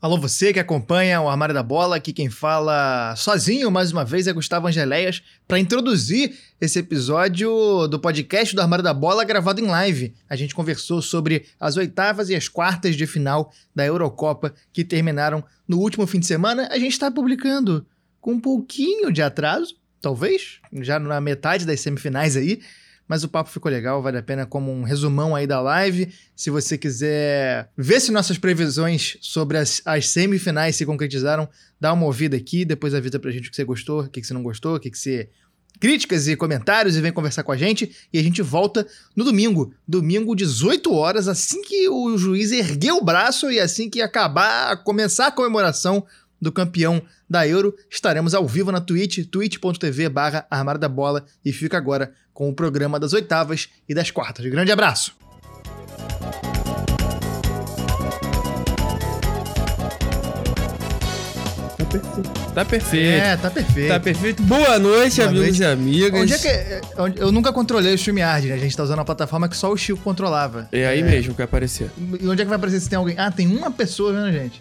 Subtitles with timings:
[0.00, 4.28] Alô, você que acompanha o Armário da Bola, aqui quem fala sozinho mais uma vez
[4.28, 9.66] é Gustavo Angeléias para introduzir esse episódio do podcast do Armário da Bola gravado em
[9.66, 10.14] live.
[10.30, 15.42] A gente conversou sobre as oitavas e as quartas de final da Eurocopa que terminaram
[15.66, 16.68] no último fim de semana.
[16.70, 17.84] A gente está publicando
[18.20, 22.60] com um pouquinho de atraso, talvez, já na metade das semifinais aí
[23.08, 26.12] mas o papo ficou legal, vale a pena como um resumão aí da live.
[26.36, 31.48] Se você quiser ver se nossas previsões sobre as, as semifinais se concretizaram,
[31.80, 34.34] dá uma ouvida aqui, depois avisa pra gente o que você gostou, o que, você
[34.34, 35.30] não gostou, o que, você
[35.80, 37.94] críticas e comentários e vem conversar com a gente.
[38.12, 38.86] E a gente volta
[39.16, 39.72] no domingo.
[39.86, 45.28] Domingo, 18 horas, assim que o juiz erguer o braço e assim que acabar, começar
[45.28, 46.04] a comemoração
[46.40, 51.24] do campeão da Euro, estaremos ao vivo na Twitch, twitch.tv barra Armário da Bola.
[51.44, 54.46] E fica agora com o programa das oitavas e das quartas.
[54.46, 55.16] Grande abraço!
[61.78, 62.48] Tá perfeito.
[62.54, 63.22] Tá perfeito.
[63.22, 63.88] É, tá perfeito.
[63.88, 64.42] Tá perfeito.
[64.42, 65.62] Boa noite, Boa amigos noite.
[65.62, 66.20] e amigas.
[66.20, 66.48] Onde é que.
[66.48, 66.80] É,
[67.16, 68.54] eu nunca controlei o StreamYard, né?
[68.54, 70.68] A gente tá usando uma plataforma que só o Chico controlava.
[70.72, 71.02] É aí é...
[71.02, 71.90] mesmo que vai aparecer.
[72.20, 73.14] E onde é que vai aparecer se tem alguém?
[73.18, 74.60] Ah, tem uma pessoa vendo a gente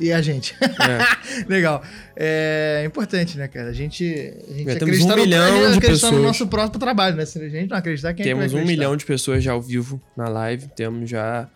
[0.00, 0.54] e a gente.
[0.62, 1.44] É.
[1.48, 1.82] Legal.
[2.16, 3.70] É importante, né, cara?
[3.70, 6.12] A gente, a gente é, temos um milhão no, de pessoas.
[6.12, 7.24] no nosso próximo trabalho, né?
[7.24, 9.62] Se a gente não acreditar, quem Temos é que um milhão de pessoas já ao
[9.62, 10.68] vivo na live.
[10.74, 11.48] Temos já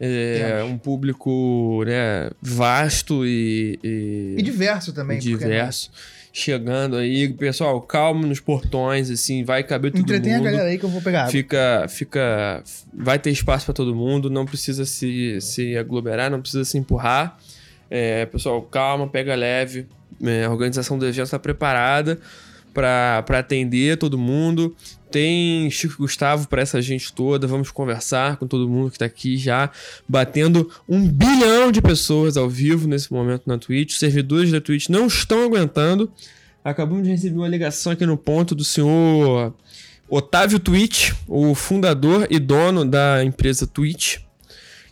[0.00, 5.18] é, um público né, vasto e, e, e diverso também.
[5.18, 5.90] E diverso.
[6.32, 10.40] Chegando aí, pessoal, calma nos portões, assim, vai caber todo Entretém mundo.
[10.40, 11.28] Entretém a galera aí que eu vou pegar.
[11.28, 12.62] Fica, fica,
[12.94, 17.36] vai ter espaço para todo mundo, não precisa se, se aglomerar, não precisa se empurrar.
[17.90, 19.86] É, pessoal, calma, pega leve.
[20.22, 22.20] É, a organização do evento está preparada
[22.72, 24.74] para atender todo mundo.
[25.10, 27.46] Tem Chico Gustavo para essa gente toda.
[27.46, 29.70] Vamos conversar com todo mundo que está aqui já,
[30.08, 33.90] batendo um bilhão de pessoas ao vivo nesse momento na Twitch.
[33.90, 36.10] Os servidores da Twitch não estão aguentando.
[36.62, 39.52] Acabamos de receber uma ligação aqui no ponto do senhor
[40.08, 44.18] Otávio Twitch, o fundador e dono da empresa Twitch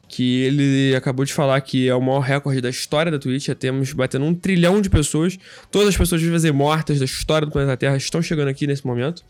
[0.09, 3.47] que ele acabou de falar que é o maior recorde da história da Twitch.
[3.47, 5.39] Já temos batendo um trilhão de pessoas.
[5.71, 8.87] Todas as pessoas vivas e mortas da história do planeta Terra estão chegando aqui nesse
[8.87, 9.23] momento.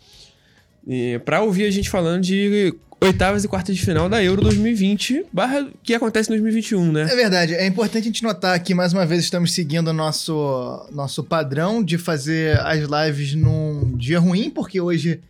[0.86, 5.26] E para ouvir a gente falando de oitavas e quartas de final da Euro 2020,
[5.32, 7.02] barra que acontece em 2021, né?
[7.02, 7.54] É verdade.
[7.54, 11.82] É importante a gente notar que, mais uma vez, estamos seguindo o nosso, nosso padrão
[11.82, 15.20] de fazer as lives num dia ruim, porque hoje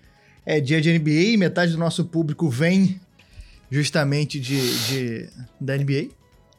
[0.47, 2.99] é dia de NBA e metade do nosso público vem
[3.71, 5.31] justamente de, de
[5.61, 6.09] da NBA.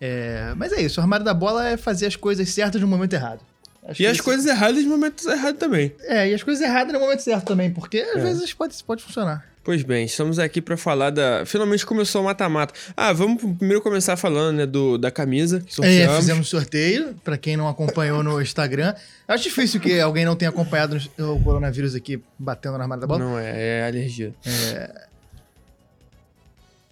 [0.01, 3.13] É, mas é isso, o armário da bola é fazer as coisas certas no momento
[3.13, 3.41] errado.
[3.83, 5.93] Acho e as coisas erradas no momento errado também.
[6.01, 8.23] É, e as coisas erradas no momento certo também, porque às é.
[8.23, 9.49] vezes pode, pode funcionar.
[9.63, 11.45] Pois bem, estamos aqui para falar da.
[11.45, 12.73] Finalmente começou o mata-mata.
[12.95, 16.15] Ah, vamos primeiro começar falando, né, do, da camisa que sorteamos.
[16.15, 18.95] É, fizemos sorteio, para quem não acompanhou no Instagram.
[19.27, 23.19] Acho difícil que alguém não tenha acompanhado o coronavírus aqui batendo na armário da bola.
[23.19, 24.33] Não, é, é alergia.
[24.45, 25.07] É,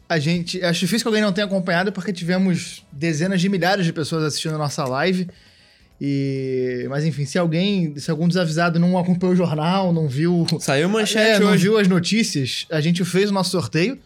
[0.09, 0.63] a gente.
[0.63, 4.55] Acho difícil que alguém não tenha acompanhado, porque tivemos dezenas de milhares de pessoas assistindo
[4.55, 5.27] a nossa live.
[5.99, 10.45] E, mas enfim, se alguém, se algum desavisado não acompanhou o jornal, não viu.
[10.59, 11.39] Saiu manchete é.
[11.39, 13.99] Não viu as notícias, a gente fez o nosso sorteio.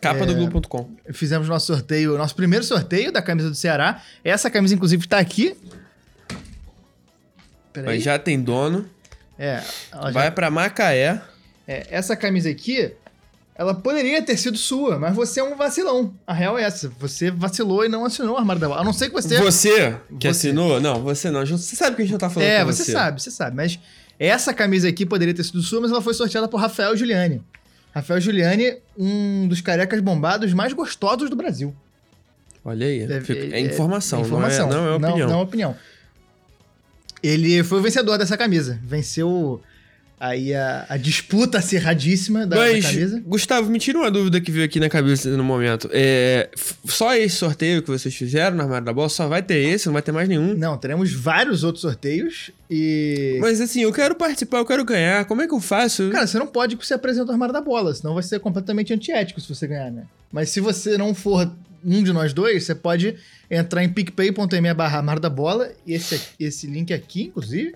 [0.00, 0.90] Capa é, do Globo.com.
[1.12, 4.00] Fizemos nosso sorteio, nosso primeiro sorteio da camisa do Ceará.
[4.22, 5.56] Essa camisa, inclusive, está aqui.
[7.84, 8.88] Mas já tem dono.
[9.36, 9.60] É.
[10.12, 10.30] Vai já...
[10.30, 11.20] para Macaé.
[11.66, 12.92] É, essa camisa aqui,
[13.58, 16.14] ela poderia ter sido sua, mas você é um vacilão.
[16.24, 16.88] A real é essa.
[17.00, 18.80] Você vacilou e não assinou o armário da bola.
[18.80, 19.36] A não ser que você.
[19.40, 20.28] Você que você.
[20.28, 20.80] assinou?
[20.80, 21.44] Não, você não.
[21.44, 22.84] Você sabe que a gente não tá falando É, você.
[22.84, 23.56] você sabe, você sabe.
[23.56, 23.80] Mas
[24.16, 27.42] essa camisa aqui poderia ter sido sua, mas ela foi sorteada por Rafael Giuliani.
[27.92, 31.74] Rafael Giuliani, um dos carecas bombados mais gostosos do Brasil.
[32.64, 33.00] Olha aí.
[33.00, 35.18] É, é informação, é, informação, não é, não é opinião.
[35.18, 35.76] Não, não é opinião.
[37.20, 38.78] Ele foi o vencedor dessa camisa.
[38.84, 39.60] Venceu
[40.20, 43.22] aí a, a disputa acirradíssima da, Mas, da camisa.
[43.24, 45.88] Gustavo, me tira uma dúvida que veio aqui na cabeça no momento.
[45.92, 46.48] É,
[46.84, 49.92] só esse sorteio que vocês fizeram no Armário da Bola, só vai ter esse, não
[49.92, 50.54] vai ter mais nenhum?
[50.54, 53.38] Não, teremos vários outros sorteios e...
[53.40, 56.10] Mas assim, eu quero participar, eu quero ganhar, como é que eu faço?
[56.10, 59.40] Cara, você não pode se apresentar no Armário da Bola, senão vai ser completamente antiético
[59.40, 60.04] se você ganhar, né?
[60.32, 61.50] Mas se você não for
[61.84, 63.14] um de nós dois, você pode
[63.50, 67.74] entrar em picpay.me barra Armário da Bola, e esse, esse link aqui, inclusive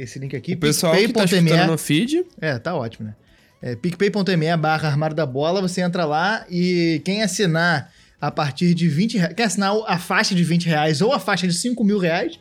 [0.00, 0.54] esse link aqui.
[0.54, 2.24] O pessoal que tá escutando no feed.
[2.40, 3.14] É, tá ótimo, né?
[3.60, 8.88] É, picpay.me barra armário da bola, você entra lá e quem assinar a partir de
[8.88, 11.98] 20 reais, quem assinar a faixa de 20 reais ou a faixa de 5 mil
[11.98, 12.38] reais,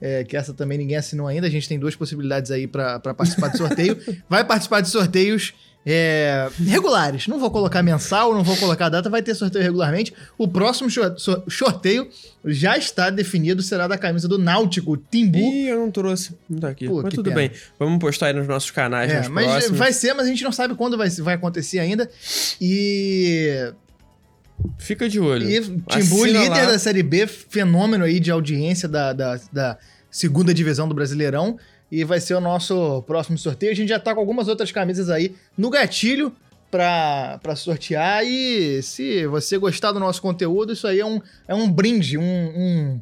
[0.00, 1.46] é, que essa também ninguém assinou ainda.
[1.46, 3.98] A gente tem duas possibilidades aí para participar do sorteio.
[4.28, 7.26] Vai participar de sorteios é, regulares.
[7.26, 10.12] Não vou colocar mensal, não vou colocar data, vai ter sorteio regularmente.
[10.38, 10.88] O próximo
[11.48, 12.08] sorteio
[12.44, 15.38] já está definido, será da camisa do Náutico, Timbu.
[15.38, 16.86] Ih, eu não trouxe, não tá aqui.
[16.86, 17.36] Pô, mas tudo pena.
[17.36, 19.10] bem, vamos postar aí nos nossos canais.
[19.10, 19.78] É, mas próximos.
[19.78, 22.08] vai ser, mas a gente não sabe quando vai, vai acontecer ainda.
[22.60, 23.72] E
[24.78, 25.48] Fica de olho.
[25.48, 26.66] E Timbu, líder lá.
[26.66, 29.78] da Série B, fenômeno aí de audiência da, da, da,
[30.10, 31.58] segunda divisão do Brasileirão.
[31.92, 33.70] E vai ser o nosso próximo sorteio.
[33.70, 36.34] A gente já tá com algumas outras camisas aí no gatilho
[36.70, 38.24] para sortear.
[38.24, 42.22] E se você gostar do nosso conteúdo, isso aí é um, é um brinde, um,
[42.22, 43.00] um,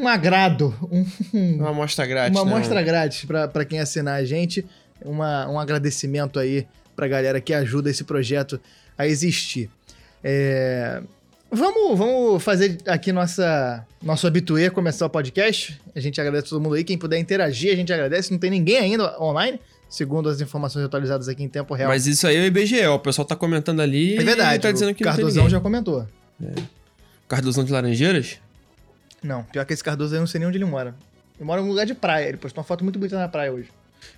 [0.00, 0.74] um agrado.
[1.32, 2.36] Um, uma amostra grátis.
[2.36, 2.52] Uma né?
[2.52, 4.66] amostra grátis para quem assinar a gente.
[5.04, 6.66] Uma, um agradecimento aí
[6.96, 8.60] pra galera que ajuda esse projeto
[8.98, 9.70] a existir.
[10.22, 11.00] É...
[11.54, 15.80] Vamos, vamos fazer aqui nossa, nosso habituê, começar o podcast.
[15.94, 16.82] A gente agradece todo mundo aí.
[16.82, 18.32] Quem puder interagir, a gente agradece.
[18.32, 21.88] Não tem ninguém ainda online, segundo as informações atualizadas aqui em tempo real.
[21.88, 24.16] Mas isso aí é o IBGE, o pessoal tá comentando ali.
[24.16, 24.60] É verdade.
[24.60, 26.04] Tá dizendo que o Cardozão já comentou.
[26.42, 26.60] É.
[27.28, 28.40] Cardozão de Laranjeiras?
[29.22, 30.92] Não, pior que esse Cardoso aí eu não sei nem onde ele mora.
[31.36, 32.28] Ele mora em um lugar de praia.
[32.28, 33.68] Ele postou uma foto muito bonita na praia hoje.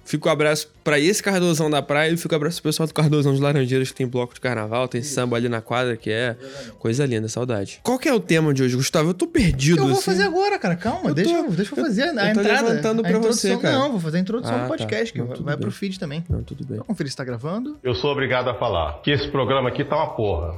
[0.05, 2.95] Fico um abraço para esse Cardozão da praia e fico um abraço pro pessoal do
[2.95, 6.37] Cardozão de Laranjeiras, que tem bloco de carnaval, tem samba ali na quadra, que é
[6.79, 7.81] coisa linda, saudade.
[7.83, 9.11] Qual que é o tema de hoje, Gustavo?
[9.11, 9.79] Eu tô perdido.
[9.79, 10.03] Eu vou assim.
[10.03, 10.77] fazer agora, cara.
[10.77, 12.69] Calma, eu deixa, tô, eu, deixa eu fazer a, a eu entrada.
[12.69, 13.79] levantando pra você, cara.
[13.79, 15.25] Não, vou fazer a introdução ah, do podcast, tá.
[15.25, 15.63] não, que vai bem.
[15.63, 16.25] pro feed também.
[16.29, 16.77] Não, tudo bem.
[16.77, 17.79] Vamos conferir se tá gravando.
[17.83, 20.55] Eu sou obrigado a falar que esse programa aqui tá uma porra.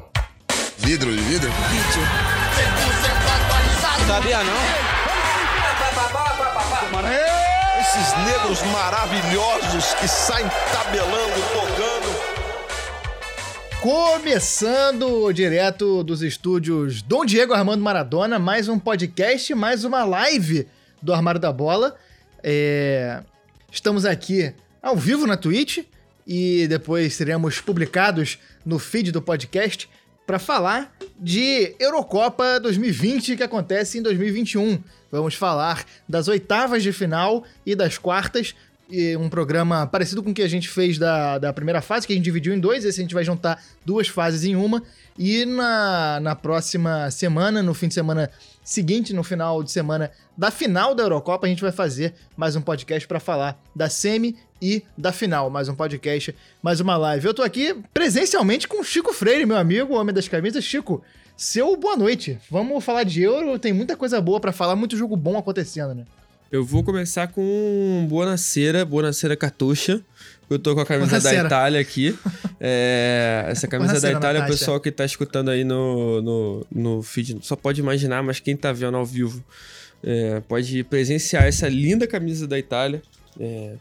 [0.79, 1.49] Vidro de vidro?
[1.49, 2.03] Vídeo.
[4.07, 5.08] Sabia não?
[7.89, 12.09] Esses negros maravilhosos que saem tabelando, tocando.
[13.81, 20.69] Começando direto dos estúdios Dom Diego Armando Maradona, mais um podcast, mais uma live
[21.01, 21.97] do Armário da Bola.
[22.43, 23.23] É...
[23.73, 24.53] Estamos aqui
[24.83, 25.79] ao vivo na Twitch
[26.27, 29.89] e depois seremos publicados no feed do podcast
[30.29, 34.79] para falar de Eurocopa 2020 que acontece em 2021.
[35.11, 38.55] Vamos falar das oitavas de final e das quartas.
[38.91, 42.13] E um programa parecido com o que a gente fez da, da primeira fase, que
[42.13, 42.85] a gente dividiu em dois.
[42.85, 44.83] Esse a gente vai juntar duas fases em uma.
[45.19, 48.31] E na, na próxima semana, no fim de semana
[48.69, 52.61] seguinte, no final de semana da final da Eurocopa, a gente vai fazer mais um
[52.61, 55.49] podcast para falar da semi e da final.
[55.49, 57.27] Mais um podcast, mais uma live.
[57.27, 60.63] Eu tô aqui presencialmente com o Chico Freire, meu amigo, homem das camisas.
[60.63, 61.03] Chico,
[61.35, 62.39] seu boa noite.
[62.51, 66.05] Vamos falar de Euro, tem muita coisa boa para falar, muito jogo bom acontecendo, né?
[66.51, 70.01] Eu vou começar com Buonasera, Buonasera Cartucha.
[70.49, 72.19] Eu tô com a camisa da Itália aqui.
[72.59, 77.39] É, essa camisa da Itália, o pessoal que tá escutando aí no, no, no feed
[77.43, 79.45] só pode imaginar, mas quem tá vendo ao vivo
[80.03, 83.03] é, pode presenciar essa linda camisa da Itália.
[83.39, 83.75] É,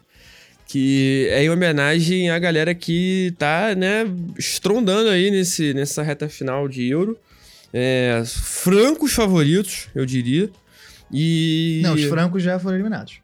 [0.67, 4.05] que é em homenagem à galera que tá, né,
[4.37, 7.17] estrondando aí nesse, nessa reta final de Euro.
[7.73, 10.49] É, francos favoritos, eu diria.
[11.11, 11.79] E.
[11.83, 13.19] Não, os francos já foram eliminados.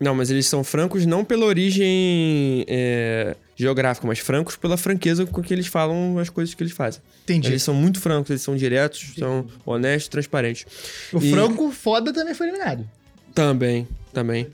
[0.00, 5.42] Não, mas eles são francos não pela origem é, geográfica, mas francos pela franqueza com
[5.42, 7.02] que eles falam as coisas que eles fazem.
[7.24, 7.48] Entendi.
[7.48, 9.20] Eles são muito francos, eles são diretos, Entendi.
[9.20, 10.66] são honestos, transparentes.
[11.12, 11.30] O e...
[11.30, 12.88] franco foda também foi eliminado.
[13.34, 14.46] Também, também.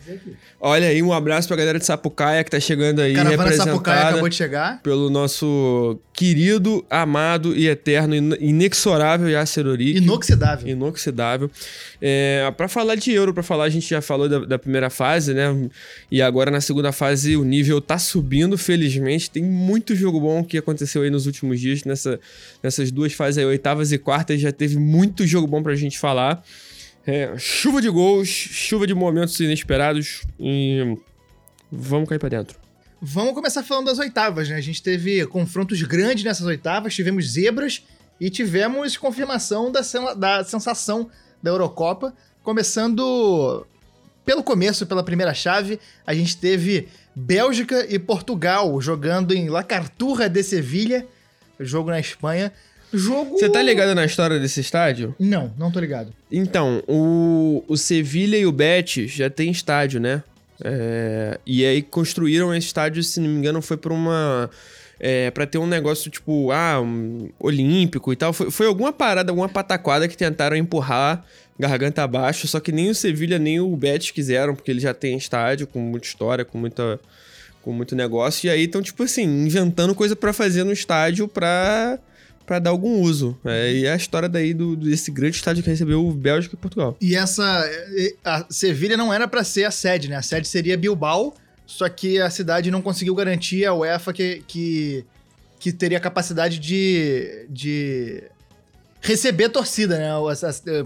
[0.60, 3.14] Olha aí, um abraço pra galera de Sapucaia que tá chegando aí.
[3.14, 4.82] Caravana Sapucaia acabou de chegar.
[4.82, 9.98] Pelo nosso querido, amado e eterno, inexorável Yasser Orik.
[9.98, 10.68] Inoxidável.
[10.68, 11.50] Inoxidável.
[12.00, 15.32] É, pra falar de Euro, pra falar, a gente já falou da, da, primeira fase,
[15.32, 15.46] né?
[16.10, 19.30] E agora na segunda fase o nível tá subindo, felizmente.
[19.30, 21.84] Tem muito jogo bom que aconteceu aí nos últimos dias.
[21.84, 22.20] Nessa,
[22.62, 26.42] nessas duas fases aí, oitavas e quartas, já teve muito jogo bom pra gente falar.
[27.06, 30.98] É, chuva de gols, chuva de momentos inesperados e
[31.70, 32.58] vamos cair pra dentro.
[33.00, 34.56] Vamos começar falando das oitavas, né?
[34.56, 37.84] A gente teve confrontos grandes nessas oitavas, tivemos zebras
[38.20, 39.82] e tivemos confirmação da,
[40.14, 41.08] da sensação
[41.40, 42.12] da Eurocopa.
[42.42, 43.64] Começando
[44.24, 50.28] pelo começo, pela primeira chave, a gente teve Bélgica e Portugal jogando em La Carturra
[50.28, 51.06] de Sevilha,
[51.60, 52.52] jogo na Espanha.
[52.92, 53.38] Jogo.
[53.38, 55.14] Você tá ligado na história desse estádio?
[55.18, 56.12] Não, não tô ligado.
[56.30, 60.22] Então, o, o Sevilha e o Betis já tem estádio, né?
[60.64, 64.48] É, e aí construíram esse estádio, se não me engano, foi pra uma.
[64.98, 68.32] É, para ter um negócio tipo, ah, um, olímpico e tal.
[68.32, 71.24] Foi, foi alguma parada, alguma pataquada que tentaram empurrar
[71.58, 75.16] garganta abaixo, só que nem o Sevilha nem o Betis quiseram, porque ele já tem
[75.16, 77.00] estádio com muita história, com muita
[77.62, 78.46] com muito negócio.
[78.46, 81.98] E aí estão, tipo assim, inventando coisa para fazer no estádio pra
[82.46, 83.36] para dar algum uso.
[83.44, 86.96] É, e é a história daí do, desse grande estádio que recebeu Bélgica e Portugal.
[87.00, 87.68] E essa.
[88.24, 90.16] A Sevilha não era para ser a sede, né?
[90.16, 91.34] A sede seria Bilbao,
[91.66, 95.04] só que a cidade não conseguiu garantir a UEFA que, que,
[95.58, 98.22] que teria capacidade de, de
[99.00, 100.10] receber torcida, né?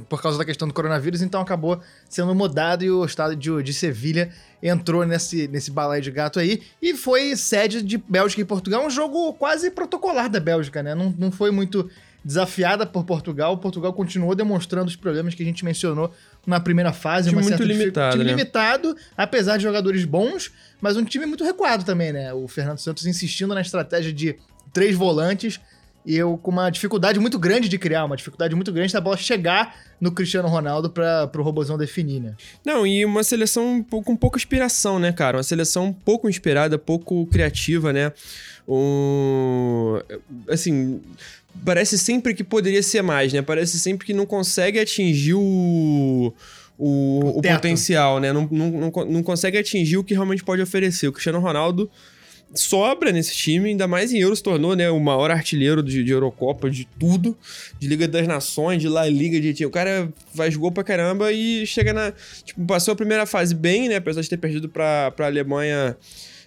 [0.09, 3.73] Por causa da questão do coronavírus, então acabou sendo mudado e o estado de, de
[3.73, 4.31] Sevilha
[4.63, 8.85] entrou nesse, nesse balaio de gato aí e foi sede de Bélgica e Portugal.
[8.85, 10.95] Um jogo quase protocolar da Bélgica, né?
[10.95, 11.89] Não, não foi muito
[12.25, 13.57] desafiada por Portugal.
[13.59, 16.13] Portugal continuou demonstrando os problemas que a gente mencionou
[16.47, 17.31] na primeira fase.
[17.31, 18.31] Time muito limitado, time né?
[18.33, 22.33] limitado, apesar de jogadores bons, mas um time muito recuado também, né?
[22.33, 24.37] O Fernando Santos insistindo na estratégia de
[24.73, 25.61] três volantes
[26.05, 29.17] e eu com uma dificuldade muito grande de criar, uma dificuldade muito grande da bola
[29.17, 32.35] chegar no Cristiano Ronaldo para o robozão definir, né?
[32.65, 35.37] Não, e uma seleção com pouca inspiração, né, cara?
[35.37, 38.13] Uma seleção pouco inspirada, pouco criativa, né?
[38.67, 40.01] Um,
[40.49, 41.03] assim,
[41.65, 43.43] parece sempre que poderia ser mais, né?
[43.43, 46.33] Parece sempre que não consegue atingir o,
[46.79, 48.33] o, o potencial, né?
[48.33, 51.09] Não, não, não, não consegue atingir o que realmente pode oferecer.
[51.09, 51.91] O Cristiano Ronaldo
[52.55, 56.13] sobra nesse time, ainda mais em Euro, se tornou né, o maior artilheiro de, de,
[56.13, 57.37] Eurocopa, de tudo,
[57.79, 61.67] de Liga das Nações, de La Liga, de o cara faz gol pra caramba e
[61.67, 62.13] chega na.
[62.45, 63.97] Tipo, passou a primeira fase bem, né?
[63.97, 65.97] Apesar de ter perdido pra, pra Alemanha.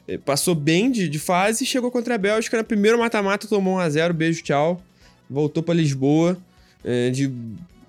[0.08, 2.58] Eh, passou bem de, de fase chegou contra a Bélgica.
[2.58, 4.82] Na primeira mata-mata tomou 1x0, beijo, tchau.
[5.30, 6.38] Voltou para Lisboa.
[6.84, 7.32] É, de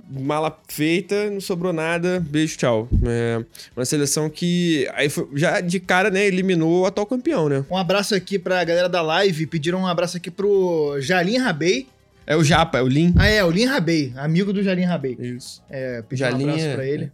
[0.09, 2.89] mala feita, não sobrou nada, beijo, tchau.
[3.07, 3.45] É
[3.77, 7.65] uma seleção que aí foi, já de cara, né, eliminou o atual campeão, né?
[7.71, 11.87] Um abraço aqui pra galera da live, pediram um abraço aqui pro Jalim Rabei.
[12.27, 13.15] É o Japa, é o Lin.
[13.19, 15.17] Ah, é, o Lin Rabei, amigo do Jalim Rabei.
[15.19, 15.63] Isso.
[15.69, 16.75] É, pediram um abraço é...
[16.75, 17.13] pra ele.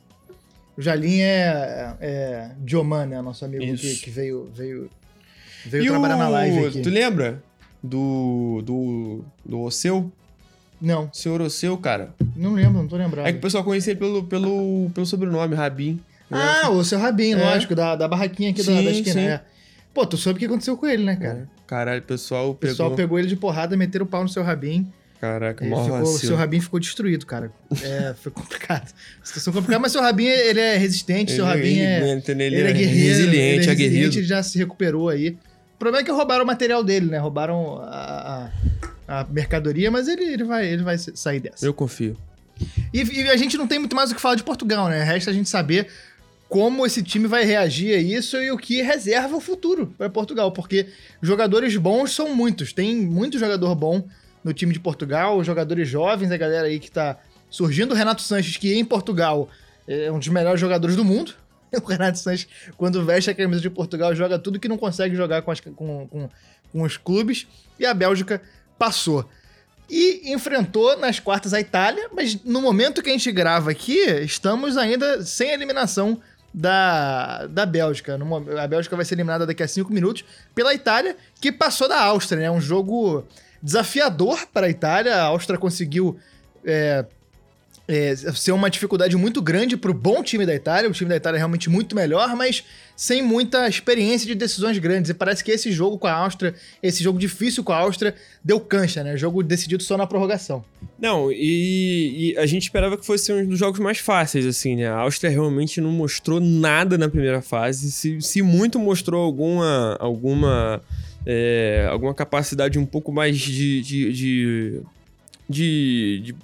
[0.77, 4.91] O Jalim é, é Dioman, né, nosso amigo que, que, veio, veio,
[5.67, 6.19] veio trabalhar o...
[6.19, 6.81] na live aqui.
[6.81, 7.43] Tu lembra
[7.83, 10.11] do, do, do Oceu?
[10.81, 11.11] Não.
[11.13, 12.15] Senhor Oceu, cara.
[12.35, 13.27] Não lembro, não tô lembrado.
[13.27, 16.01] É que o pessoal conhecia ele pelo, pelo, pelo sobrenome, Rabin.
[16.31, 17.37] Ah, o seu Rabin, é.
[17.37, 19.21] lógico, da, da barraquinha aqui sim, da, da esquina.
[19.21, 19.41] É.
[19.93, 21.49] Pô, tu soube o que aconteceu com ele, né, cara?
[21.53, 21.61] É.
[21.67, 22.55] Caralho, o pessoal pegou...
[22.55, 24.87] O pessoal pegou ele de porrada, meteram o pau no seu Rabin.
[25.21, 27.53] Caraca, ele ficou, O seu Rabin ficou destruído, cara.
[27.83, 28.91] É, foi complicado.
[29.23, 32.21] Situação complicada, mas seu Rabin, ele é resistente, seu Rabin é...
[32.27, 33.09] Ele, ele é, é guerreiro.
[33.09, 34.19] Resiliente, ele é resiliente.
[34.19, 35.37] Ele já se recuperou aí.
[35.75, 37.19] O problema é que roubaram o material dele, né?
[37.19, 38.51] Roubaram a, a
[39.11, 41.67] a mercadoria, mas ele, ele, vai, ele vai sair dessa.
[41.67, 42.17] Eu confio.
[42.95, 45.03] E, e, a gente não tem muito mais o que falar de Portugal, né?
[45.03, 45.89] Resta a gente saber
[46.49, 50.53] como esse time vai reagir a isso e o que reserva o futuro para Portugal,
[50.53, 50.87] porque
[51.21, 52.73] jogadores bons são muitos.
[52.73, 54.07] Tem muito jogador bom
[54.45, 57.19] no time de Portugal, jogadores jovens, a galera aí que tá
[57.51, 57.91] surgindo.
[57.93, 59.49] O Renato Sanches, que em Portugal
[59.89, 61.35] é um dos melhores jogadores do mundo.
[61.73, 65.43] O Renato Sanches, quando veste a camisa de Portugal, joga tudo que não consegue jogar
[65.43, 66.29] com, as, com, com,
[66.73, 67.47] com os clubes.
[67.79, 68.43] E a Bélgica
[68.81, 69.29] passou.
[69.91, 74.79] E enfrentou nas quartas a Itália, mas no momento que a gente grava aqui, estamos
[74.79, 76.19] ainda sem eliminação
[76.55, 78.19] da, da Bélgica.
[78.59, 82.41] A Bélgica vai ser eliminada daqui a cinco minutos pela Itália, que passou da Áustria,
[82.41, 82.51] né?
[82.51, 83.27] Um jogo
[83.63, 85.17] desafiador para a Itália.
[85.17, 86.19] A Áustria conseguiu
[86.65, 87.05] é,
[87.91, 90.89] é, ser uma dificuldade muito grande para o bom time da Itália.
[90.89, 95.11] O time da Itália é realmente muito melhor, mas sem muita experiência de decisões grandes.
[95.11, 98.61] E parece que esse jogo com a Áustria, esse jogo difícil com a Áustria, deu
[98.61, 99.17] cancha, né?
[99.17, 100.65] Jogo decidido só na prorrogação.
[100.99, 104.89] Não, e, e, a gente esperava que fosse um dos jogos mais fáceis, assim, né?
[104.89, 107.91] A Áustria realmente não mostrou nada na primeira fase.
[107.91, 109.97] Se, se muito mostrou alguma.
[109.99, 110.81] alguma
[111.27, 114.81] é, alguma capacidade um pouco mais de, de, de,
[115.49, 116.35] de, de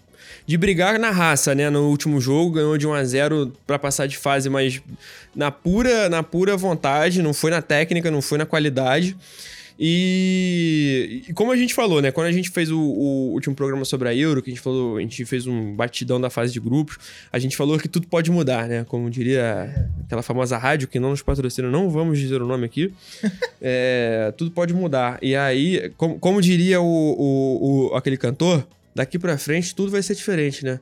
[0.46, 1.68] de brigar na raça, né?
[1.68, 4.80] No último jogo, ganhou de 1 a 0 para passar de fase, mas
[5.34, 9.16] na pura, na pura vontade, não foi na técnica, não foi na qualidade.
[9.78, 12.10] E, e, como a gente falou, né?
[12.10, 14.96] Quando a gente fez o, o, último programa sobre a Euro, que a gente falou,
[14.96, 16.96] a gente fez um batidão da fase de grupos,
[17.30, 18.84] a gente falou que tudo pode mudar, né?
[18.84, 22.90] Como diria aquela famosa rádio que não nos patrocina, não vamos dizer o nome aqui.
[23.60, 25.18] é, tudo pode mudar.
[25.20, 30.02] E aí, como, como diria o, o, o, aquele cantor, daqui para frente tudo vai
[30.02, 30.80] ser diferente, né?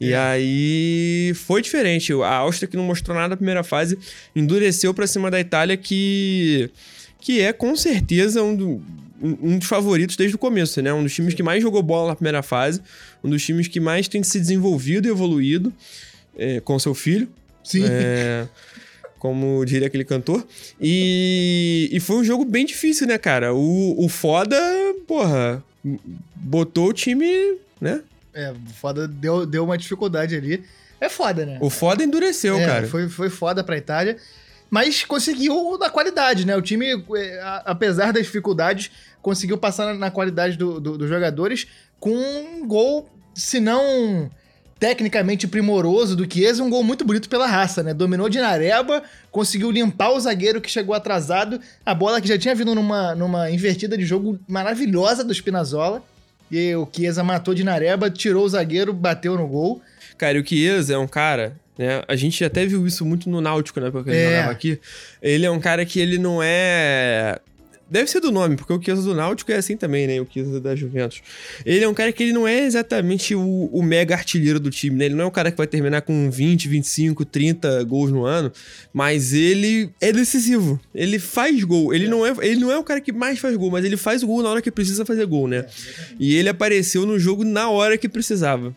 [0.00, 0.16] E é.
[0.16, 2.12] aí foi diferente.
[2.14, 3.98] A Áustria, que não mostrou nada na primeira fase,
[4.34, 6.70] endureceu para cima da Itália, que,
[7.20, 8.82] que é com certeza um, do,
[9.20, 10.90] um dos favoritos desde o começo, né?
[10.90, 12.80] Um dos times que mais jogou bola na primeira fase,
[13.22, 15.70] um dos times que mais tem se desenvolvido e evoluído
[16.36, 17.28] é, com seu filho.
[17.62, 17.84] Sim.
[17.84, 18.48] É,
[19.18, 20.46] como diria aquele cantor.
[20.80, 23.52] E, e foi um jogo bem difícil, né, cara?
[23.52, 24.58] O, o foda,
[25.06, 25.62] porra,
[26.36, 28.02] botou o time, né?
[28.34, 30.64] É, foda deu, deu uma dificuldade ali.
[31.00, 31.58] É foda, né?
[31.60, 32.86] O foda endureceu, é, cara.
[32.86, 34.16] Foi, foi foda pra Itália.
[34.68, 36.54] Mas conseguiu na qualidade, né?
[36.56, 41.66] O time, é, apesar das dificuldades, conseguiu passar na, na qualidade do- do- dos jogadores
[41.98, 44.30] com um gol, se não
[44.80, 47.92] tecnicamente primoroso do Chiesa, um gol muito bonito pela raça, né?
[47.92, 52.54] Dominou de nareba, conseguiu limpar o zagueiro que chegou atrasado, a bola que já tinha
[52.54, 56.02] vindo numa, numa invertida de jogo maravilhosa do Spinazzola,
[56.50, 59.82] e o Chiesa matou de nareba, tirou o zagueiro, bateu no gol.
[60.16, 62.02] Cara, e o Chiesa é um cara, né?
[62.08, 63.90] A gente até viu isso muito no Náutico, né?
[63.90, 64.30] Porque ele É.
[64.36, 64.80] jogava aqui.
[65.22, 67.38] Ele é um cara que ele não é.
[67.90, 70.20] Deve ser do nome, porque o Chiesa do Náutico é assim também, né?
[70.20, 71.20] O Chiesa da Juventus.
[71.66, 74.96] Ele é um cara que ele não é exatamente o, o mega artilheiro do time,
[74.96, 75.06] né?
[75.06, 78.52] Ele não é um cara que vai terminar com 20, 25, 30 gols no ano,
[78.92, 80.78] mas ele é decisivo.
[80.94, 81.92] Ele faz gol.
[81.92, 84.22] Ele, não é, ele não é o cara que mais faz gol, mas ele faz
[84.22, 85.66] gol na hora que precisa fazer gol, né?
[86.18, 88.72] E ele apareceu no jogo na hora que precisava.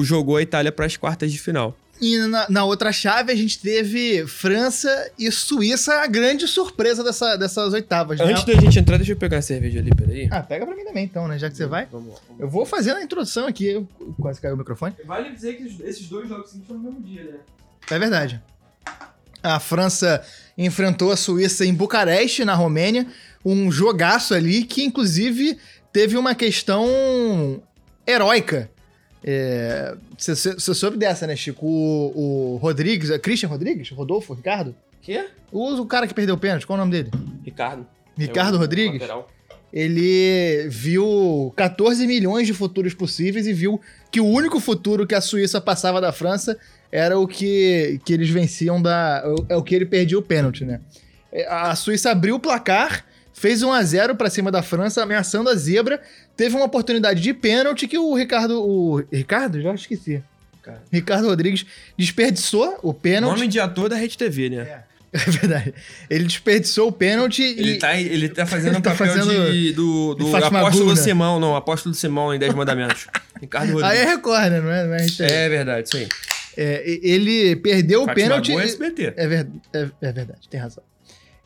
[0.00, 1.76] Jogou a Itália para as quartas de final.
[2.00, 7.36] E na, na outra chave a gente teve França e Suíça, a grande surpresa dessa,
[7.36, 8.26] dessas oitavas, né?
[8.26, 10.28] Antes da gente entrar, deixa eu pegar a cerveja ali, peraí.
[10.30, 11.38] Ah, pega pra mim também então, né?
[11.38, 11.86] Já que você vai.
[11.90, 12.20] Vamos lá.
[12.28, 12.46] vamos lá.
[12.46, 13.66] Eu vou fazendo a introdução aqui.
[13.66, 13.88] Eu-
[14.20, 14.94] Quase caiu o microfone.
[15.04, 17.38] Vale dizer que esses dois jogos seguintes foram no mesmo dia, né?
[17.90, 18.40] É verdade.
[19.42, 20.22] A França
[20.56, 23.06] enfrentou a Suíça em Bucareste, na Romênia.
[23.44, 25.58] Um jogaço ali que, inclusive,
[25.92, 27.62] teve uma questão
[28.06, 28.70] heróica.
[30.16, 31.66] Você soube dessa, né, Chico?
[31.66, 33.90] O, o Rodrigues, é Christian Rodrigues?
[33.90, 34.34] Rodolfo?
[34.34, 34.74] Ricardo?
[35.02, 35.26] Quê?
[35.50, 37.10] O, o cara que perdeu o pênalti, qual é o nome dele?
[37.44, 37.86] Ricardo.
[38.16, 39.00] Ricardo É Rodrigues?
[39.00, 39.28] lateral.
[39.72, 45.20] ele viu 14 milhões de futuros possíveis e viu que o único futuro que a
[45.20, 46.58] Suíça passava da França
[46.90, 49.22] era o que, que eles venciam da.
[49.48, 50.80] É o que ele perdia o pênalti, né?
[51.30, 55.48] É, A Suíça abriu o placar, fez 1 a 0 pra cima da França, ameaçando
[55.50, 56.00] a zebra.
[56.38, 58.62] Teve uma oportunidade de pênalti que o Ricardo.
[58.62, 59.60] O, Ricardo?
[59.60, 60.22] Já esqueci.
[60.62, 60.80] Cara.
[60.92, 61.66] Ricardo Rodrigues
[61.98, 63.34] desperdiçou o pênalti.
[63.34, 64.82] Nome de ator da Rede TV, né?
[65.10, 65.74] É verdade.
[66.10, 67.78] Ele desperdiçou o pênalti Ele, e.
[67.78, 70.96] tá, ele tá fazendo Ele o tá papel fazendo de, do, do apóstolo Guna.
[70.96, 73.06] Simão, não, apóstolo Simão em Dez Mandamentos.
[73.40, 73.90] Ricardo Rodrigues.
[73.96, 74.60] Aí é Record, né?
[74.60, 75.06] Não é, não é.
[75.20, 76.08] É verdade, isso aí.
[76.58, 78.52] É, e- ele perdeu o Fátima pênalti.
[78.52, 79.14] Guna é SBT.
[79.16, 80.84] É, ver- é- é verdade, tem razão.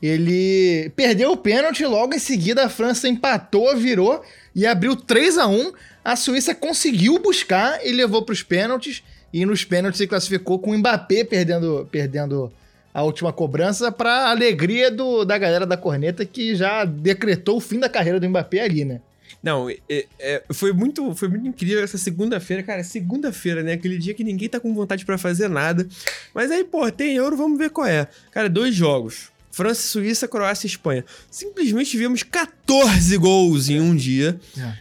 [0.02, 4.22] Ele perdeu o pênalti, logo em seguida a França empatou, virou
[4.54, 5.72] e abriu 3 a 1
[6.04, 9.02] A Suíça conseguiu buscar e levou para os pênaltis.
[9.32, 12.52] E nos pênaltis se classificou com o Mbappé perdendo, perdendo
[12.92, 17.78] a última cobrança para alegria do, da galera da corneta que já decretou o fim
[17.78, 19.00] da carreira do Mbappé ali, né?
[19.42, 19.78] Não, é-
[20.20, 22.62] é- foi, muito, foi muito incrível essa segunda-feira.
[22.62, 23.72] Cara, segunda-feira, né?
[23.72, 25.86] Aquele dia que ninguém tá com vontade pra fazer nada.
[26.34, 28.06] Mas aí, pô, tem euro, vamos ver qual é.
[28.30, 29.31] Cara, dois jogos.
[29.52, 31.04] França, Suíça, Croácia e Espanha.
[31.30, 34.40] Simplesmente tivemos 14 gols em um dia.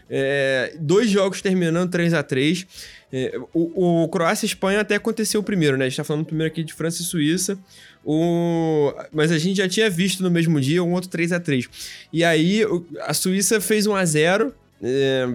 [0.10, 2.66] É, dois jogos terminando 3 a 3
[3.14, 5.86] É, o, o Croácia e Espanha até aconteceu primeiro, né?
[5.86, 7.60] A gente tá falando primeiro aqui de França e Suíça.
[8.06, 8.94] O...
[9.12, 11.68] Mas a gente já tinha visto no mesmo dia um outro 3 a 3
[12.12, 12.62] E aí
[13.02, 15.30] a Suíça fez 1 a 0 é,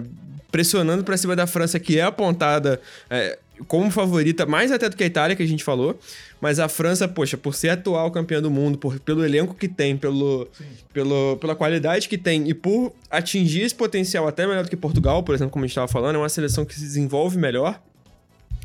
[0.51, 5.03] pressionando pra cima da França, que é apontada é, como favorita, mais até do que
[5.03, 5.99] a Itália, que a gente falou.
[6.39, 9.97] Mas a França, poxa, por ser atual campeã do mundo, por, pelo elenco que tem,
[9.97, 10.47] pelo,
[10.93, 15.23] pelo, pela qualidade que tem e por atingir esse potencial até melhor do que Portugal,
[15.23, 17.81] por exemplo, como a gente estava falando, é uma seleção que se desenvolve melhor.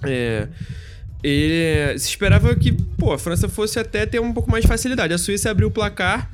[0.05, 0.49] É,
[1.25, 5.15] e se esperava que pô, a França fosse até ter um pouco mais de facilidade.
[5.15, 6.29] A Suíça abriu o placar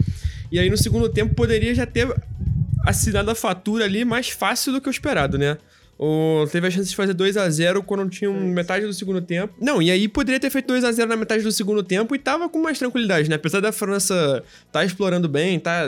[0.51, 2.09] e aí no segundo tempo poderia já ter
[2.87, 5.59] assinado a fatura ali mais fácil do que o esperado, né?
[5.99, 9.21] O, teve a chance de fazer 2 a 0 quando tinha um metade do segundo
[9.21, 9.53] tempo.
[9.61, 12.19] Não, e aí poderia ter feito 2 a 0 na metade do segundo tempo e
[12.19, 13.35] tava com mais tranquilidade, né?
[13.35, 15.87] Apesar da França tá explorando bem, tá,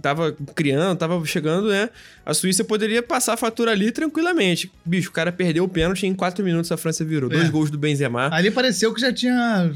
[0.00, 1.90] tava criando, tava chegando, né?
[2.24, 4.70] A Suíça poderia passar a fatura ali tranquilamente.
[4.84, 7.28] Bicho, o cara perdeu o pênalti em 4 minutos a França virou.
[7.32, 7.34] É.
[7.34, 8.28] Dois gols do Benzema.
[8.32, 9.72] Ali pareceu que já tinha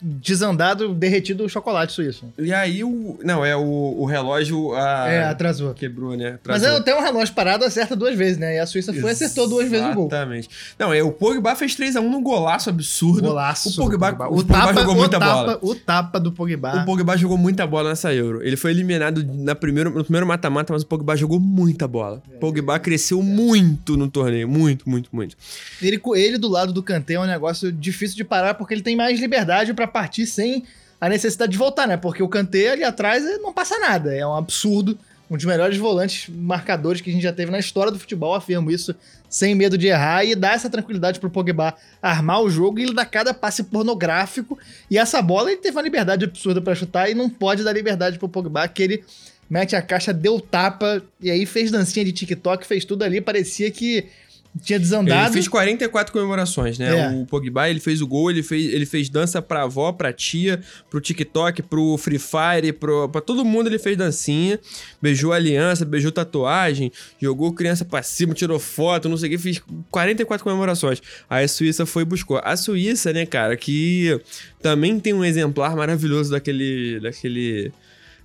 [0.00, 2.32] desandado, derretido o chocolate suíço.
[2.38, 3.18] E aí o...
[3.22, 4.74] Não, é o, o relógio...
[4.74, 5.08] A...
[5.08, 5.74] É, atrasou.
[5.74, 6.38] Quebrou, né?
[6.44, 6.78] Mas Atrasou.
[6.78, 8.56] é até um relógio parado acerta duas vezes, né?
[8.56, 10.06] E a Suíça foi e acertou duas vezes o gol.
[10.06, 10.48] Exatamente.
[10.78, 13.22] Não, é, o Pogba fez 3x1 num golaço absurdo.
[13.22, 13.68] Golaço.
[13.70, 15.58] O Pogba, do o Pogba jogou o muita tapa, bola.
[15.62, 16.82] O tapa do Pogba.
[16.82, 18.42] O Pogba jogou muita bola nessa Euro.
[18.42, 22.22] Ele foi eliminado na primeiro, no primeiro mata-mata, mas o Pogba jogou muita bola.
[22.36, 24.48] O Pogba cresceu muito no torneio.
[24.48, 25.36] Muito, muito, muito.
[25.80, 28.82] Ele, com ele do lado do Kanté é um negócio difícil de parar porque ele
[28.82, 30.64] tem mais liberdade pra partir sem
[31.00, 31.96] a necessidade de voltar, né?
[31.96, 34.14] Porque o Kanté ali atrás eh, não passa nada.
[34.14, 34.98] É um absurdo.
[35.30, 38.68] Um dos melhores volantes marcadores que a gente já teve na história do futebol, afirmo
[38.68, 38.92] isso
[39.28, 41.72] sem medo de errar e dá essa tranquilidade pro Pogba
[42.02, 44.58] armar o jogo e ele dá cada passe pornográfico.
[44.90, 48.18] E essa bola ele teve uma liberdade absurda pra chutar e não pode dar liberdade
[48.18, 49.04] pro Pogba que ele
[49.48, 53.70] mete a caixa, deu tapa e aí fez dancinha de TikTok, fez tudo ali, parecia
[53.70, 54.08] que
[54.58, 55.26] tinha desandado.
[55.26, 56.96] Ele fez 44 comemorações, né?
[56.96, 57.08] É.
[57.10, 60.60] O Pogba, ele fez o gol, ele fez, ele fez dança pra avó, pra tia,
[60.88, 64.58] pro TikTok, pro Free Fire, pro, pra todo mundo ele fez dancinha.
[65.00, 69.38] Beijou a aliança, beijou tatuagem, jogou criança pra cima, tirou foto, não sei o que,
[69.38, 71.00] fez 44 comemorações.
[71.28, 72.40] Aí a Suíça foi e buscou.
[72.42, 74.20] A Suíça, né, cara, que
[74.60, 76.98] também tem um exemplar maravilhoso daquele...
[77.00, 77.72] daquele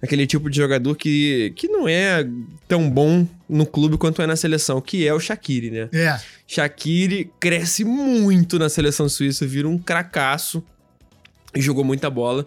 [0.02, 2.28] aquele tipo de jogador que, que não é
[2.68, 5.90] tão bom no clube quanto é na seleção, que é o Shaqiri, né?
[5.94, 6.20] É.
[6.48, 10.64] Shaqiri cresce muito na seleção suíça, vira um cracaço
[11.56, 12.46] e jogou muita bola.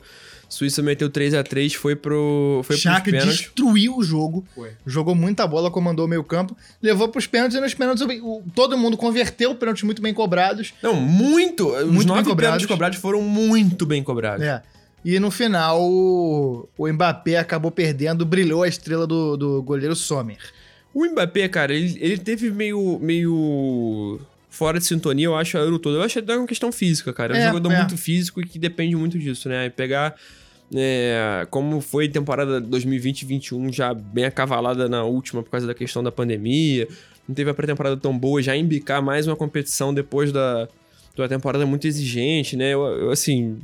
[0.50, 4.46] Suíça meteu 3 a 3 foi pro foi Shaq destruiu o jogo.
[4.54, 4.70] Foi.
[4.87, 8.76] Jogou muita bola, comandou o meio campo, levou pros pênaltis e nos pênaltis o- todo
[8.78, 10.72] mundo converteu pênaltis muito bem cobrados.
[10.82, 11.68] Não, muito.
[11.68, 12.37] Os Muito bem nove cobrados.
[12.37, 14.42] pênaltis cobrados foram muito bem cobrados.
[14.42, 14.62] É.
[15.04, 20.38] E no final, o, Mbappé acabou perdendo, brilhou a estrela do, do goleiro Sommer.
[20.92, 25.78] O Mbappé, cara, ele, ele teve meio, meio fora de sintonia, eu acho, a Euro
[25.78, 25.98] toda.
[25.98, 27.37] Eu acho que é uma questão física, cara.
[27.37, 27.78] É um É, jogador é.
[27.78, 29.66] muito físico e que depende muito disso, né?
[29.66, 30.16] E pegar,
[30.74, 36.11] é, como foi temporada 2020-21, já bem acavalada na última por causa da questão da
[36.11, 36.88] pandemia,
[37.28, 40.68] não teve a pré-temporada tão boa, já embicar mais uma competição depois da,
[41.16, 42.72] uma temporada muito exigente, né?
[42.72, 43.58] Eu, eu, assim,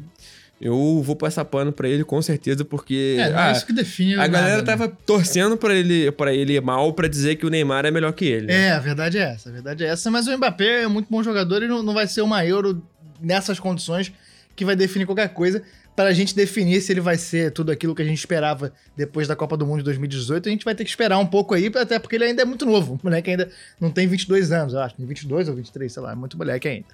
[0.60, 3.16] eu vou passar pano pra ele com certeza, porque...
[3.18, 4.62] É, não é ah, isso que define a nada, galera né?
[4.62, 8.24] tava torcendo pra ele, pra ele mal pra dizer que o Neymar é melhor que
[8.24, 8.46] ele.
[8.46, 8.68] né?
[8.68, 10.10] É, a verdade é essa, a verdade é essa.
[10.10, 12.82] Mas o Mbappé é muito bom jogador e não, não vai ser uma Euro
[13.20, 14.12] nessas condições
[14.54, 15.62] que vai definir qualquer coisa.
[15.96, 19.28] Para a gente definir se ele vai ser tudo aquilo que a gente esperava depois
[19.28, 21.70] da Copa do Mundo de 2018, a gente vai ter que esperar um pouco aí,
[21.76, 22.94] até porque ele ainda é muito novo.
[22.94, 23.48] O moleque ainda
[23.80, 24.96] não tem 22 anos, eu acho.
[24.96, 26.88] Tem 22 ou 23, sei lá, é muito moleque ainda.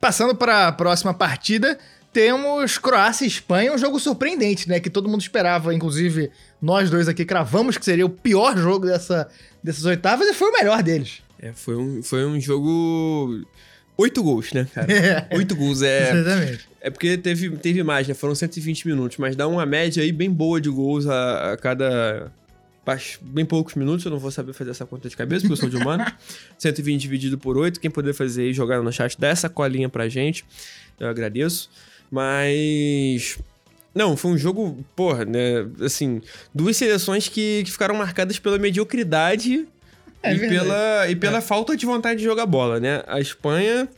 [0.00, 1.76] Passando para a próxima partida,
[2.14, 4.78] temos Croácia e Espanha, um jogo surpreendente, né?
[4.78, 6.30] Que todo mundo esperava, inclusive
[6.62, 9.28] nós dois aqui cravamos que seria o pior jogo dessa,
[9.62, 11.22] dessas oitavas e foi o melhor deles.
[11.42, 13.44] É, foi, um, foi um jogo.
[13.96, 14.86] Oito gols, né, cara?
[15.30, 15.36] É.
[15.36, 15.82] Oito gols.
[15.82, 16.68] É, Exatamente.
[16.80, 18.14] é porque teve, teve mais, né?
[18.14, 22.30] Foram 120 minutos, mas dá uma média aí bem boa de gols a, a cada.
[23.22, 25.68] Bem poucos minutos, eu não vou saber fazer essa conta de cabeça, porque eu sou
[25.68, 26.04] de humano.
[26.58, 27.80] 120 dividido por 8.
[27.80, 30.44] Quem puder fazer aí, jogar no chat, dá essa colinha pra gente.
[31.00, 31.70] Eu agradeço.
[32.14, 33.38] Mas.
[33.92, 35.66] Não, foi um jogo, porra, né?
[35.80, 36.22] Assim,
[36.54, 39.66] duas seleções que, que ficaram marcadas pela mediocridade
[40.22, 40.60] É e, verdade.
[40.60, 43.02] pela, e pela falta de vontade de jogar bola, né?
[43.06, 43.88] A Espanha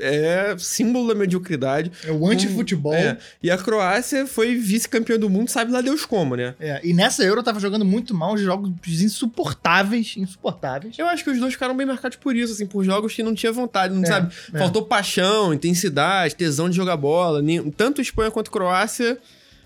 [0.00, 1.90] é símbolo da mediocridade.
[2.04, 2.94] É o anti-futebol.
[2.94, 6.54] É, e a Croácia foi vice-campeã do mundo, sabe lá Deus como, né?
[6.58, 8.70] É, e nessa Euro tava jogando muito mal, jogos
[9.02, 10.98] insuportáveis, insuportáveis.
[10.98, 13.34] Eu acho que os dois ficaram bem marcados por isso, assim, por jogos que não
[13.34, 14.34] tinha vontade, não É, sabe?
[14.54, 14.58] é.
[14.58, 17.42] Faltou paixão, intensidade, tesão de jogar bola.
[17.42, 19.18] nem- Tanto Espanha quanto Croácia,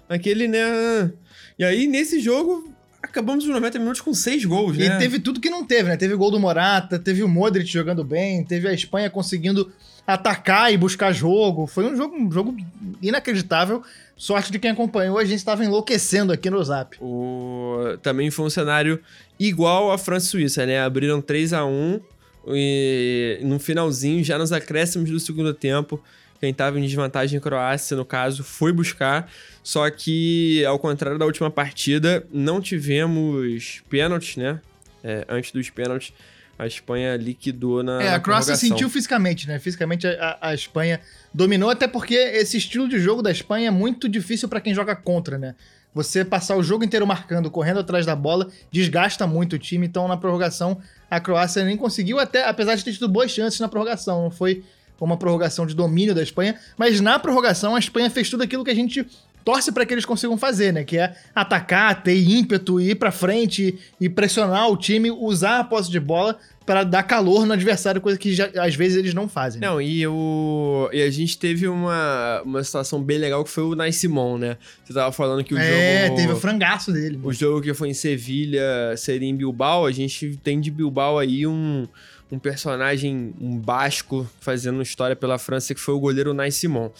[0.09, 1.11] aquele, né?
[1.59, 4.87] E aí, nesse jogo, acabamos os 90 minutos com seis gols, né?
[4.87, 5.97] E teve tudo que não teve, né?
[5.97, 9.71] Teve o gol do Morata, teve o Modric jogando bem, teve a Espanha conseguindo
[10.07, 11.67] atacar e buscar jogo.
[11.67, 12.57] Foi um jogo, um jogo
[13.01, 13.83] inacreditável.
[14.17, 16.97] Sorte de quem acompanhou, a gente estava enlouquecendo aqui no Zap.
[17.01, 17.97] O...
[18.03, 19.01] Também foi um cenário
[19.39, 20.81] igual à França e Suíça, né?
[20.81, 22.01] Abriram 3 a 1
[22.49, 26.03] e no finalzinho, já nos acréscimos do segundo tempo,
[26.41, 29.31] quem tava em desvantagem, Croácia, no caso, foi buscar.
[29.63, 34.59] Só que, ao contrário da última partida, não tivemos pênaltis, né?
[35.05, 36.15] É, antes dos pênaltis,
[36.63, 38.03] a Espanha liquidou na.
[38.03, 39.59] É, a Croácia sentiu fisicamente, né?
[39.59, 41.01] Fisicamente a, a- a Espanha
[41.33, 44.95] dominou, até porque esse estilo de jogo da Espanha é muito difícil pra quem joga
[44.95, 45.55] contra, né?
[45.95, 49.87] Você passar o jogo inteiro marcando, correndo atrás da bola, desgasta muito o time.
[49.87, 50.79] Então, na prorrogação,
[51.11, 54.23] a Croácia nem conseguiu, até apesar de ter tido boas chances na prorrogação.
[54.23, 54.63] Não foi
[55.01, 58.71] uma prorrogação de domínio da Espanha, mas na prorrogação a Espanha fez tudo aquilo que
[58.71, 59.05] a gente
[59.51, 60.85] torce pra que eles consigam fazer, né?
[60.85, 65.91] Que é atacar, ter ímpeto, ir pra frente e pressionar o time, usar a posse
[65.91, 69.61] de bola pra dar calor no adversário, coisa que já- às vezes eles não fazem.
[69.61, 69.67] né?
[69.67, 70.89] Não, e, o...
[70.93, 74.57] e a gente teve uma, uma situação bem legal que foi o Nai Simon, né?
[74.85, 76.17] Você tava falando que o é, jogo.
[76.17, 77.19] teve o frangaço dele.
[77.25, 79.85] O jogo que foi em Sevilha seria em Bilbao.
[79.85, 81.89] A gente tem de Bilbao aí um,
[82.31, 86.91] um personagem, um basco, fazendo história pela França, que foi o goleiro Nai Simon.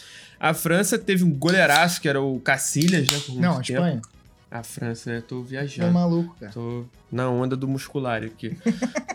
[0.41, 3.19] A França teve um goleiraço, que era o Cacilhas, né?
[3.25, 3.71] Por Não, a tempo.
[3.73, 4.01] Espanha.
[4.49, 5.23] A França, né?
[5.25, 5.91] Tô É viajando.
[5.93, 6.51] maluco, cara.
[6.51, 8.57] Tô na onda do muscular aqui.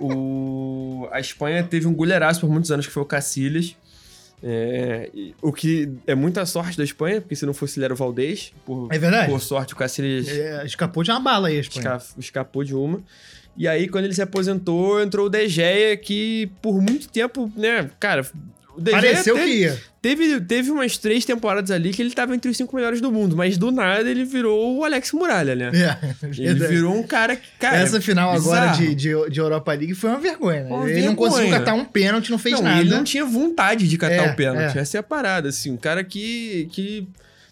[0.01, 1.09] o...
[1.11, 3.77] A Espanha teve um goleiraço por muitos anos, que foi o Cacilhas.
[4.43, 5.11] É,
[5.41, 8.53] o que é muita sorte da Espanha, porque se não fosse ele era o Valdez.
[8.65, 9.31] Por, É verdade.
[9.31, 11.97] por sorte, o Cacilhas É, escapou de uma bala aí a Espanha.
[11.97, 13.01] esca- escapou de uma.
[13.57, 17.91] E aí, quando ele se aposentou, entrou o De Gea, que por muito tempo, né,
[17.99, 18.27] cara,
[18.77, 19.79] O Pareceu teve, que ia.
[20.03, 23.35] Teve, teve umas três temporadas ali que ele tava entre os cinco melhores do mundo,
[23.37, 25.71] mas do nada ele virou o Alex Muralha, né?
[25.75, 27.79] É, Ele virou um cara que, cara.
[27.79, 28.87] Essa final agora bizarro.
[28.89, 30.71] de, de, de Europa League foi uma vergonha, né?
[30.71, 31.61] Uma ele não conseguiu vergonha.
[31.65, 32.81] catar um pênalti, não fez não, nada.
[32.81, 34.77] Ele não tinha vontade de catar É, o pênalti.
[34.77, 34.81] é.
[34.83, 35.71] Essa é a parada, assim.
[35.73, 37.09] Um cara que, que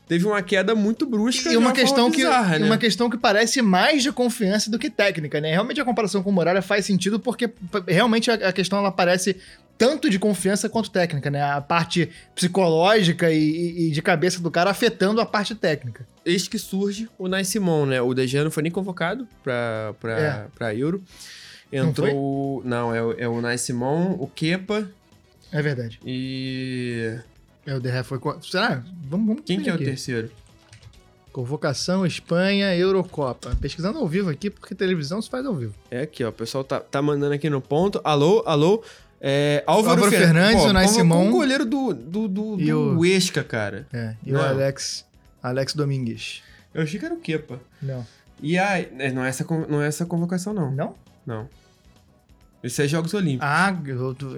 [0.07, 1.53] teve uma queda muito brusca.
[1.53, 2.67] E uma questão, que, bizarra, né?
[2.67, 5.51] uma questão que parece mais de confiança do que técnica, né?
[5.51, 7.51] Realmente a comparação com o Muralha faz sentido porque
[7.88, 9.37] realmente a, questão ela parece
[9.77, 11.43] tanto de confiança quanto técnica, né?
[11.43, 16.07] A parte psicológica e, e- de cabeça do cara afetando a parte técnica.
[16.25, 18.01] Eis que surge o Nai Simon, né?
[18.01, 20.47] O De Gea não foi nem convocado pra, pra, É.
[20.55, 21.03] pra Euro.
[21.73, 22.62] Não Entrou.
[22.64, 24.88] Não, é, o- é o Nai Simon, o Kepa
[25.51, 25.99] É verdade.
[26.07, 27.17] e.
[27.66, 28.18] É, o Derré foi.
[28.42, 28.83] Será?
[29.09, 29.85] Vamos, vamos Quem que é o aqui.
[29.85, 30.31] terceiro?
[31.33, 33.57] Convocação Espanha, Eurocopa.
[33.61, 35.74] Pesquisando ao vivo aqui, porque televisão se faz ao vivo.
[35.90, 36.29] É aqui, ó.
[36.29, 38.00] O pessoal tá, tá mandando aqui no ponto.
[38.05, 38.85] Alô, alô.
[39.20, 41.29] É, Álvaro, Álvaro Fer- Fernandes, Pô, o Nai convocou Simon.
[41.29, 43.87] o goleiro do, do, do, E do o- Esca, cara.
[43.92, 44.14] É.
[44.24, 44.40] E Não.
[44.40, 45.05] o Alex.
[45.42, 46.42] Alex Domingues.
[46.74, 47.59] Eu achei que era o Kepa.
[47.83, 48.07] Não.
[48.42, 50.70] E aí, é, não é essa, não é essa convocação, não.
[50.70, 50.94] Não?
[51.27, 51.48] Não.
[52.62, 53.46] Isso é Jogos Olímpicos.
[53.48, 53.77] Ah,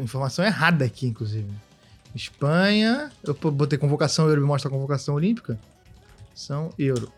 [0.02, 1.48] informação errada aqui, inclusive.
[2.16, 3.10] Espanha.
[3.22, 5.58] Eu botei convocação euro, me mostra a convocação olímpica.
[6.34, 7.12] São euro.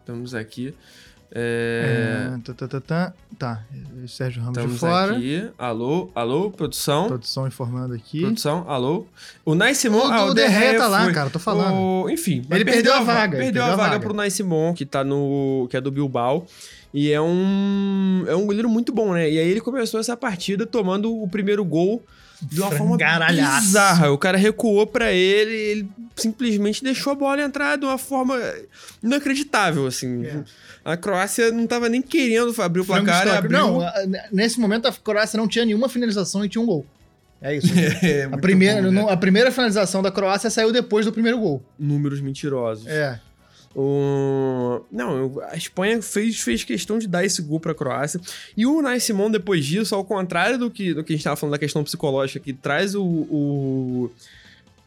[0.00, 0.74] Estamos aqui.
[1.34, 3.12] É, É, tá, tá, tá, tá.
[3.38, 3.64] Tá,
[4.06, 5.16] Sérgio Ramos de estamos fora.
[5.16, 5.48] aqui.
[5.56, 7.06] Alô, alô, produção.
[7.08, 8.20] Produção informando aqui.
[8.20, 9.06] Produção, alô.
[9.44, 9.98] O Nai Simon.
[10.08, 11.12] O- ah, o Derré Derré tá lá, foi.
[11.14, 11.74] cara, tô falando.
[12.04, 12.44] O- enfim.
[12.50, 14.00] Ele perdeu a vaga, Perdeu, a vaga vaga.
[14.00, 15.66] pro Nai Simon, que tá no.
[15.70, 16.46] que é do Bilbao.
[16.92, 18.24] E é um.
[18.28, 19.30] É um goleiro muito bom, né?
[19.30, 22.04] E aí ele começou essa partida tomando o primeiro gol
[22.42, 24.10] de uma forma bizarra.
[24.10, 28.38] O cara recuou pra ele e ele simplesmente deixou a bola entrar de uma forma
[29.02, 30.26] inacreditável, assim.
[30.26, 30.42] É.
[30.84, 33.58] A Croácia não tava nem querendo abrir o placar e abriu.
[33.58, 33.80] Não,
[34.30, 36.84] nesse momento a Croácia não tinha nenhuma finalização e tinha um gol.
[37.40, 37.72] É isso.
[38.02, 39.06] É, a, primeira, bom, né?
[39.08, 41.62] a primeira finalização da Croácia saiu depois do primeiro gol.
[41.78, 42.86] Números mentirosos.
[42.86, 43.20] É.
[43.74, 44.82] O...
[44.90, 48.20] Não, a Espanha fez, fez questão de dar esse gol pra Croácia.
[48.56, 51.36] E o Nai Simon, depois disso, ao contrário do que, do que a gente tava
[51.36, 53.02] falando da questão psicológica, que traz o.
[53.04, 54.10] o-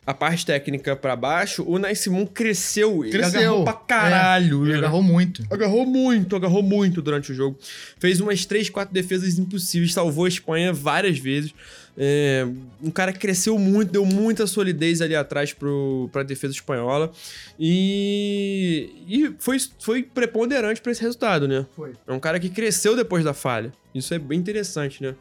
[0.07, 3.03] a parte técnica pra baixo, o Nai Simon cresceu.
[3.03, 3.39] Ele Cresceu.
[3.39, 4.63] agarrou pra caralho.
[4.63, 4.77] Ele né?
[4.77, 5.43] agarrou muito.
[5.49, 7.57] Agarrou muito, agarrou muito durante o jogo.
[7.99, 11.55] Fez umas 3, 4 defesas impossíveis, salvou a Espanha várias vezes.
[11.97, 12.45] É,
[12.83, 17.11] um cara que cresceu muito, deu muita solidez ali atrás pro, pra defesa espanhola.
[17.59, 21.65] E, e foi, foi preponderante pra esse resultado, né?
[21.75, 21.93] Foi.
[22.05, 23.71] É um cara que cresceu depois da falha.
[23.93, 25.15] Isso é bem interessante, né?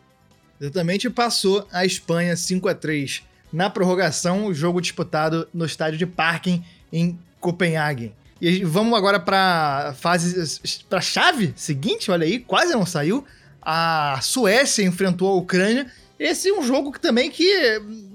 [0.60, 6.06] Exatamente, passou a Espanha 5 a 3 na prorrogação, o jogo disputado no estádio de
[6.06, 8.12] Parken em Copenhague.
[8.40, 13.24] E vamos agora para fase para chave seguinte, olha aí, quase não saiu.
[13.62, 15.86] A Suécia enfrentou a Ucrânia.
[16.18, 17.44] Esse é um jogo que também que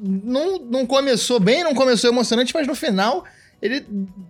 [0.02, 3.26] não, não começou bem, não começou emocionante, mas no final
[3.62, 3.86] ele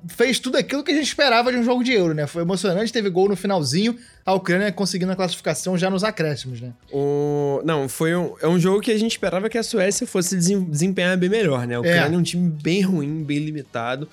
[0.07, 2.25] fez tudo aquilo que a gente esperava de um jogo de Euro, né?
[2.25, 6.73] Foi emocionante, teve gol no finalzinho, a Ucrânia conseguindo a classificação já nos acréscimos, né?
[6.91, 7.61] O...
[7.63, 10.63] Não, foi um, é um jogo que a gente esperava que a Suécia fosse desem-
[10.63, 11.75] desempenhar bem melhor, né?
[11.75, 11.79] É.
[11.79, 14.09] Ucrânia é um time bem ruim, bem limitado.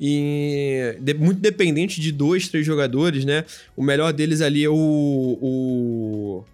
[0.00, 3.44] E de- muito dependente de dois, três jogadores, né?
[3.76, 4.74] O melhor deles ali é o,
[5.40, 6.44] o,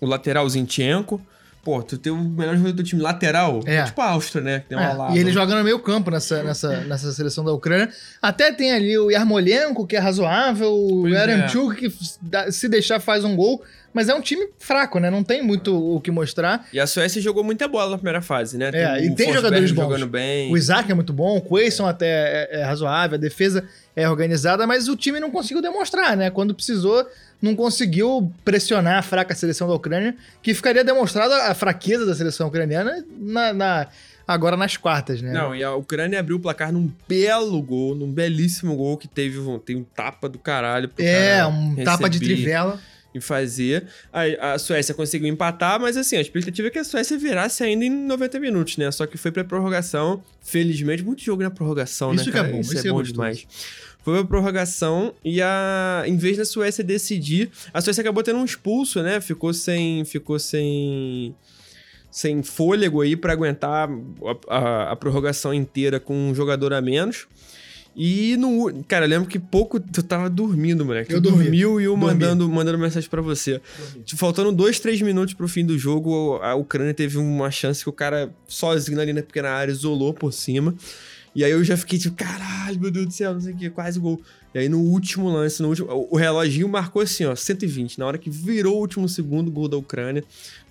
[0.00, 1.20] o lateral Zinchenko.
[1.64, 3.84] Pô, tu tem o melhor jogador do time lateral, É.
[3.84, 4.60] tipo a Áustria, né?
[4.60, 5.16] Que tem uma É, lava.
[5.16, 7.88] e ele joga no meio campo nessa, nessa, nessa seleção da Ucrânia.
[8.20, 11.48] Até tem ali o Yarmolenko, que é razoável, o Pois é.
[11.74, 15.08] Que se deixar faz um gol, mas é um time fraco, né?
[15.08, 16.66] Não tem muito o que mostrar.
[16.72, 18.70] E a Suécia jogou muita bola na primeira fase, né?
[18.74, 19.82] É, o e tem jogadores bons.
[19.84, 20.52] jogando bem.
[20.52, 23.64] O Isaac é muito bom, o Quaison até é, é razoável, a defesa
[23.96, 26.30] é organizada, mas o time não conseguiu demonstrar, né?
[26.30, 27.06] Quando precisou,
[27.40, 32.48] não conseguiu pressionar a fraca seleção da Ucrânia, que ficaria demonstrada a fraqueza da seleção
[32.48, 33.86] ucraniana na, na-
[34.26, 35.32] agora nas quartas, né?
[35.32, 39.38] Não, e a Ucrânia abriu o placar num belo gol, num belíssimo gol que teve
[39.64, 42.80] tem um tapa do caralho pro é, cara um tapa de receber trivela.
[43.14, 43.86] E fazer.
[44.12, 47.84] A, a Suécia conseguiu empatar, mas assim, a expectativa é que a Suécia virasse ainda
[47.84, 48.90] em 90 minutos, né?
[48.90, 50.20] Só que foi pra prorrogação.
[50.42, 52.32] Felizmente, muito jogo na prorrogação, Isso né?
[52.32, 52.52] que é cara?
[52.52, 53.46] bom, isso, isso é é bom demais.
[54.02, 56.02] Foi pra prorrogação e a.
[56.06, 59.20] Em vez da Suécia decidir, a Suécia acabou tendo um expulso, né?
[59.20, 60.04] Ficou sem.
[60.04, 61.34] Ficou sem.
[62.10, 67.26] Sem fôlego aí pra aguentar a, a- a prorrogação inteira com um jogador a menos.
[67.96, 68.82] E no.
[68.88, 71.12] Cara, eu lembro que pouco tu tava dormindo, moleque.
[71.12, 71.44] Eu tu dormi.
[71.44, 72.04] dormiu e eu Dormi.
[72.06, 73.60] mandando, mandando mensagem pra você.
[74.04, 77.88] Tipo, Faltando dois, três minutos pro fim do jogo, a Ucrânia teve uma chance que
[77.88, 80.74] o cara sozinho ali na pequena área isolou por cima.
[81.36, 83.68] E aí eu já fiquei tipo, caralho, meu Deus do céu, não sei o que,
[83.70, 84.20] quase gol.
[84.54, 87.98] E aí no último lance, no último, o reloginho marcou assim, ó, 120.
[87.98, 90.22] Na hora que virou o último segundo, gol da Ucrânia,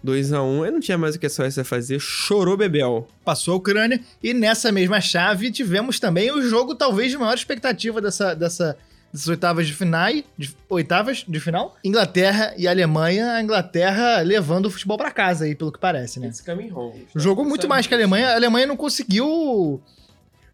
[0.03, 3.07] 2 a 1 Eu não tinha mais o que a Suécia fazer, chorou Bebel.
[3.23, 8.01] Passou a Ucrânia e nessa mesma chave tivemos também o jogo talvez de maior expectativa
[8.01, 8.77] dessa, dessa,
[9.11, 14.71] dessas oitavas de final, de, oitavas de final, Inglaterra e Alemanha, a Inglaterra levando o
[14.71, 16.27] futebol para casa aí, pelo que parece, né?
[16.27, 17.07] It's coming home.
[17.15, 19.81] Jogou muito mais que a Alemanha, a Alemanha não conseguiu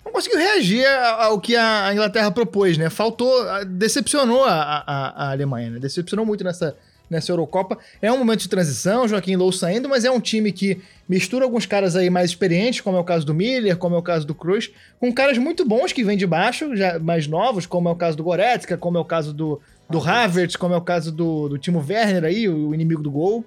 [0.06, 2.90] não conseguiu reagir ao que a Inglaterra propôs, né?
[2.90, 3.32] Faltou,
[3.66, 5.80] decepcionou a, a, a Alemanha, né?
[5.80, 6.76] Decepcionou muito nessa,
[7.10, 7.78] nessa Eurocopa.
[8.02, 11.66] É um momento de transição, Joaquim Low saindo, mas é um time que mistura alguns
[11.66, 14.36] caras aí mais experientes, como é o caso do Miller, como é o caso do
[14.36, 17.96] Cruz, com caras muito bons que vêm de baixo, já mais novos, como é o
[17.96, 21.50] caso do Goretzka, como é o caso do, do Havertz, como é o caso do,
[21.50, 23.44] do Timo Werner aí, o inimigo do gol.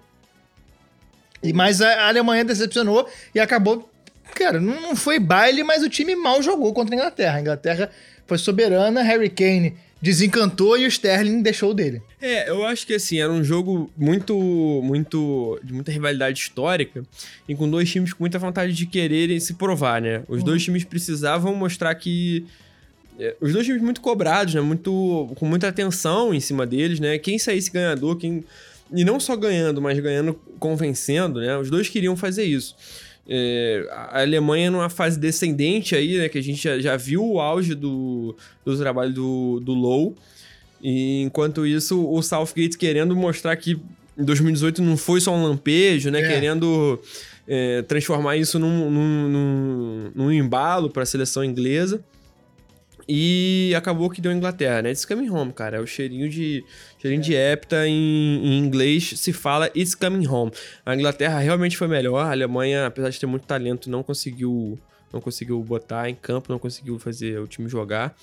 [1.43, 3.89] E, mas a Alemanha decepcionou e acabou
[4.35, 7.37] Cara, não foi baile, mas o time mal jogou contra a Inglaterra.
[7.37, 7.91] A Inglaterra
[8.27, 12.03] foi soberana, Harry Kane desencantou e o Sterling deixou dele.
[12.21, 14.35] É, eu acho que assim, era um jogo muito,
[14.83, 17.05] muito, de muita rivalidade histórica
[17.49, 20.25] e com dois times com muita vontade de quererem se provar, né?
[20.29, 20.47] Os uhum.
[20.47, 22.45] dois times precisavam mostrar que
[23.17, 24.61] é, os dois times muito cobrados, né?
[24.61, 27.17] Muito, com muita atenção em cima deles, né?
[27.17, 28.45] Quem saísse ganhador, quem
[28.95, 31.57] e não só ganhando, mas ganhando convencendo, né?
[31.57, 32.75] Os dois queriam fazer isso.
[33.29, 36.29] É, a Alemanha numa fase descendente aí, né?
[36.29, 40.17] Que a gente já, já viu o auge do, do trabalho do, do Low.
[40.83, 43.81] E enquanto isso, o Southgate querendo mostrar que
[44.19, 46.21] em 2018 não foi só um lampejo, né?
[46.21, 46.29] É.
[46.29, 47.01] Querendo
[47.47, 52.03] é, transformar isso num, num, num, num embalo para a seleção inglesa.
[53.15, 54.91] E acabou que deu Inglaterra, né?
[54.91, 55.77] It's coming home, cara.
[55.77, 56.65] É o cheirinho de
[56.99, 57.23] cheirinho é.
[57.23, 60.51] de hepta em, em, inglês se fala It's coming home.
[60.87, 62.25] A Inglaterra realmente foi melhor.
[62.25, 64.79] A Alemanha, apesar de ter muito talento, não conseguiu
[65.13, 68.17] não conseguiu botar em campo, não conseguiu fazer o time jogar.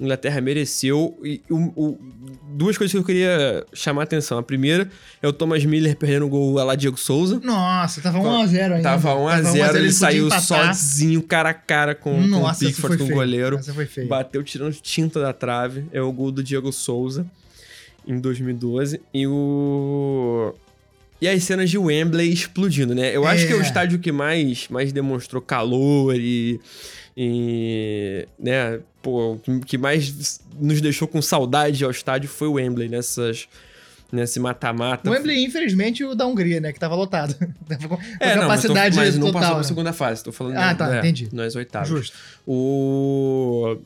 [0.00, 1.18] Inglaterra mereceu.
[1.22, 1.98] E o, o,
[2.52, 4.38] duas coisas que eu queria chamar a atenção.
[4.38, 4.88] A primeira
[5.22, 7.40] é o Thomas Miller perdendo o gol lá Diego Souza.
[7.42, 8.82] Nossa, tava 1x0 ainda.
[8.82, 13.04] Tava 1x0, ele, ele saiu sozinho, cara a cara com, Nossa, com o Pickford, com
[13.04, 13.56] o goleiro.
[13.58, 14.08] Essa foi feio.
[14.08, 15.84] Bateu tirando tinta da trave.
[15.92, 17.26] É o gol do Diego Souza
[18.06, 19.00] em 2012.
[19.12, 20.54] E o.
[21.20, 23.14] E as cenas de Wembley explodindo, né?
[23.14, 23.46] Eu acho é.
[23.46, 26.60] que é o estádio que mais, mais demonstrou calor e
[27.16, 32.88] e, né, pô, o que mais nos deixou com saudade ao estádio foi o Wembley
[32.88, 33.48] nessas
[34.12, 35.08] nesse mata-mata.
[35.08, 36.70] O Wembley, infelizmente, o da Hungria, né?
[36.70, 37.34] Que tava lotado.
[37.88, 39.54] com é, capacidade não, mas, tô, mas não passou né?
[39.54, 40.22] pra segunda fase.
[40.22, 40.56] Tô falando...
[40.56, 41.30] Ah, tá, é, entendi.
[41.32, 41.88] Nós oitavos.
[41.88, 42.16] Justo.
[42.46, 43.78] O...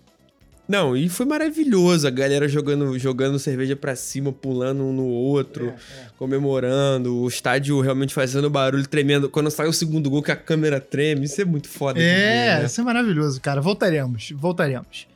[0.68, 5.66] Não, e foi maravilhoso a galera jogando, jogando cerveja pra cima, pulando um no outro,
[5.68, 6.06] é, é.
[6.18, 9.28] comemorando, o estádio realmente fazendo barulho, tremendo.
[9.28, 12.00] Quando sai o segundo gol, que a câmera treme, isso é muito foda.
[12.00, 12.64] É, ver, né?
[12.66, 13.60] isso é maravilhoso, cara.
[13.60, 15.06] Voltaremos, voltaremos.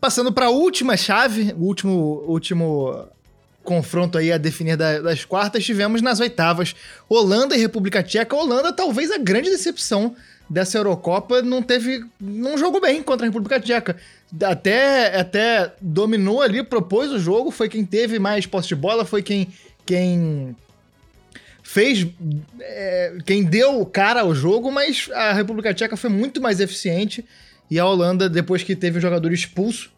[0.00, 3.08] Passando pra última chave, o último, último
[3.62, 6.74] confronto aí a definir da, das quartas, tivemos nas oitavas
[7.08, 8.34] Holanda e República Tcheca.
[8.34, 10.16] Holanda, talvez a grande decepção
[10.48, 12.04] dessa Eurocopa, não teve.
[12.20, 13.96] não jogou bem contra a República Tcheca
[14.42, 19.22] até, até dominou ali, propôs o jogo, foi quem teve mais posse de bola, foi
[19.22, 19.48] quem,
[19.86, 20.54] quem
[21.62, 22.06] fez.
[22.60, 27.24] É, quem deu cara ao jogo, mas a República Tcheca foi muito mais eficiente
[27.70, 29.90] e a Holanda, depois que teve o jogador expulso,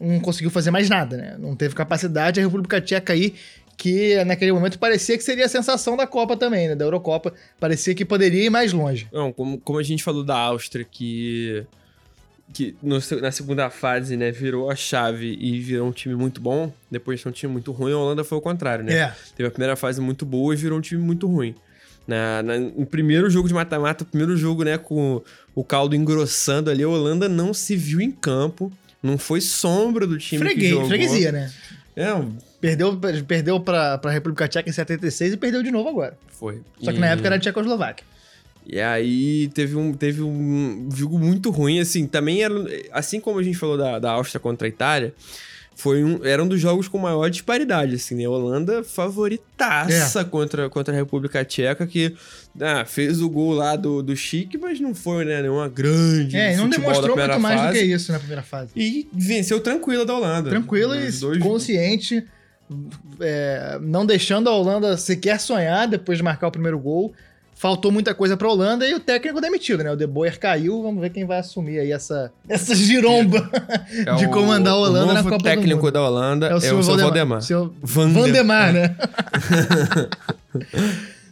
[0.00, 1.36] não conseguiu fazer mais nada, né?
[1.38, 2.40] Não teve capacidade.
[2.40, 3.34] A República Tcheca aí,
[3.76, 6.74] que naquele momento parecia que seria a sensação da Copa também, né?
[6.74, 9.08] Da Eurocopa, parecia que poderia ir mais longe.
[9.12, 11.66] Não, como, como a gente falou da Áustria, que
[12.52, 16.72] que no, na segunda fase, né, virou a chave e virou um time muito bom,
[16.90, 18.94] depois de um time muito ruim, a Holanda foi o contrário, né?
[18.94, 19.14] É.
[19.36, 21.54] Teve a primeira fase muito boa e virou um time muito ruim.
[22.06, 25.22] Na, na, no primeiro jogo de mata-mata, primeiro jogo, né, com
[25.54, 28.70] o caldo engrossando ali, a Holanda não se viu em campo,
[29.02, 30.88] não foi sombra do time Freguei, que jogou.
[30.88, 31.52] Freguesia, né?
[31.96, 32.08] É,
[32.64, 32.98] Perdeu,
[33.28, 36.16] perdeu pra, pra República Tcheca em 76 e perdeu de novo agora.
[36.28, 36.62] Foi.
[36.80, 38.06] Só que na época era Tchecoslováquia.
[38.66, 42.54] E aí teve um, teve um jogo muito ruim, assim, também era,
[42.90, 45.12] assim como a gente falou da, da Áustria contra a Itália,
[45.76, 48.24] foi um, era um dos jogos com maior disparidade, assim, né?
[48.24, 50.24] A Holanda favoritaça é.
[50.24, 52.14] contra, contra a República Tcheca, que
[52.58, 56.56] ah, fez o gol lá do, do Chique, mas não foi, né, nenhuma grande É,
[56.56, 58.70] não demonstrou muito mais do que isso na primeira fase.
[58.74, 60.48] E venceu tranquila da Holanda.
[60.48, 61.38] Tranquila e dois...
[61.42, 62.24] consciente,
[63.20, 67.14] é, não deixando a Holanda sequer sonhar depois de marcar o primeiro gol
[67.54, 69.90] faltou muita coisa pra Holanda e o técnico demitido, né?
[69.90, 73.48] O De Boer caiu, vamos ver quem vai assumir aí essa, essa giromba
[74.06, 75.40] é de comandar a Holanda o na Copa do Mundo.
[75.40, 77.42] O técnico da Holanda é o, é o seu Valdemar.
[77.42, 78.96] Seu Vandemar, Valdemar né?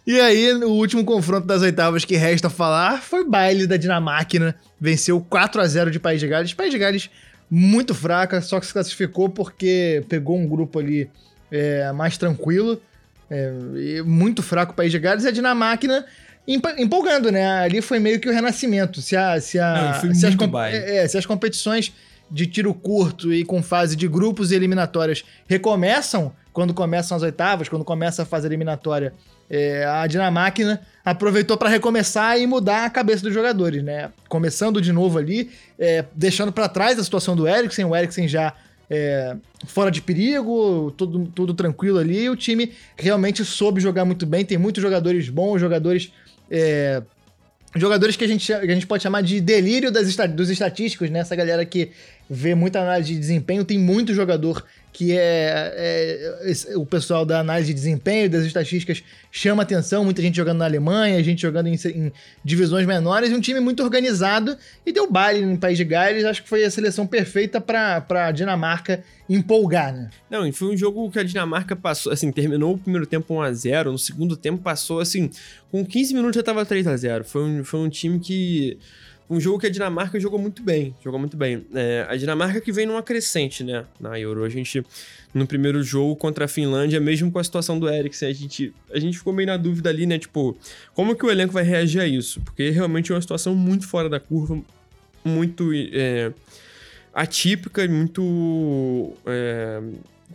[0.05, 4.53] E aí, o último confronto das oitavas que resta falar foi baile da Dinamarca.
[4.81, 6.53] Venceu 4 a 0 de País de Gales.
[6.53, 7.09] País de Gales
[7.55, 11.11] muito fraca, só que se classificou porque pegou um grupo ali
[11.51, 12.81] é, mais tranquilo.
[13.29, 15.25] É, muito fraco o País de Gales.
[15.25, 16.07] E a Dinamarca
[16.49, 17.47] empolgando, né?
[17.59, 19.03] Ali foi meio que o renascimento.
[19.03, 20.35] Se, a, se, a, Não, se, as,
[20.73, 21.93] é, é, se as competições
[22.31, 27.69] de tiro curto e com fase de grupos e eliminatórias recomeçam, quando começam as oitavas,
[27.69, 29.13] quando começa a fase eliminatória,
[29.51, 34.11] é, a Dinamarca aproveitou para recomeçar e mudar a cabeça dos jogadores, né?
[34.29, 38.55] Começando de novo ali, é, deixando para trás a situação do Eriksen, o Eriksen já
[38.89, 39.37] é,
[39.67, 42.29] fora de perigo, tudo, tudo tranquilo ali.
[42.29, 44.45] o time realmente soube jogar muito bem.
[44.45, 46.13] Tem muitos jogadores bons, jogadores.
[46.51, 47.03] É,
[47.75, 51.21] jogadores que a, gente, que a gente pode chamar de delírio das, dos estatísticos, né?
[51.21, 51.91] Essa galera que
[52.29, 54.63] vê muita análise de desempenho, tem muito jogador
[54.93, 60.05] que é, é, o pessoal da análise de desempenho, das estatísticas, chama atenção.
[60.05, 62.13] Muita gente jogando na Alemanha, gente jogando em, em
[62.45, 64.57] divisões menores, e um time muito organizado.
[64.85, 66.25] E deu baile no País de Gales.
[66.25, 70.11] Acho que foi a seleção perfeita para a Dinamarca empolgar, né?
[70.29, 73.85] Não, e foi um jogo que a Dinamarca passou, assim, terminou o primeiro tempo 1x0,
[73.85, 75.31] no segundo tempo passou, assim,
[75.71, 78.79] com 15 minutos já tava 3 a 0 Foi um, foi um time que
[79.29, 80.95] um jogo que a Dinamarca jogou muito bem.
[81.03, 81.65] Jogou muito bem.
[81.75, 83.85] É, a Dinamarca que vem numa crescente, né?
[83.99, 84.45] Na Euro.
[84.45, 84.85] A gente,
[85.33, 88.99] no primeiro jogo contra a Finlândia, mesmo com a situação do Eriksen, a gente, a
[88.99, 90.19] gente ficou meio na dúvida ali, né?
[90.19, 90.57] Tipo,
[90.95, 92.41] como que o elenco vai reagir a isso?
[92.43, 94.61] Porque realmente é uma situação muito fora da curva,
[95.25, 96.33] muito é,
[97.15, 99.13] atípica, muito.
[99.27, 99.81] É,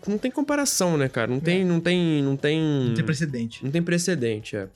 [0.08, 1.28] não tem comparação, né, cara?
[1.28, 1.66] Não tem, é.
[1.66, 2.62] não tem, não tem.
[2.88, 3.64] Não tem precedente.
[3.64, 4.68] Não tem precedente, é.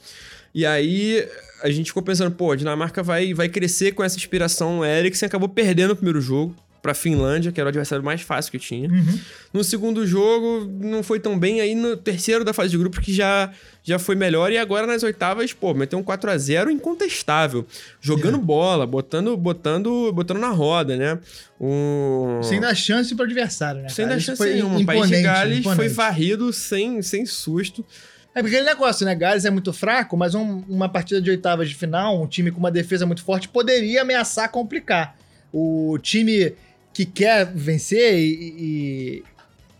[0.54, 1.28] E aí
[1.64, 4.80] a gente ficou pensando, pô, a Dinamarca vai, vai crescer com essa inspiração.
[4.80, 8.52] O Eriksen acabou perdendo o primeiro jogo pra Finlândia, que era o adversário mais fácil
[8.52, 8.90] que tinha.
[8.90, 9.20] Uhum.
[9.54, 11.62] No segundo jogo, não foi tão bem.
[11.62, 13.52] Aí no terceiro da fase de grupos, que já,
[13.84, 14.52] já foi melhor.
[14.52, 17.66] E agora nas oitavas, pô, meteu um 4 a 0 incontestável.
[18.02, 18.42] Jogando é.
[18.42, 21.20] bola, botando, botando, botando na roda, né?
[21.60, 22.42] Um...
[22.42, 23.90] Sem dar chance pro adversário, né?
[23.90, 24.80] Sem dar chance nenhuma.
[24.80, 25.76] O país de Gales imponente.
[25.76, 27.86] foi varrido sem, sem susto.
[28.34, 29.14] É porque aquele negócio, né?
[29.14, 32.60] Gales é muito fraco, mas um, uma partida de oitavas de final, um time com
[32.60, 35.16] uma defesa muito forte, poderia ameaçar complicar.
[35.52, 36.54] O time
[36.94, 39.24] que quer vencer e, e,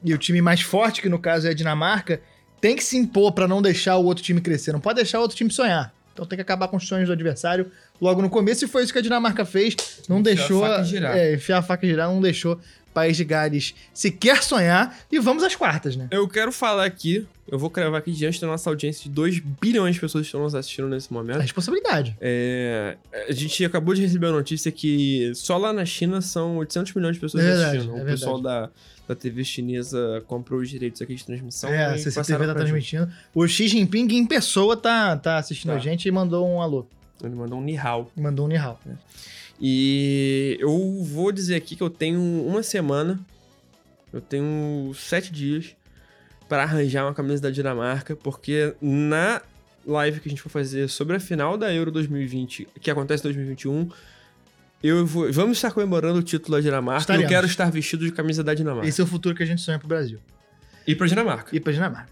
[0.04, 2.22] e o time mais forte, que no caso é a Dinamarca,
[2.60, 4.74] tem que se impor para não deixar o outro time crescer.
[4.74, 5.94] Não pode deixar o outro time sonhar.
[6.14, 8.66] Então tem que acabar com os sonhos do adversário logo no começo.
[8.66, 9.76] E foi isso que a Dinamarca fez.
[10.10, 10.66] Não enfiar deixou.
[10.66, 11.18] A faca girar.
[11.18, 12.60] É, enfiar a faca girar, não deixou
[12.94, 14.98] País de Gales sequer sonhar.
[15.12, 16.08] E vamos às quartas, né?
[16.12, 19.96] Eu quero falar aqui, eu vou cravar aqui diante da nossa audiência de 2 bilhões
[19.96, 21.40] de pessoas que estão nos assistindo nesse momento.
[21.40, 22.16] A responsabilidade.
[22.20, 26.94] É, a gente acabou de receber a notícia que só lá na China são 800
[26.94, 27.98] milhões de pessoas é verdade, assistindo.
[27.98, 28.70] É o pessoal da,
[29.08, 31.70] da TV chinesa comprou os direitos aqui de transmissão.
[31.70, 33.06] É, a CCTV tá transmitindo.
[33.06, 33.16] Gente.
[33.34, 35.78] O Xi Jinping em pessoa tá, tá assistindo tá.
[35.78, 36.86] a gente e mandou um alô.
[37.24, 38.12] Ele mandou um nihao.
[38.16, 38.80] Mandou um nihao.
[38.88, 38.94] É.
[39.62, 43.20] E eu vou dizer aqui que eu tenho uma semana
[44.14, 45.76] eu tenho sete dias
[46.50, 49.42] para arranjar uma camisa da Dinamarca, porque na
[49.86, 53.32] live que a gente for fazer sobre a final da Euro 2020, que acontece em
[53.32, 53.90] 2021,
[54.84, 57.02] eu vou, vamos estar comemorando o título da Dinamarca.
[57.02, 57.24] Estaremos.
[57.24, 58.88] Eu quero estar vestido de camisa da Dinamarca.
[58.88, 60.20] Esse é o futuro que a gente sonha pro Brasil.
[60.86, 61.56] E pra Dinamarca.
[61.56, 62.10] E pra Dinamarca.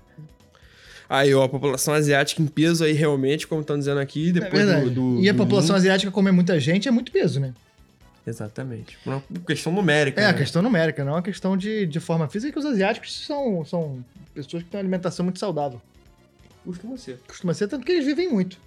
[1.10, 4.82] Aí, ó, a população asiática em peso aí, realmente, como estão dizendo aqui, depois é
[4.82, 5.80] do, do, E a população mundo.
[5.80, 7.52] asiática comer muita gente é muito peso, né?
[8.28, 8.96] Exatamente.
[9.04, 10.22] Uma questão numérica.
[10.22, 10.30] É, né?
[10.30, 13.66] a questão numérica, não é uma questão de, de forma física, que os asiáticos são,
[13.66, 14.06] são
[14.36, 15.82] pessoas que têm uma alimentação muito saudável.
[16.64, 17.20] Costuma ser.
[17.28, 18.60] Costuma ser, tanto que eles vivem muito.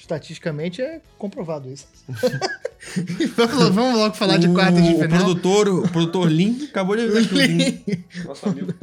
[0.00, 1.86] Estatisticamente é comprovado isso.
[3.36, 5.04] vamos, vamos, logo falar de quartas de final.
[5.04, 7.84] O produtor, o produtor Lin acabou de ver
[8.24, 8.74] Nosso amigo.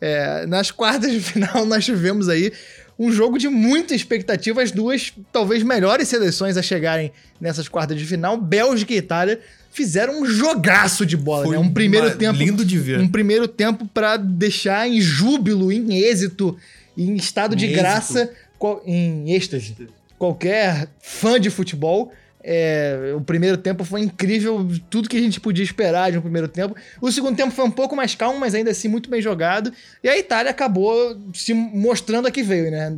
[0.00, 2.52] É, nas quartas de final nós tivemos aí
[2.98, 8.04] um jogo de muita expectativa, as duas talvez melhores seleções a chegarem nessas quartas de
[8.04, 9.40] final, Bélgica e Itália,
[9.70, 11.62] fizeram um jogaço de bola, Foi né?
[11.62, 12.98] Um primeiro tempo lindo de ver.
[12.98, 16.56] Um primeiro tempo para deixar em júbilo, em êxito,
[16.98, 17.80] em estado em de êxito.
[17.80, 18.32] graça,
[18.84, 19.76] em êxtase.
[20.18, 22.12] Qualquer fã de futebol
[22.48, 26.46] é, o primeiro tempo foi incrível, tudo que a gente podia esperar de um primeiro
[26.46, 26.76] tempo.
[27.00, 29.72] O segundo tempo foi um pouco mais calmo, mas ainda assim muito bem jogado.
[30.00, 32.96] E a Itália acabou se mostrando a que veio, né?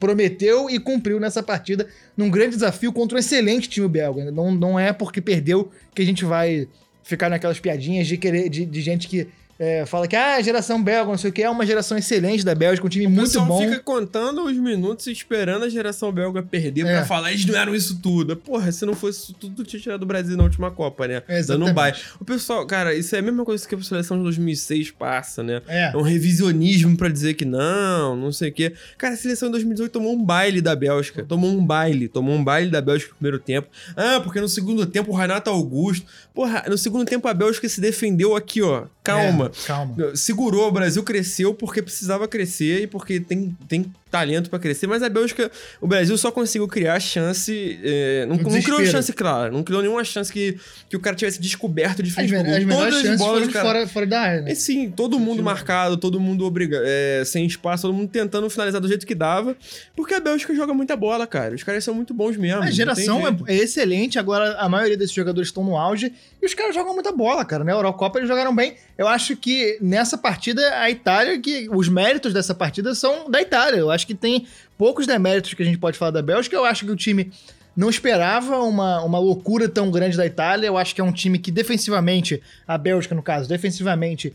[0.00, 1.86] Prometeu e cumpriu nessa partida
[2.16, 4.32] num grande desafio contra um excelente time belga.
[4.32, 6.66] Não, não é porque perdeu que a gente vai
[7.04, 9.28] ficar naquelas piadinhas de querer de, de gente que
[9.64, 12.44] é, fala que ah, a geração belga, não sei o que, é uma geração excelente
[12.44, 13.60] da Bélgica, um time O muito pessoal bom.
[13.60, 16.96] fica contando os minutos e esperando a geração belga perder É.
[16.96, 18.36] pra falar, eles não eram isso tudo.
[18.36, 21.22] Porra, se não fosse isso tudo, tinha tirado o Brasil na última Copa, né?
[21.28, 21.96] É, Dando um baile.
[22.18, 25.62] O pessoal, cara, isso é a mesma coisa que a seleção de 2006 passa, né?
[25.68, 25.92] É.
[25.92, 28.72] É um revisionismo pra dizer que não, não sei o quê.
[28.98, 31.22] Cara, a seleção de 2018 tomou um baile da Bélgica.
[31.22, 32.08] Tomou um baile.
[32.08, 33.68] Tomou um baile da Bélgica no primeiro tempo.
[33.96, 36.06] Ah, porque no segundo tempo o Renato Augusto.
[36.34, 38.86] Porra, no segundo tempo a Bélgica se defendeu aqui, ó.
[39.04, 39.46] Calma.
[39.46, 40.16] É, calma.
[40.16, 45.02] Segurou, o Brasil cresceu porque precisava crescer e porque tem, tem talento pra crescer, mas
[45.02, 45.50] a Bélgica,
[45.80, 47.80] o Brasil só conseguiu criar chance.
[47.82, 50.58] é, não, não criou chance clara, não criou nenhuma chance que,
[50.90, 52.54] que o cara tivesse descoberto de frente pro gol.
[52.54, 54.52] as melhores chances bolas, foram fora, fora da área, né?
[54.52, 58.82] é sim, todo mundo marcado, todo mundo obriga é, sem espaço, todo mundo tentando finalizar
[58.82, 59.56] do jeito que dava.
[59.96, 61.54] Porque a Bélgica joga muita bola, cara.
[61.54, 62.62] Os caras são muito bons mesmo.
[62.62, 66.52] A geração é, é excelente, agora a maioria desses jogadores estão no auge e os
[66.52, 67.64] caras jogam muita bola, cara.
[67.64, 68.74] Na Eurocopa eles jogaram bem.
[68.98, 73.78] Eu acho que nessa partida, a Itália, que os méritos dessa partida são da Itália.
[73.78, 74.46] Eu acho que tem
[74.76, 76.56] poucos deméritos que a gente pode falar da Bélgica.
[76.56, 77.32] Eu acho que o time
[77.76, 80.66] não esperava uma, uma loucura tão grande da Itália.
[80.66, 84.34] Eu acho que é um time que defensivamente, a Bélgica no caso, defensivamente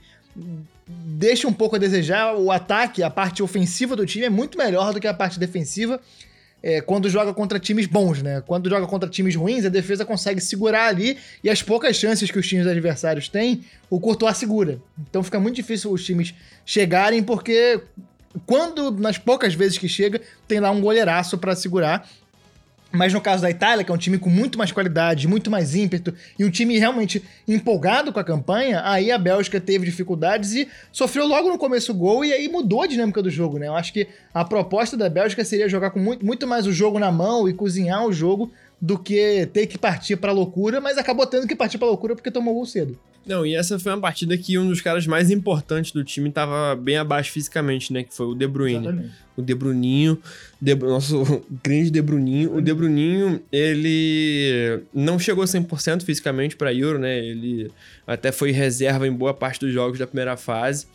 [0.87, 2.35] deixa um pouco a desejar.
[2.35, 5.99] O ataque, a parte ofensiva do time é muito melhor do que a parte defensiva
[6.61, 8.41] é, quando joga contra times bons, né?
[8.45, 12.39] Quando joga contra times ruins, a defesa consegue segurar ali e as poucas chances que
[12.39, 14.79] os times adversários têm, o Courtois segura.
[15.09, 16.33] Então fica muito difícil os times
[16.65, 17.79] chegarem porque
[18.45, 22.07] quando nas poucas vezes que chega, tem lá um goleiraço pra segurar.
[22.91, 25.75] Mas no caso da Itália, que é um time com muito mais qualidade, muito mais
[25.75, 30.67] ímpeto, e um time realmente empolgado com a campanha, aí a Bélgica teve dificuldades e
[30.91, 33.67] sofreu logo no começo o gol, e aí mudou a dinâmica do jogo, né?
[33.67, 36.97] Eu acho que a proposta da Bélgica seria jogar com muito, muito mais o jogo
[36.97, 41.25] na mão e cozinhar o jogo do que ter que partir pra loucura, mas acabou
[41.25, 42.97] tendo que partir pra loucura porque tomou gol cedo.
[43.27, 46.75] Não, e essa foi uma partida que um dos caras mais importantes do time tava
[46.75, 48.03] bem abaixo fisicamente, né?
[48.03, 49.11] Que foi o De Bruyne.
[49.35, 50.17] O De Bruninho,
[50.59, 52.55] De, nosso grande De Bruninho.
[52.55, 57.19] O De Bruninho, ele não chegou 100% fisicamente pra Euro, né?
[57.19, 57.69] Ele
[58.07, 60.87] até foi reserva em boa parte dos jogos da primeira fase.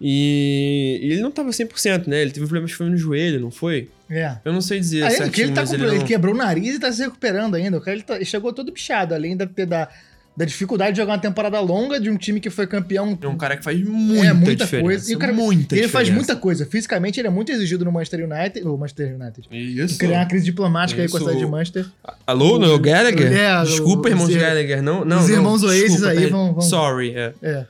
[0.00, 2.20] E ele não tava 100%, né?
[2.22, 3.88] Ele teve problemas foi no joelho, não foi?
[4.10, 4.36] É.
[4.44, 6.06] Eu não sei dizer Aí, certinho, que ele, tá com- ele ele não...
[6.06, 7.78] quebrou o nariz e tá se recuperando ainda.
[7.78, 9.88] O cara ele tá- ele chegou todo bichado, além da, da,
[10.36, 13.16] da dificuldade de jogar uma temporada longa de um time que foi campeão.
[13.22, 14.82] É um cara que faz muita, é, muita diferença.
[14.84, 15.12] coisa.
[15.12, 16.66] E o cara, muita ele faz muita coisa.
[16.66, 18.64] Fisicamente, ele é muito exigido no Manchester United.
[18.64, 19.48] No Manchester United.
[19.52, 19.96] Isso.
[19.98, 21.28] Criar uma crise diplomática aí com a Isso.
[21.28, 21.86] cidade de Manchester.
[22.26, 23.32] Alô, Noel Gallagher?
[23.32, 24.82] É, Desculpa, o- irmãos os- Gallagher.
[24.82, 27.32] Não, não, os não, irmãos Oasis aí é, vão- vão- Sorry, é.
[27.40, 27.64] É.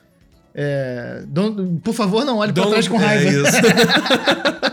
[0.57, 3.31] É, don't- por favor, não olhe pra Don't- trás com é raiva.
[3.31, 3.57] isso.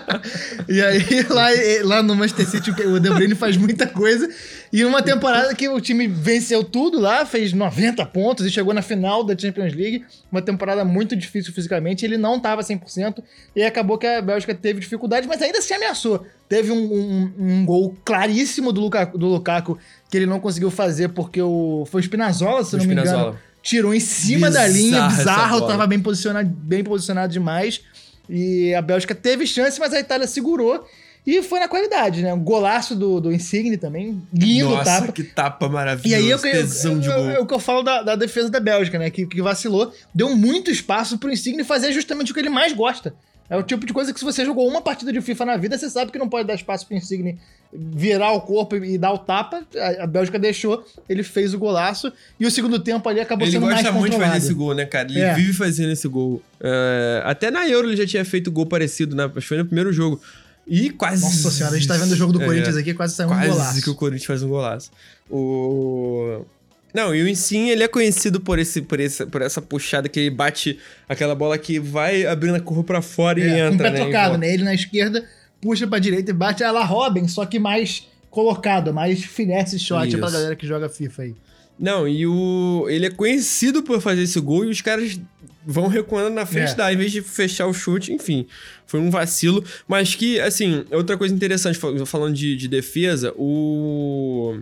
[0.69, 1.47] E aí, lá,
[1.83, 4.29] lá no Manchester City, o De Bruyne faz muita coisa.
[4.73, 8.81] E numa temporada que o time venceu tudo lá, fez 90 pontos e chegou na
[8.81, 10.05] final da Champions League.
[10.31, 12.05] Uma temporada muito difícil fisicamente.
[12.05, 13.21] Ele não tava 100%.
[13.53, 16.25] E acabou que a Bélgica teve dificuldade, mas ainda se ameaçou.
[16.47, 19.77] Teve um, um- um gol claríssimo do Lukaku, do Lukaku
[20.09, 23.07] que ele não conseguiu fazer porque o, foi o Spinazzola, se O não me engano
[23.07, 23.41] Spinazzola.
[23.61, 25.71] tirou em cima da linha, bizarro, bola.
[25.71, 27.81] tava bem posicionado, bem posicionado demais.
[28.29, 30.85] E a Bélgica teve chance, mas a Itália segurou.
[31.25, 32.33] E foi na qualidade, né?
[32.33, 35.11] Um golaço do, do Insigne também, lindo Nossa, tapa.
[35.11, 36.07] que tapa maravilhoso.
[36.09, 36.99] E aí eu, tesão
[37.29, 39.09] é o que eu falo da, da defesa da Bélgica, né?
[39.11, 43.13] Que, que vacilou, deu muito espaço pro Insigne fazer justamente o que ele mais gosta.
[43.49, 45.77] É o tipo de coisa que se você jogou uma partida de FIFA na vida,
[45.77, 47.37] você sabe que não pode dar espaço pro Insigne
[47.73, 49.61] virar o corpo e dar o tapa.
[49.77, 52.11] A, a Bélgica deixou, ele fez o golaço.
[52.39, 54.33] E o segundo tempo ali acabou Ele sendo mais gosta muito de controlado.
[54.39, 55.09] fazer esse gol, né, cara?
[55.09, 55.33] Ele É.
[55.33, 56.41] vive fazendo esse gol.
[56.61, 59.25] É, até na Euro ele já tinha feito gol parecido, né?
[59.25, 60.21] Acho que foi no primeiro jogo.
[60.67, 61.23] E quase.
[61.23, 63.31] Nossa senhora, a gente tá vendo o jogo do É, Corinthians aqui, quase saiu um
[63.33, 63.81] Quase golaço.
[63.81, 64.91] que o Corinthians faz um golaço.
[65.29, 66.45] O.
[66.93, 70.19] Não, e o Insigne, ele é conhecido por, esse, por, esse, por essa puxada que
[70.19, 73.89] ele bate aquela bola que vai abrindo a curva pra fora e É, o entra,
[73.89, 73.99] pé né?
[73.99, 74.53] e trocado, né?
[74.53, 75.25] Ele na esquerda,
[75.61, 80.07] puxa pra direita e bate a la Robin, só que mais colocado, mais finesse shot
[80.09, 80.17] Isso.
[80.17, 81.35] pra galera que joga FIFA aí.
[81.79, 82.85] Não, e o.
[82.89, 85.17] Ele é conhecido por fazer esse gol e os caras
[85.65, 86.75] vão recuando na frente É.
[86.75, 88.45] da, em vez de fechar o chute, enfim.
[88.87, 89.63] Foi um vacilo.
[89.87, 94.59] Mas que, assim, outra coisa interessante, fal- falando de, de defesa, o.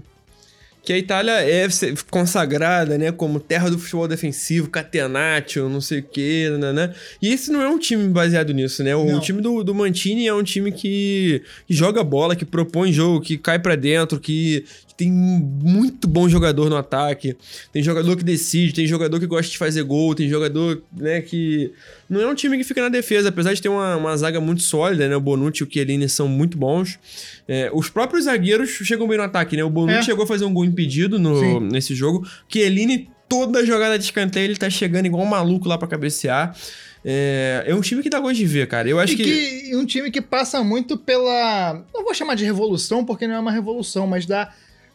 [0.81, 1.67] Que a Itália é
[2.09, 6.95] consagrada, né, como terra do futebol defensivo, catenaccio, não sei o quê, né?
[7.21, 8.95] E esse não é um time baseado nisso, né?
[8.95, 9.19] O Não.
[9.19, 13.37] time do, do Mantini é um time que, que joga bola, que propõe jogo, que
[13.37, 14.63] cai pra dentro, que
[14.99, 17.37] tem muito bom jogador no ataque.
[17.71, 21.71] Tem jogador que decide, tem jogador que gosta de fazer gol, tem jogador, né, que...
[22.09, 24.61] Não é um time que fica na defesa, apesar de ter uma, uma zaga muito
[24.61, 25.15] sólida, né?
[25.15, 26.99] O Bonucci e o Chiellini são muito bons.
[27.47, 29.63] É, os próprios zagueiros chegam bem no ataque, né?
[29.63, 30.03] O Bonucci É.
[30.03, 31.59] chegou a fazer um gol impedido no, Sim.
[31.61, 32.27] nesse jogo.
[32.51, 36.53] Chiellini toda jogada de escanteio ele tá chegando igual um maluco lá pra cabecear.
[37.05, 38.89] É, é um time que dá gosto de ver, cara.
[38.89, 39.23] Eu acho e que...
[39.23, 39.75] que...
[39.77, 41.85] um time que passa muito pela.
[41.93, 44.51] Não vou chamar de revolução, porque não é uma revolução, mas da,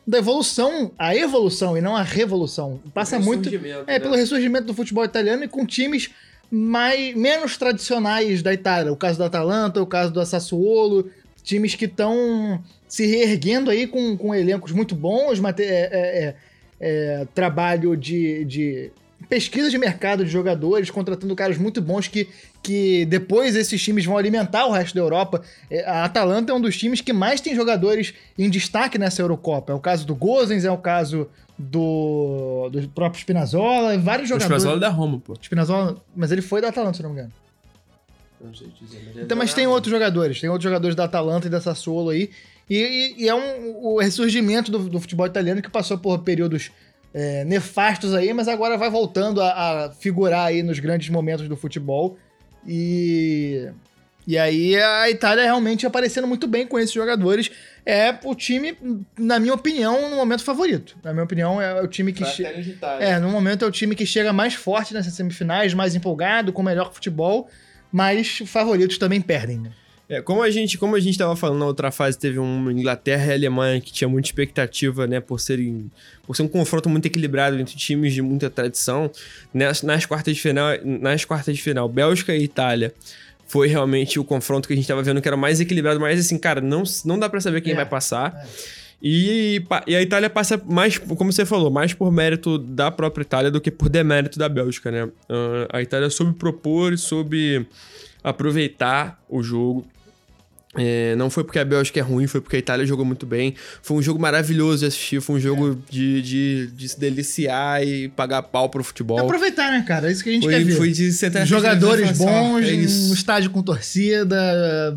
[0.06, 2.80] da evolução, a evolução e não a revolução.
[2.92, 3.48] Passa muito.
[3.48, 3.98] É, né?
[3.98, 6.10] pelo ressurgimento do futebol italiano e com times
[6.50, 8.92] mais, menos tradicionais da Itália.
[8.92, 11.10] O caso do Atalanta, o caso do Sassuolo,
[11.42, 16.34] times que estão se reerguendo aí com, com elencos muito bons, é, é, é,
[16.80, 18.90] é, trabalho de, de
[19.28, 22.28] pesquisa de mercado de jogadores, contratando caras muito bons que,
[22.62, 25.42] que depois esses times vão alimentar o resto da Europa.
[25.70, 29.72] É, A Atalanta é um dos times que mais tem jogadores em destaque nessa Eurocopa.
[29.72, 34.62] É o caso do Gozens, é o caso do, do próprio Spinazzola, vários O jogadores.
[34.62, 35.34] Spinazzola é da Roma, pô.
[35.40, 37.32] Spinazzola, mas ele foi da Atalanta, se não me engano.
[38.40, 41.50] Não sei dizer, mas Então, mas tem outros jogadores, tem outros jogadores da Atalanta e
[41.50, 42.28] da Sassuolo aí.
[42.68, 46.70] E, e- e é um, o ressurgimento do, do futebol italiano que passou por períodos
[47.14, 51.56] é, nefastos aí, mas agora vai voltando a, a figurar aí nos grandes momentos do
[51.56, 52.18] futebol.
[52.66, 53.68] E,
[54.26, 57.50] e aí a Itália realmente aparecendo muito bem com esses jogadores.
[57.86, 58.76] É o time,
[59.18, 60.96] na minha opinião, no momento favorito.
[61.04, 62.24] Na minha opinião, é o time que.
[62.30, 62.42] che-
[63.04, 66.62] é, no momento é o time que chega mais forte nessas semifinais, mais empolgado, com
[66.62, 67.48] melhor futebol,
[67.92, 69.70] mas favoritos também perdem, né?
[70.08, 73.32] É, como a gente, como a gente tava falando na outra fase, teve um Inglaterra
[73.32, 75.90] e Alemanha que tinha muita expectativa, né, por serem
[76.26, 79.10] por ser um confronto muito equilibrado entre times de muita tradição.
[79.52, 82.92] Nas, nas quartas de final, nas quartas de final, Bélgica e Itália
[83.46, 86.36] foi realmente o confronto que a gente tava vendo que era mais equilibrado, mas assim,
[86.38, 88.46] cara, não, não dá pra saber quem É, vai passar.
[89.02, 93.22] E, pa- e a Itália passa mais, como você falou, mais por mérito da própria
[93.22, 95.08] Itália do que por demérito da Bélgica, né?
[95.28, 97.66] Ah, a Itália soube propor e soube
[98.22, 99.86] aproveitar o jogo.
[100.76, 103.54] É, não foi porque a Bélgica é ruim, foi porque a Itália jogou muito bem.
[103.82, 108.08] Foi um jogo maravilhoso de assistir, foi um jogo de, de, de se deliciar e
[108.08, 109.18] pagar pau pro futebol.
[109.20, 110.08] Aproveitar, né, cara?
[110.08, 110.76] É isso que a gente quer Foi, ver.
[110.76, 114.96] foi de sentar Jogadores bons, é no estádio com torcida,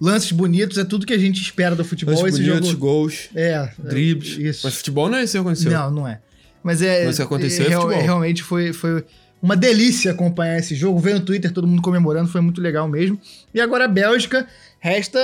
[0.00, 2.14] lances bonitos, é tudo que a gente espera do futebol.
[2.14, 2.80] Lances Esse bonitos, jogo...
[2.80, 4.38] gols, É, dribles.
[4.38, 4.60] isso.
[4.64, 5.70] Mas futebol não é isso que aconteceu.
[5.70, 6.20] Não, não é.
[6.62, 7.04] Mas é.
[7.06, 8.02] Mas o que aconteceu é real- futebol.
[8.04, 9.04] Realmente foi, foi
[9.46, 10.98] uma delícia acompanhar esse jogo.
[10.98, 13.18] Ver no Twitter todo mundo comemorando, foi muito legal mesmo.
[13.54, 14.46] E agora a Bélgica,
[14.80, 15.18] resta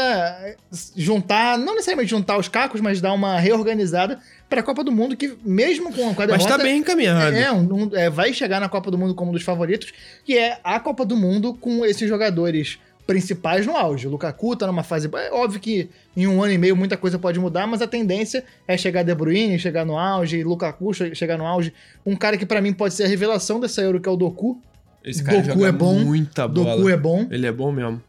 [0.97, 4.19] juntar, não necessariamente juntar os cacos, mas dar uma reorganizada
[4.49, 6.29] para a Copa do Mundo, que mesmo com, a derrota.
[6.29, 7.35] Mas tá bem encaminhado.
[7.37, 9.93] É, um- um- é, vai chegar na Copa do Mundo como um dos favoritos,
[10.25, 14.07] que é a Copa do Mundo com esses jogadores principais no auge.
[14.07, 15.09] O Lukaku tá numa fase.
[15.15, 18.45] É óbvio que em um ano e meio muita coisa pode mudar, mas a tendência
[18.67, 21.73] é chegar De Bruyne, chegar no auge, Lukaku che- chegar no auge.
[22.07, 24.61] Um cara que pra mim pode ser a revelação dessa Euro, que é o Doku.
[25.05, 26.77] Esse cara Doku joga é bom, muita bola.
[26.77, 27.27] Doku é bom.
[27.31, 28.01] Ele é bom mesmo.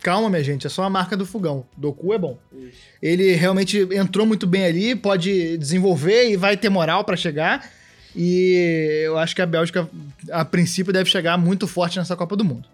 [0.00, 1.66] Calma, minha gente, é só a marca do fogão.
[1.76, 2.38] Doku é bom.
[3.02, 7.68] Ele realmente entrou muito bem ali, pode desenvolver e vai ter moral pra chegar.
[8.16, 9.88] E eu acho que a Bélgica,
[10.30, 12.66] a princípio, deve chegar muito forte nessa Copa do Mundo.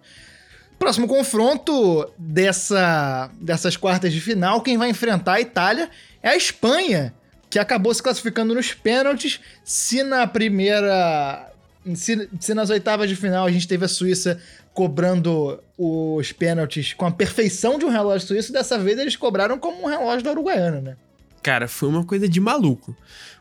[0.78, 5.90] Próximo confronto dessa, dessas quartas de final, quem vai enfrentar a Itália
[6.22, 7.14] é a Espanha,
[7.48, 9.40] que acabou se classificando nos pênaltis.
[9.64, 11.50] Se na primeira.
[11.94, 14.40] Se, se nas oitavas de final a gente teve a Suíça
[14.74, 19.84] cobrando os pênaltis com a perfeição de um relógio suíço, dessa vez eles cobraram como
[19.84, 20.96] um relógio da Uruguaiana, né?
[21.42, 22.94] Cara, foi uma coisa de maluco.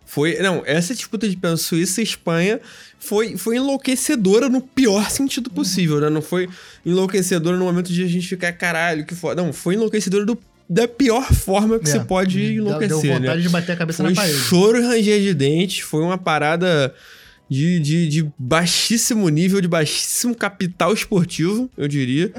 [0.06, 2.60] Foi, não, essa disputa de pênalti Suíça e Espanha
[2.99, 6.10] foi, foi enlouquecedora no pior sentido possível, né?
[6.10, 6.47] Não foi
[6.86, 9.41] enlouquecedora no momento de a gente ficar, caralho, que foda.
[9.41, 10.38] Não, foi enlouquecedora do,
[10.70, 13.41] da pior forma que É, você pode enlouquecer, Deu vontade né?
[13.41, 14.38] de bater a cabeça Foi na parede.
[14.38, 16.93] choro e ranger de dentes, foi uma parada
[17.50, 22.34] de, de, de baixíssimo nível, de baixíssimo capital esportivo, eu diria.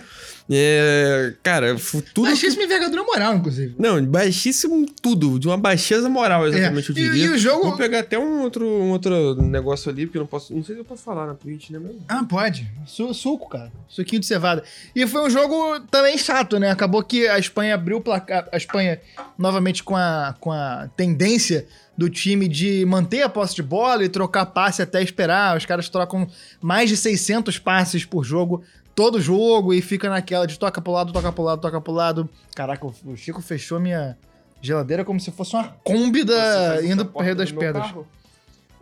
[0.49, 1.77] É, cara,
[2.15, 2.29] tudo.
[2.29, 3.75] Achei que- envergadura moral, inclusive.
[3.79, 7.25] Não, baixíssimo tudo, de uma baixeza moral, exatamente, É, eu e- diria.
[7.25, 10.27] e o jogo- Vou pegar até um outro, um outro negócio ali, porque eu não
[10.29, 10.55] posso.
[10.55, 11.81] Não sei se eu posso falar na Twitch, né?
[11.83, 11.97] Mas...
[12.09, 12.71] Ah, pode.
[12.87, 13.73] Su- suco, cara.
[13.89, 14.63] Suquinho de cevada.
[14.95, 16.71] E foi um jogo também chato, né?
[16.71, 18.49] Acabou que a Espanha abriu o placar.
[18.53, 19.01] A Espanha,
[19.37, 24.09] novamente, com a, com a tendência do time de manter a posse de bola e
[24.09, 25.57] trocar passe até esperar.
[25.57, 26.29] Os caras trocam
[26.61, 28.63] mais de 600 passes por jogo,
[28.95, 32.29] todo jogo, e fica naquela de toca pro lado, toca pro lado, toca pro lado.
[32.55, 34.17] Caraca, o Chico fechou minha
[34.61, 37.95] geladeira como se fosse uma Kombi da, indo pro Rio das Pedras.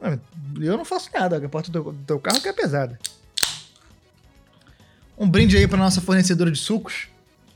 [0.03, 0.19] Ah,
[0.61, 2.99] Eu não faço nada, a porta do, teu carro que é pesada.
[5.17, 7.07] Um brinde aí pra nossa fornecedora de sucos.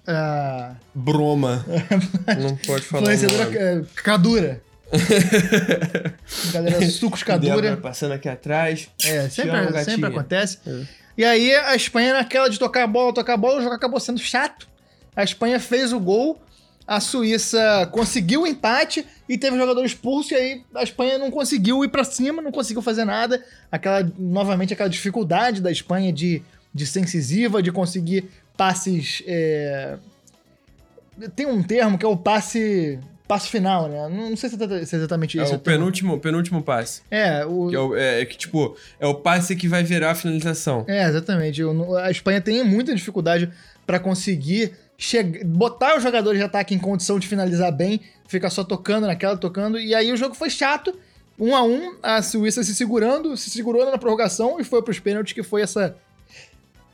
[0.07, 1.67] Ah, Broma.
[2.41, 3.03] não pode falar.
[3.03, 4.68] fornecedora Cadura.
[6.53, 7.77] Galera, sucos Débora Cadura.
[7.77, 8.89] passando aqui atrás.
[9.05, 10.59] É, amo, sempre, sempre acontece.
[10.67, 10.83] É.
[11.17, 14.01] E aí a Espanha naquela de tocar a bola, tocar a bola, o jogo acabou
[14.01, 14.69] sendo chato.
[15.15, 16.41] A Espanha fez o gol
[16.89, 21.31] a Suíça conseguiu o empate e teve um jogador expulso, e aí a Espanha não
[21.31, 23.45] conseguiu ir pra cima, não conseguiu fazer nada.
[23.71, 29.23] Aquela, novamente, aquela dificuldade da Espanha de, de ser incisiva, de conseguir passes.
[29.27, 29.99] é,
[31.37, 32.99] Tem um termo que é o passe.
[33.29, 34.09] Passe final, né?
[34.09, 35.55] Não, não sei se é é exatamente É isso.
[35.55, 37.03] o penúltimo, penúltimo passe.
[37.11, 40.13] É, o, Que é, o- é- é que, tipo, é o passe que vai virar
[40.13, 40.85] a finalização.
[40.89, 41.61] É, exatamente.
[41.61, 43.51] Eu- A Espanha tem muita dificuldade
[43.87, 48.65] pra conseguir chegar, botar os jogadores de ataque em condição de finalizar bem, fica só
[48.65, 50.99] tocando naquela, tocando, e aí o jogo foi chato.
[51.39, 55.35] Um a um, a Suíça se segurando, se segurou na prorrogação e foi pros pênaltis,
[55.35, 55.95] que foi essa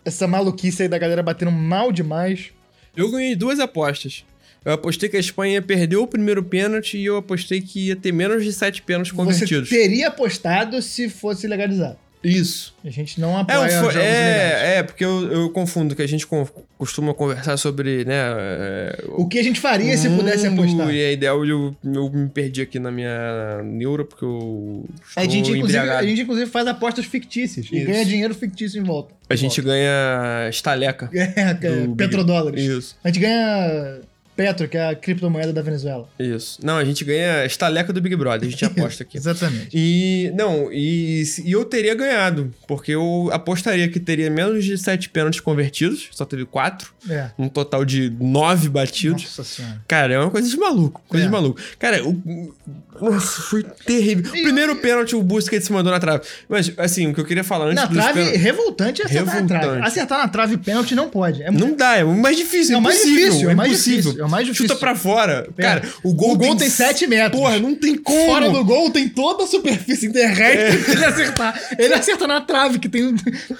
[0.04, 2.50] essa maluquice aí da galera batendo mal demais.
[2.96, 4.24] Eu ganhei duas apostas.
[4.64, 8.12] Eu apostei que a Espanha perdeu o primeiro pênalti e eu apostei que ia ter
[8.12, 9.68] menos de sete pênaltis convertidos.
[9.68, 11.98] Você teria apostado se fosse legalizado.
[12.22, 12.74] Isso.
[12.82, 16.06] A gente não É, apoia fo- jogos é, é, porque eu, eu confundo que a
[16.08, 16.48] gente con-
[16.78, 20.94] costuma conversar sobre, né, é, O que a gente faria se pudesse mundo apostar?
[20.94, 25.24] E a ideia, eu, eu me perdi aqui na minha neura, porque eu estou A
[25.24, 25.98] gente, inclusive, embriagado.
[26.02, 27.86] a gente, inclusive, faz apostas fictícias e Isso.
[27.86, 29.12] ganha dinheiro fictício em volta.
[29.28, 31.10] A gente ganha estaleca.
[31.14, 32.62] É, é petrodólares.
[32.64, 34.00] Isso, A gente ganha
[34.36, 36.08] Petro, que é a criptomoeda da Venezuela.
[36.18, 36.58] isso.
[36.64, 39.16] Não, a gente ganha estaleca do Big Brother, a gente aposta aqui.
[39.16, 39.68] Exatamente.
[39.72, 44.76] E, não, e, se- e eu teria ganhado, porque eu apostaria que teria menos de
[44.78, 47.30] sete pênaltis convertidos, só teve quatro, É.
[47.38, 49.22] um total de nove batidos.
[49.22, 49.82] Nossa senhora.
[49.86, 51.28] Cara, é uma coisa de maluco, coisa É.
[51.28, 51.60] de maluco.
[51.78, 52.52] Cara, o,
[53.00, 54.26] nossa, foi terrível.
[54.30, 56.24] O primeiro pênalti o Busquets mandou na trave.
[56.48, 59.46] Mas, assim, o que eu queria falar antes Na trave, pênaltis- revoltante é acertar na
[59.48, 59.64] trave.
[59.64, 59.86] Revoltante.
[59.88, 61.42] Acertar na trave pênalti não pode.
[61.42, 61.66] É muito...
[61.66, 64.02] Não dá, é o mais difícil, É é o mais difícil, é o mais impossível.
[64.02, 64.68] difícil, é o mais difícil.
[64.68, 65.48] Chuta pra fora.
[65.56, 67.40] Cara, o gol, O gol tem 7 metros.
[67.40, 68.26] Porra, não tem como.
[68.26, 71.60] Fora do gol tem toda a superfície terrestre pra ele acertar.
[71.78, 73.14] Ele acerta na trave, que tem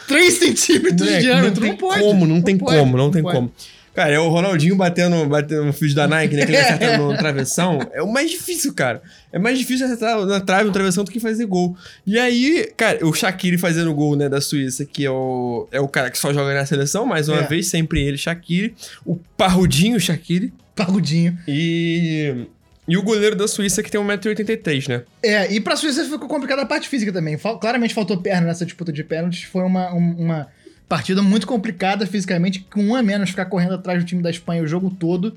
[0.08, 1.60] 3 centímetros de Moleque, diâmetro.
[1.60, 2.00] não Não, tem pode.
[2.00, 3.34] como, não tem pode, como, não tem pode.
[3.36, 3.52] como.
[3.94, 6.44] Cara, é o Ronaldinho batendo, batendo no fio da Nike, né?
[6.44, 7.78] Que ele acerta no travessão.
[7.92, 9.00] É o mais difícil, cara.
[9.32, 11.76] É mais difícil acertar na trave, no travessão, do que fazer gol.
[12.06, 15.86] E aí, cara, o Shaqiri fazendo gol, né, da Suíça, que é o, é o
[15.88, 17.46] cara que só joga na seleção, mais uma É.
[17.46, 18.74] vez, sempre ele, Shaqiri.
[19.06, 20.52] O parrudinho Shaqiri.
[20.74, 21.38] Parrudinho.
[21.46, 22.46] E...
[22.86, 25.02] E o goleiro da Suíça, que tem 1,83m, né?
[25.22, 27.38] É, e pra Suíça ficou complicada a parte física também.
[27.58, 29.44] Claramente faltou perna nessa disputa de pênaltis.
[29.44, 30.48] Foi uma, um- uma
[30.96, 34.62] partida muito complicada fisicamente, com um a menos ficar correndo atrás do time da Espanha
[34.62, 35.36] o jogo todo.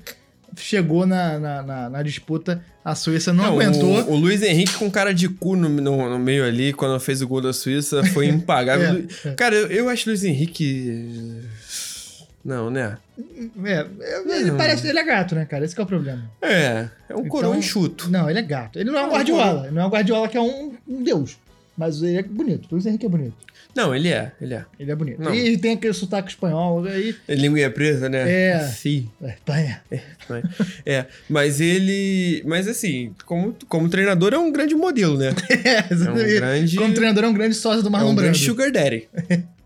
[0.56, 4.02] Chegou na, na, na- na disputa, a Suíça não, aguentou.
[4.04, 7.20] O, o Luiz Henrique com cara de cu no, no, no meio ali, quando fez
[7.22, 9.04] o gol da Suíça, foi impagável.
[9.24, 9.34] É, é.
[9.34, 11.42] Cara, eu, eu acho o Luiz Henrique.
[12.44, 12.96] Não, né?
[13.64, 15.64] É, é, ele parece, ele é gato, né, cara?
[15.64, 16.30] Esse é o problema.
[16.40, 18.08] É, é um coroa Então- enxuto.
[18.10, 18.78] Não, ele é gato.
[18.78, 19.66] Ele não é um Não, Guardiola.
[19.66, 21.36] Ele não é um Guardiola que é um, um deus.
[21.76, 22.66] Mas ele é bonito.
[22.70, 23.36] O Luiz Henrique é bonito.
[23.74, 24.64] Não, ele é, ele é.
[24.80, 25.20] Ele é bonito.
[25.22, 25.32] Não.
[25.34, 26.84] E tem aquele sotaque espanhol.
[26.84, 28.28] Aí, Ele língua presa, né?
[28.50, 28.58] É.
[28.68, 29.08] Sim.
[29.22, 29.80] é, Espanha.
[30.28, 30.44] Mas-
[30.84, 32.42] É, mas ele.
[32.46, 35.30] Mas assim, como, como treinador é um grande modelo, né?
[35.64, 36.34] É, exatamente.
[36.36, 38.30] grande- Como treinador é um grande sócio do É Marlon um Brando.
[38.32, 39.08] grande sugar daddy.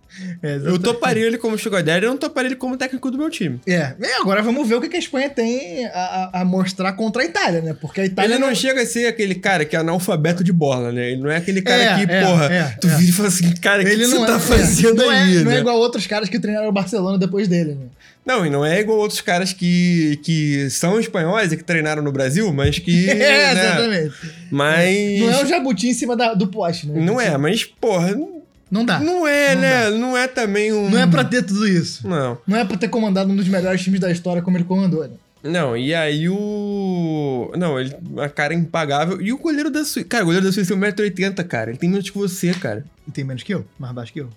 [0.43, 3.31] É, Eu toparia ele como sugar daddy, eu não toparia ele como técnico do meu
[3.31, 3.61] time.
[3.67, 5.91] É, e agora vamos ver o que a Espanha tem a,
[6.35, 7.75] a- a mostrar contra a Itália, né?
[7.81, 10.93] Porque a Itália Ele não chega a ser aquele cara que é analfabeto de bola,
[10.93, 11.13] né?
[11.13, 12.97] Ele não é aquele cara É, que, é, porra, é, tu é.
[12.97, 15.11] vira e fala assim, cara, o que, ele que não você tá fazendo é, não
[15.11, 15.57] aí, é, Não né?
[15.57, 17.87] é igual outros caras que treinaram o Barcelona depois dele, né?
[18.25, 22.13] Não, e não é igual outros caras que, que são espanhóis e que treinaram no
[22.13, 23.11] Brasil, mas que.
[23.11, 23.53] É, né?
[23.53, 24.15] exatamente.
[24.51, 25.21] Mas.
[25.21, 27.01] Não é o jabuti em cima da- do poste, né?
[27.05, 28.17] Não é, mas, porra,
[28.73, 28.99] Não dá.
[28.99, 29.91] não é, Não né?
[29.91, 30.89] Não é também um.
[30.89, 32.09] Não é pra ter tudo isso.
[32.09, 32.39] Não.
[32.47, 35.14] Não é pra ter comandado um dos melhores times da história como ele comandou, né?
[35.45, 37.53] Não, e aí o.
[37.59, 37.95] Não, ele.
[38.18, 39.20] A cara é impagável.
[39.20, 40.09] E o goleiro da Suíça.
[40.09, 41.70] Cara, o goleiro da Suíça tem 1,80m, cara.
[41.70, 42.83] Ele tem menos que você, cara.
[43.07, 44.31] E tem menos que eu, mais baixo que eu.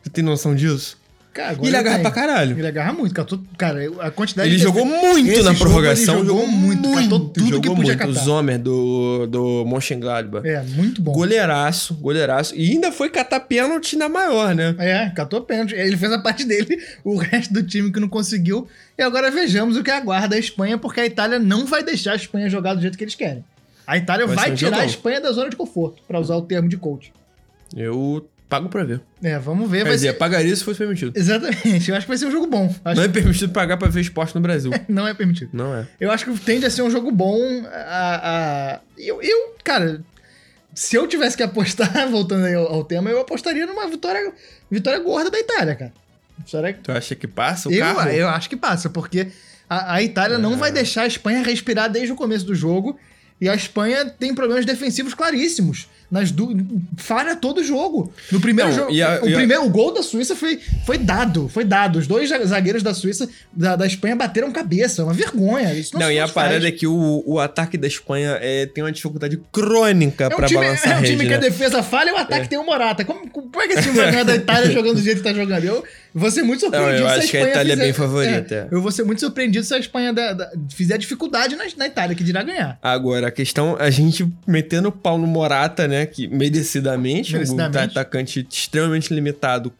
[0.00, 0.96] Você tem noção disso?
[1.32, 2.02] Cara, ele agarra tem.
[2.02, 2.58] pra caralho.
[2.58, 6.18] Ele agarra muito, catou, cara, a quantidade Ele de- jogou muito Esse na prorrogação.
[6.18, 7.98] ele jogou muito, catou tudo jogou que podia muito.
[7.98, 8.10] catar.
[8.10, 10.46] O Zomer do, do Mönchengladbach.
[10.46, 11.12] É, muito bom.
[11.12, 12.54] Goleiraço, goleiraço.
[12.54, 14.74] E ainda foi catar pênalti na maior, né?
[14.78, 15.74] É, catou pênalti.
[15.74, 18.68] Ele fez a parte dele, o resto do time que não conseguiu.
[18.98, 22.16] E agora vejamos o que aguarda a Espanha, porque a Itália não vai deixar a
[22.16, 23.42] Espanha jogar do jeito que eles querem.
[23.86, 24.80] A Itália Vai vai, tirar jogão.
[24.82, 27.10] a Espanha da zona de conforto, pra usar o termo de coach.
[27.74, 29.00] Eu pago pra ver.
[29.22, 29.78] É, vamos ver.
[29.78, 30.18] Quer Vai dizer, ser...
[30.18, 31.12] pagaria se fosse permitido.
[31.16, 32.74] Exatamente, eu acho que vai ser um jogo bom.
[32.84, 34.70] Acho Não é permitido pagar pra ver esporte no Brasil.
[34.70, 35.48] que não é permitido.
[35.52, 35.86] Não é.
[35.98, 37.38] Eu acho que tende a ser um jogo bom.
[37.72, 38.20] A,
[38.76, 40.02] a- Eu, eu, cara,
[40.74, 44.32] se eu tivesse que apostar, voltando aí ao, ao tema, eu apostaria numa vitória,
[44.70, 45.92] vitória gorda da Itália, cara.
[46.38, 48.10] Vitória Tu acha que passa o eu, carro?
[48.10, 49.28] eu acho que passa, porque
[49.68, 50.56] a, a Itália não É.
[50.56, 52.98] vai deixar a Espanha respirar desde o começo do jogo.
[53.40, 55.88] E a Espanha tem problemas defensivos claríssimos.
[56.12, 56.54] Nas du...
[56.98, 58.12] falha todo o jogo.
[58.30, 60.98] No primeiro Não, jogo, a- o e a- primeiro o gol da Suíça foi, foi
[60.98, 61.98] dado, foi dado.
[61.98, 65.72] Os dois zagueiros da Suíça da, da Espanha bateram cabeça, é uma vergonha.
[65.72, 66.32] Isso não, Não, e a faz.
[66.48, 70.36] parada é que o, o ataque da Espanha é, tem uma dificuldade crônica É um
[70.36, 71.48] pra time, balançar é um a time rede, que a né?
[71.48, 73.04] defesa falha e o ataque tem o Morata.
[73.06, 75.32] Como, como é que esse time vai ganhar da Itália jogando do jeito que tá
[75.32, 75.64] jogando?
[75.64, 75.82] Eu
[76.14, 77.92] vou ser muito surpreendido Não, eu se a acho que a Itália é fizer- bem
[77.92, 78.68] favorita, é.
[78.70, 82.14] Eu vou ser muito surpreendido se a Espanha da- da- fizer dificuldade na, na Itália,
[82.14, 82.78] que dirá ganhar.
[82.82, 86.06] Agora, a questão, a gente metendo o pau no Morata, né?
[86.06, 87.78] Que merecidamente, Merecidamente.
[87.78, 89.72] um atacante extremamente limitado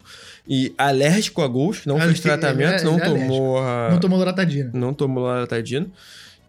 [0.47, 3.89] e alérgico a gols, não fez tratamento, é- não é tomou a...
[3.91, 4.71] Não tomou loratadina.
[4.73, 5.87] não tomou loratadina.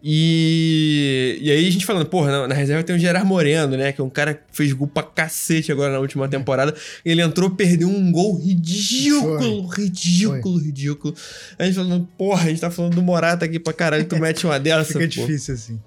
[0.07, 3.91] E, e aí a gente falando, porra, na, na reserva tem o Gerard Moreno, né?
[3.91, 6.75] Que é um cara que fez gol pra cacete agora na última temporada.
[7.03, 11.15] Ele entrou, perdeu um gol ridículo, ridículo, ridículo.
[11.57, 14.45] A gente falando, porra, a gente tá falando do Morata aqui pra caralho, tu mete
[14.45, 15.07] uma dessa, Fica pô.
[15.07, 15.79] difícil assim.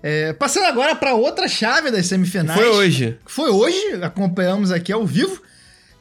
[0.00, 2.56] É, passando agora pra outra chave das semifinais.
[2.56, 3.18] Foi hoje.
[3.26, 5.42] Foi hoje, acompanhamos aqui ao vivo.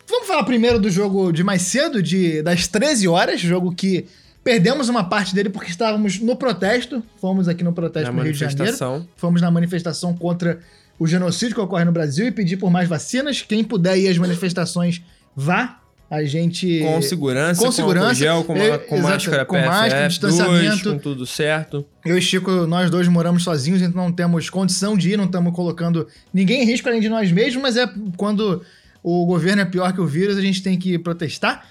[0.07, 4.05] Vamos falar primeiro do jogo de mais cedo, de, das 13 horas, jogo que
[4.43, 7.03] perdemos uma parte dele porque estávamos no protesto.
[7.19, 9.07] Fomos aqui no protesto Na no Rio de Janeiro.
[9.15, 10.59] Fomos na manifestação contra
[10.99, 13.41] o genocídio que ocorre no Brasil e pedir por mais vacinas.
[13.41, 15.01] Quem puder ir às manifestações,
[15.35, 15.79] vá.
[16.11, 16.81] A gente.
[16.81, 20.07] Com segurança, com com, segurança, álcool gel, com, eu- com exato, máscara com PFF2, máscara,
[20.07, 20.91] distanciamento.
[20.91, 21.85] com tudo certo.
[22.05, 25.51] Eu e Chico, nós dois moramos sozinhos, então não temos condição de ir, não estamos
[25.55, 28.61] colocando ninguém em risco além de nós mesmos, mas é quando
[29.01, 31.65] o governo é pior que o vírus, a gente tem que protestar.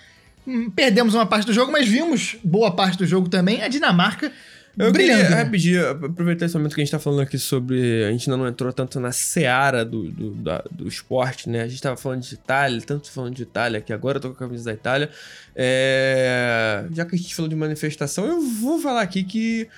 [0.47, 3.62] Hum, Perdemos uma parte do jogo, mas vimos boa parte do jogo também.
[3.62, 4.32] A Dinamarca
[4.78, 5.20] Eu brilhando.
[5.22, 5.43] queria né?
[5.45, 8.05] rapidinho aproveitar esse momento que a gente tá falando aqui sobre.
[8.05, 11.62] A gente ainda não entrou tanto na seara do, do, da- do esporte, né?
[11.62, 14.34] A gente tava falando de Itália, tanto falando de Itália, que agora eu tô com
[14.34, 15.11] a camisa da Itália.
[15.55, 19.68] É, Já que a gente falou de manifestação, eu vou falar aqui que.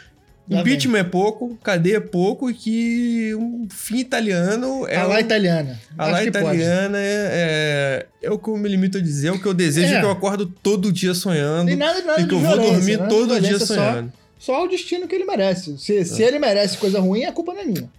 [0.49, 4.97] Lá Impeachment é pouco, cadeia é pouco e que um fim italiano é.
[4.97, 5.81] A lá um- italiana.
[5.97, 9.33] A Acho lá italiana é, é, é o que eu me limito a dizer, é
[9.33, 9.97] o que eu desejo, É.
[9.97, 11.71] é que eu acordo todo dia sonhando.
[11.71, 13.75] E nada, nada e que de eu vou dormir nada de todo dia violência, só-
[13.75, 14.13] sonhando.
[14.39, 15.79] Só o destino que ele merece.
[15.79, 17.91] Se, se ele merece coisa ruim, a culpa não é minha.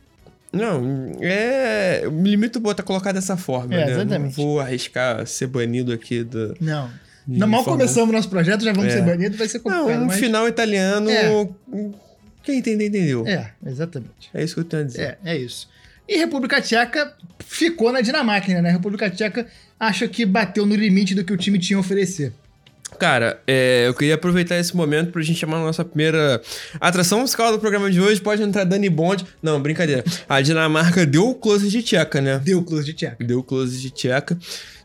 [0.54, 2.02] Não, é.
[2.04, 3.92] Eu me limito a colocar dessa forma, É, né?
[3.94, 4.38] exatamente.
[4.38, 6.56] Não vou arriscar ser banido aqui do.
[6.62, 6.90] Não.
[7.28, 8.98] Não, mal forma- começamos nosso projeto, já vamos É.
[8.98, 9.90] ser banidos, vai ser complicado.
[9.90, 10.20] Não, um mas...
[10.20, 11.10] final italiano.
[11.10, 11.48] É.
[12.46, 13.26] Quem entender, entendeu.
[13.28, 13.52] É.
[13.66, 14.30] É, exatamente.
[14.36, 15.18] isso que eu tenho a dizer.
[15.24, 15.68] É, é isso.
[16.08, 18.70] E República Tcheca ficou na Dinamarca, né?
[18.70, 19.48] A República Tcheca
[19.80, 22.32] acha que bateu no limite do que o time tinha a oferecer.
[23.00, 26.42] Cara, é, eu queria aproveitar esse momento pra gente chamar a nossa primeira
[26.80, 28.22] atração musical do programa de hoje.
[28.22, 29.26] Pode entrar Dani Bond.
[29.42, 30.04] Não, brincadeira.
[30.30, 32.40] A Dinamarca deu o close de tcheca, né?
[32.44, 33.24] Deu close de Tcheca.
[33.24, 34.38] Deu close de tcheca.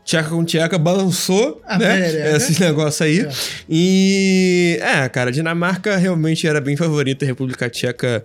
[0.03, 1.87] Tcheca com tcheca, balançou, A né?
[2.01, 2.37] perereca.
[2.37, 3.19] Esses negócios aí.
[3.21, 3.29] É.
[3.69, 4.79] E.
[4.81, 7.23] É, cara, a Dinamarca realmente era bem favorita.
[7.23, 8.23] A República Tcheca.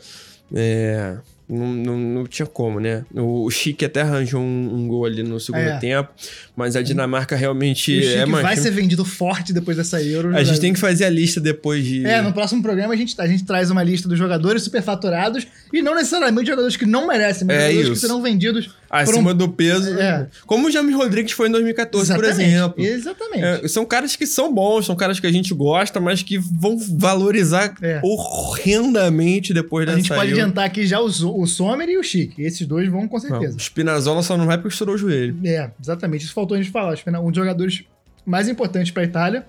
[0.55, 1.17] É.
[1.49, 3.05] Não, não, não tinha como, né?
[3.15, 5.79] O, Chique até arranjou um, um gol ali no segundo É.
[5.79, 6.09] tempo,
[6.57, 8.43] mas a Dinamarca realmente o é mais.
[8.45, 10.37] vai ser vendido forte depois dessa Euro.
[10.37, 12.05] A gente tem que fazer a lista depois de.
[12.05, 15.81] É, no próximo programa a gente, a gente traz uma lista dos jogadores superfaturados e
[15.83, 18.01] não necessariamente jogadores que não merecem, mas É jogadores que isso.
[18.01, 19.35] serão vendidos acima um...
[19.35, 19.99] do peso.
[19.99, 20.29] É.
[20.47, 22.85] Como o James Rodrigues foi em 2014, por Exatamente, exemplo.
[22.85, 23.45] Exatamente.
[23.65, 26.79] É, são caras que são bons, são caras que a gente gosta, mas que vão
[26.79, 28.01] valorizar É.
[28.03, 32.43] horrendamente depois a dessa gente pode adiantar aqui já o, o Sommer e o Chique.
[32.43, 33.57] Esses dois vão com Não, certeza.
[33.57, 35.37] o Spinazzola só não vai porque estourou o joelho.
[35.45, 36.25] É, exatamente.
[36.25, 36.97] Isso faltou a gente falar.
[37.21, 37.85] Um dos jogadores
[38.25, 39.47] mais importantes para a Itália.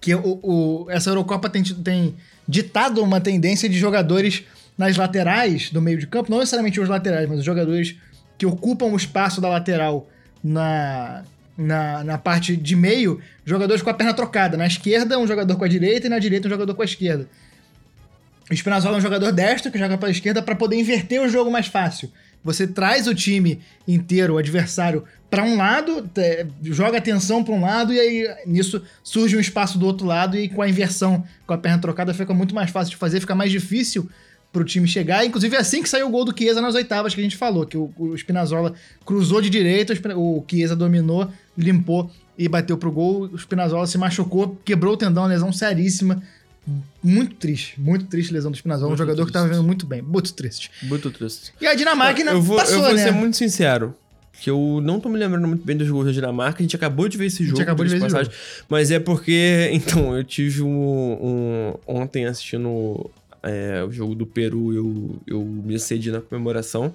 [0.00, 2.14] Que o, o- essa Eurocopa tem, tem
[2.46, 4.44] ditado uma tendência de jogadores
[4.78, 7.96] nas laterais do meio de campo, não necessariamente os laterais, mas os jogadores
[8.38, 10.08] que ocupam o espaço da lateral
[10.42, 11.24] na,
[11.56, 14.56] na, na parte de meio, jogadores com a perna trocada.
[14.56, 17.28] Na esquerda, um jogador com a direita e na direita, um jogador com a esquerda.
[18.48, 21.28] O Spinazzola é um jogador destro que joga para a esquerda para poder inverter o
[21.28, 22.10] jogo mais fácil.
[22.44, 26.08] Você traz o time inteiro, o adversário, para um lado,
[26.62, 30.48] joga atenção para um lado e aí nisso surge um espaço do outro lado e
[30.48, 33.50] com a inversão, com a perna trocada, fica muito mais fácil de fazer, fica mais
[33.50, 34.08] difícil
[34.52, 35.24] pro time chegar.
[35.24, 37.66] Inclusive é assim que saiu o gol do Chiesa nas oitavas que a gente falou,
[37.66, 38.74] que o, o Spinazzola
[39.04, 43.28] cruzou de direita, o Chiesa dominou, limpou e bateu pro gol.
[43.32, 46.22] O Spinazzola se machucou, quebrou o tendão, uma lesão seríssima.
[47.02, 49.58] Muito triste, muito triste a lesão do Spinazzola, um Muito jogador que tava triste.
[49.58, 50.70] vendo muito bem, muito triste.
[50.82, 51.52] Muito triste.
[51.60, 53.02] E a Dinamarca eu vou, passou, eu vou né?
[53.04, 53.94] ser muito sincero.
[54.40, 56.60] Que eu não tô me lembrando muito bem dos gols da Dinamarca.
[56.60, 57.60] A gente acabou de ver esse jogo.
[57.60, 58.32] acabou de ver esse passagem.
[58.68, 59.68] Mas é porque.
[59.72, 60.68] Então, eu tive um.
[60.68, 63.10] um- ontem assistindo
[63.48, 66.92] é, o jogo do Peru, eu, eu me excedi na comemoração.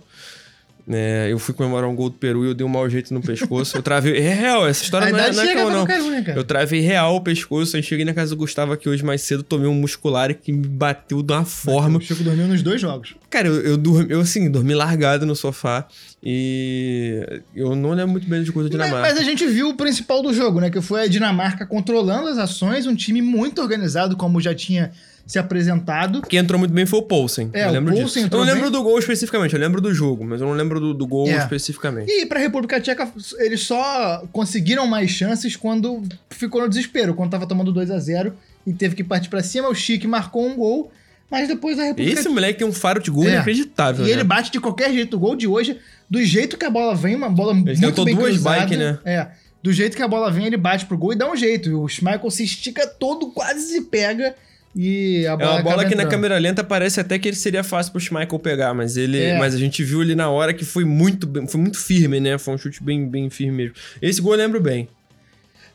[0.86, 3.22] É, eu fui comemorar um gol do Peru e eu dei um mau jeito no
[3.22, 3.78] pescoço.
[3.78, 4.18] Eu travei.
[4.18, 5.86] É real, essa história não é, não é não.
[5.86, 6.34] né?
[6.36, 7.78] Eu travei real o pescoço.
[7.78, 10.68] Aí cheguei na casa do Gustavo aqui hoje mais cedo, tomei um muscular que me
[10.68, 12.00] bateu de uma forma.
[12.00, 13.16] O Chico dormiu nos dois jogos.
[13.30, 15.88] Cara, eu, eu dormi, eu assim, dormi largado no sofá
[16.22, 19.14] e eu não lembro muito bem de coisa da Mas, Dinamarca.
[19.16, 20.70] mas a gente viu o principal do jogo, né?
[20.70, 24.92] Que foi a Dinamarca controlando as ações, um time muito organizado, como já tinha
[25.26, 26.22] se apresentado.
[26.24, 27.50] Quem entrou muito bem foi o Poulsen.
[27.54, 28.36] É, eu o lembro Poulsen disso.
[28.36, 28.72] Eu não lembro bem.
[28.72, 31.38] do gol especificamente, eu lembro do jogo, mas eu não lembro do, do gol É.
[31.38, 32.12] especificamente.
[32.12, 33.08] E pra República Tcheca,
[33.40, 38.34] eles só conseguiram mais chances quando ficou no desespero, quando tava tomando 2 a 0
[38.68, 39.70] e teve que partir pra cima.
[39.70, 40.92] O Chique marcou um gol,
[41.32, 43.32] mas depois a República Esse moleque tem um faro de gol É.
[43.34, 44.14] inacreditável, E né?
[44.14, 45.16] ele bate de qualquer jeito.
[45.16, 45.78] O gol de hoje,
[46.10, 48.60] do jeito que a bola vem, uma bola muito tentou bem duas cruzada.
[48.60, 49.00] bike, né?
[49.06, 49.28] É.
[49.64, 51.70] Do jeito que a bola vem, ele bate pro gol e dá um jeito.
[51.70, 54.36] E o Schmeichel se estica todo, quase se pega
[54.76, 57.64] e a É bola uma bola que na câmera lenta parece até que ele seria
[57.64, 59.38] fácil pro Schmeichel pegar, mas ele, É.
[59.38, 62.38] mas a gente viu ali na hora que foi muito, foi muito firme, né?
[62.38, 63.76] Foi um chute bem, bem firme mesmo.
[64.02, 64.88] Esse gol eu lembro bem.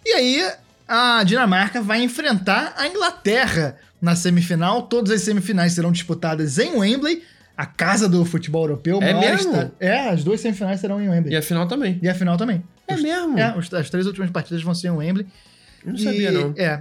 [0.04, 0.50] E aí,
[0.86, 4.82] a Dinamarca vai enfrentar a Inglaterra na semifinal.
[4.82, 7.22] Todas as semifinais serão disputadas em Wembley,
[7.56, 9.00] a casa do futebol europeu.
[9.02, 9.70] É mesmo?
[9.80, 11.34] É, as duas semifinais serão em Wembley.
[11.34, 11.98] E a final também.
[12.02, 12.62] E a final também.
[12.86, 13.38] É Os- mesmo?
[13.38, 15.26] É, os- as três últimas partidas vão ser em Wembley.
[15.84, 16.54] Não E- sabia, não.
[16.56, 16.80] É.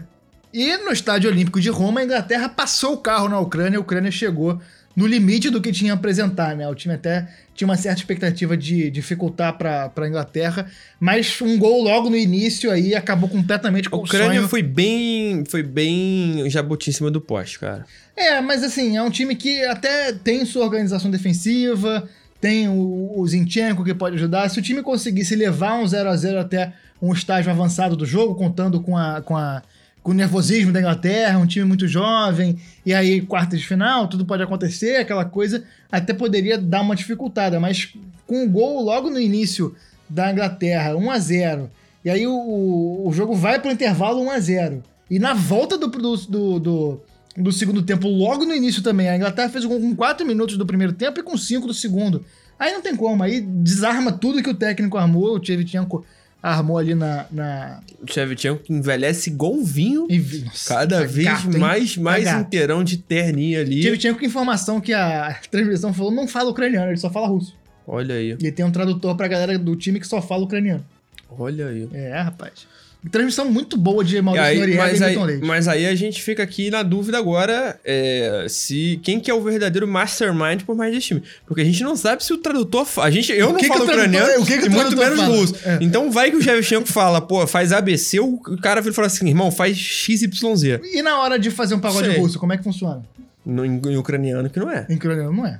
[0.53, 3.77] E no Estádio Olímpico de Roma, a Inglaterra passou o carro na Ucrânia.
[3.77, 4.59] A Ucrânia chegou
[4.95, 6.67] no limite do que tinha a apresentar, né?
[6.67, 10.65] O time até tinha uma certa expectativa de dificultar para a Inglaterra,
[10.99, 14.49] mas um gol logo no início aí acabou completamente com o Ucrânia sonho.
[14.49, 17.85] foi bem, foi bem jabuti em cima do poste, cara.
[18.15, 22.09] É, mas assim, é um time que até tem sua organização defensiva,
[22.41, 24.49] tem o, o Zinchenko que pode ajudar.
[24.49, 28.33] Se o time conseguisse levar um 0 a 0 até um estágio avançado do jogo,
[28.33, 29.61] contando com, a, com, a,
[30.03, 34.25] com o nervosismo da Inglaterra, um time muito jovem, e aí quartas de final, tudo
[34.25, 37.93] pode acontecer, aquela coisa, até poderia dar uma dificultada, mas
[38.25, 39.75] com o gol logo no início
[40.09, 41.71] da Inglaterra, 1 a 0
[42.05, 45.87] e aí o, o jogo vai pro intervalo 1 a 0 e na volta do,
[45.87, 47.01] do, do, do
[47.37, 49.07] do segundo tempo, logo no início também.
[49.07, 51.73] A Inglaterra fez o gol com 4 minutos do primeiro tempo e com 5 do
[51.73, 52.25] segundo.
[52.57, 56.03] Aí não tem como, aí desarma tudo que o técnico armou, o Tchevchenko
[56.41, 57.25] armou ali na...
[57.31, 57.79] na...
[58.01, 62.23] O Shevchenko que envelhece igual um vinho, e- nossa, cada tá vez mais, Tá mais
[62.25, 62.41] gato.
[62.41, 63.81] inteirão de terninha ali.
[63.81, 67.55] Tchevchenko com informação que a transmissão falou, não fala ucraniano, ele só fala russo.
[67.85, 70.85] Olha aí, E tem um tradutor pra galera do time que só fala ucraniano.
[71.29, 71.87] olha aí.
[71.93, 72.67] É, rapaz.
[73.09, 75.45] Transmissão muito boa de Maurício aí, Noriega mas, e aí, Milton Leite.
[75.45, 79.41] mas aí a gente fica aqui na dúvida agora é, se quem que é o
[79.41, 81.23] verdadeiro mastermind por mais desse time.
[81.45, 82.87] Porque a gente não sabe se o tradutor.
[82.97, 84.69] A gente, eu O não que que falo o tradutor- ucraniano o que que e
[84.69, 85.35] muito menos fala?
[85.35, 85.55] russo.
[85.65, 85.77] É.
[85.81, 89.27] Então vai que o Shevchenko fala, pô, faz ABC, o cara vira e fala assim,
[89.27, 90.79] irmão, faz XYZ.
[90.93, 92.17] E na hora de fazer um pagode Sei.
[92.19, 93.03] russo, como é que funciona?
[93.45, 94.85] No, em, em ucraniano que não é.
[94.89, 95.59] Em ucraniano não é.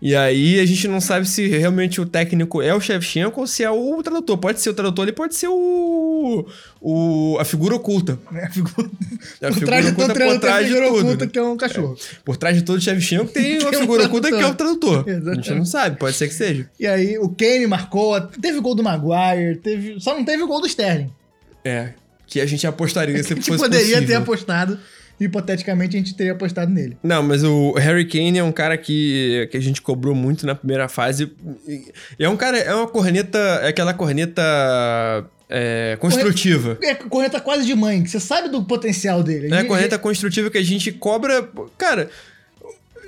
[0.00, 3.62] E aí a gente não sabe se realmente o técnico é o Shevchenko ou se
[3.62, 4.38] é o tradutor.
[4.38, 6.46] Pode ser o tradutor, ele pode ser o,
[6.80, 8.18] o a figura oculta.
[8.34, 8.88] É a figura...
[9.40, 11.30] A por figura trás de oculta por trás de figura tudo, oculta né?
[11.30, 11.96] que é um cachorro.
[12.24, 15.04] Por trás de todo Shevchenko tem uma Tem um figura oculta que é o tradutor.
[15.04, 15.08] tradutor.
[15.08, 15.54] A gente Exatamente.
[15.54, 16.70] não sabe, pode ser que seja.
[16.78, 20.00] E aí o Kane marcou, teve gol do Maguire, teve...
[20.00, 21.10] só não teve o gol do Sterling.
[21.64, 21.94] É,
[22.26, 24.78] que a gente apostaria se A gente fosse poderia ter apostado,
[25.18, 26.96] hipoteticamente a gente teria apostado nele.
[27.02, 30.54] Não, mas o Harry Kane é um cara que, que a gente cobrou muito na
[30.54, 31.32] primeira fase.
[32.18, 34.42] É um cara, é uma corneta, é aquela corneta
[35.48, 36.78] é, construtiva.
[36.82, 39.52] É corneta quase de mãe, que você sabe do potencial dele.
[39.52, 41.48] É a construtiva que a gente cobra.
[41.78, 42.10] Cara,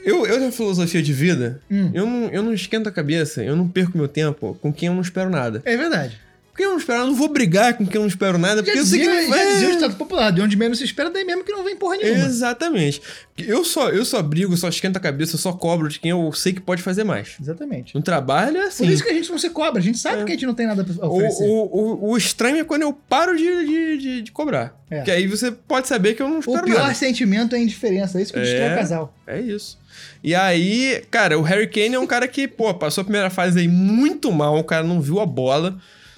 [0.05, 1.91] eu, eu tenho filosofia de vida, Hum.
[1.93, 4.95] eu, não, eu não esquento a cabeça, eu não perco meu tempo com quem eu
[4.95, 5.61] não espero nada.
[5.65, 6.21] É verdade.
[6.57, 8.39] Com quem eu não espero nada, eu não vou brigar com quem eu não espero
[8.39, 9.65] nada, porque Já eu sei que não vai.
[9.67, 12.25] o estado popular, de onde menos se espera, daí mesmo que não vem porra nenhuma.
[12.25, 13.03] Exatamente.
[13.37, 16.33] Eu só, eu só brigo, só esquento a cabeça, eu só cobro de quem eu
[16.33, 17.37] sei que pode fazer mais.
[17.39, 17.95] Exatamente.
[17.95, 18.85] No trabalho é assim.
[18.85, 20.25] Por isso que a gente não se cobra, a gente sabe É.
[20.25, 21.45] que a gente não tem nada pra O, oferecer.
[21.45, 24.75] o, o, o estranho é quando eu paro de, de, de, de cobrar.
[24.91, 25.03] É.
[25.03, 26.95] Que aí você pode saber que eu não O espero pior nada.
[26.95, 28.73] sentimento é a indiferença, é isso que destrói É.
[28.73, 29.15] o casal.
[29.27, 29.79] É isso.
[30.25, 33.59] E aí, cara, o Harry Kane é um cara que, pô, passou a primeira fase
[33.61, 35.77] aí muito mal, o cara não viu a bola,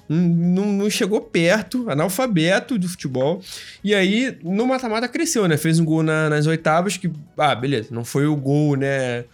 [0.08, 3.42] não, não, chegou perto, analfabeto do futebol.
[3.84, 5.56] E aí, no mata-mata cresceu, né?
[5.56, 9.24] Fez um gol na- nas oitavas que, ah, beleza, não foi o gol, né?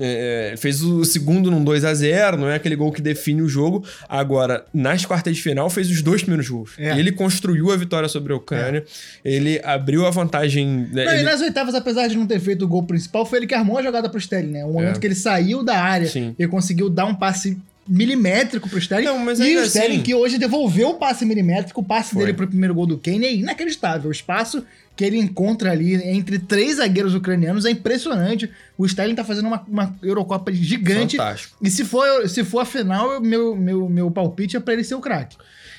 [0.00, 3.48] É, fez o segundo num 2 a 0 não é aquele gol que define o
[3.48, 3.84] jogo.
[4.08, 6.70] Agora, nas quartas de final, fez os dois primeiros gols.
[6.78, 6.98] É.
[6.98, 8.84] Ele construiu a vitória sobre a Ucrânia,
[9.22, 10.88] ele abriu a vantagem.
[10.90, 13.40] né, Não, ele- E nas oitavas, apesar de não ter feito o gol principal, foi
[13.40, 14.64] ele que armou a jogada pro Sterling, né?
[14.64, 14.98] O momento É.
[15.00, 16.34] que ele saiu da área Sim.
[16.38, 19.06] e conseguiu dar um passe milimétrico pro Sterling.
[19.06, 22.20] Não, mas e o Sterling assim- que hoje devolveu o passe milimétrico, o passe Foi.
[22.24, 24.08] dele pro primeiro gol do Kane é inacreditável.
[24.08, 24.64] O espaço
[24.94, 28.50] que ele encontra ali entre três zagueiros ucranianos é impressionante.
[28.76, 31.16] O Sterling tá fazendo uma, uma Eurocopa gigante.
[31.16, 31.56] Fantástico.
[31.62, 34.94] E se for, se for a final, meu, meu, meu palpite é pra ele ser
[34.94, 35.36] o craque.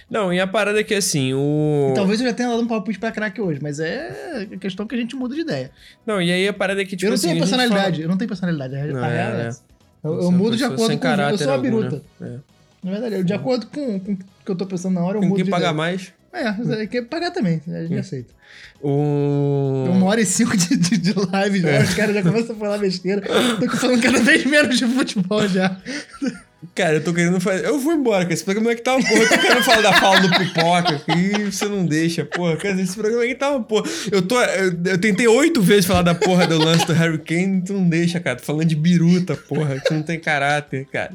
[0.10, 1.91] Não, e a parada é que assim, o.
[1.95, 4.97] Talvez eu já tenha dado um palpite pra craque hoje, mas é questão que a
[4.97, 5.72] gente muda de ideia.
[6.06, 7.30] Não, e aí a parada é que, tipo eu não assim.
[7.30, 8.76] tenho personalidade, eu não tenho personalidade.
[8.76, 9.62] A Não, é, é essa.
[10.04, 11.08] Eu, eu é mudo de acordo com.
[11.08, 12.01] Eu sou uma algum, biruta.
[12.20, 12.28] né?
[12.36, 12.86] É.
[12.86, 15.22] Na verdade, eu- de acordo com, com o que eu tô pensando na hora, eu
[15.22, 15.74] Com mudo quem de paga ideia.
[15.74, 16.12] mais.
[16.34, 18.34] É, é que pagar também, a gente aceita.
[18.82, 19.86] O.
[19.89, 22.78] Uma hora e cinco de, de, de live já, os caras já começam a falar
[22.80, 23.22] besteira.
[23.60, 25.78] Tô falando cada vez menos de futebol já.
[26.76, 27.66] Cara, eu tô querendo fazer.
[27.66, 28.34] Eu vou embora, cara.
[28.34, 29.22] Esse programa aqui tá uma porra.
[29.22, 32.55] Eu tô querendo falar da fala do pipoca e você não deixa, porra.
[32.55, 33.89] Dizer, esse programa aqui tá uma porra.
[34.11, 34.41] Eu tô.
[34.41, 37.88] Eu, eu tentei oito vezes falar da porra do lance do Harry Kane, tu não
[37.88, 38.38] deixa, cara.
[38.38, 39.80] Tô falando de biruta, porra.
[39.80, 41.11] Que não tem caráter, cara.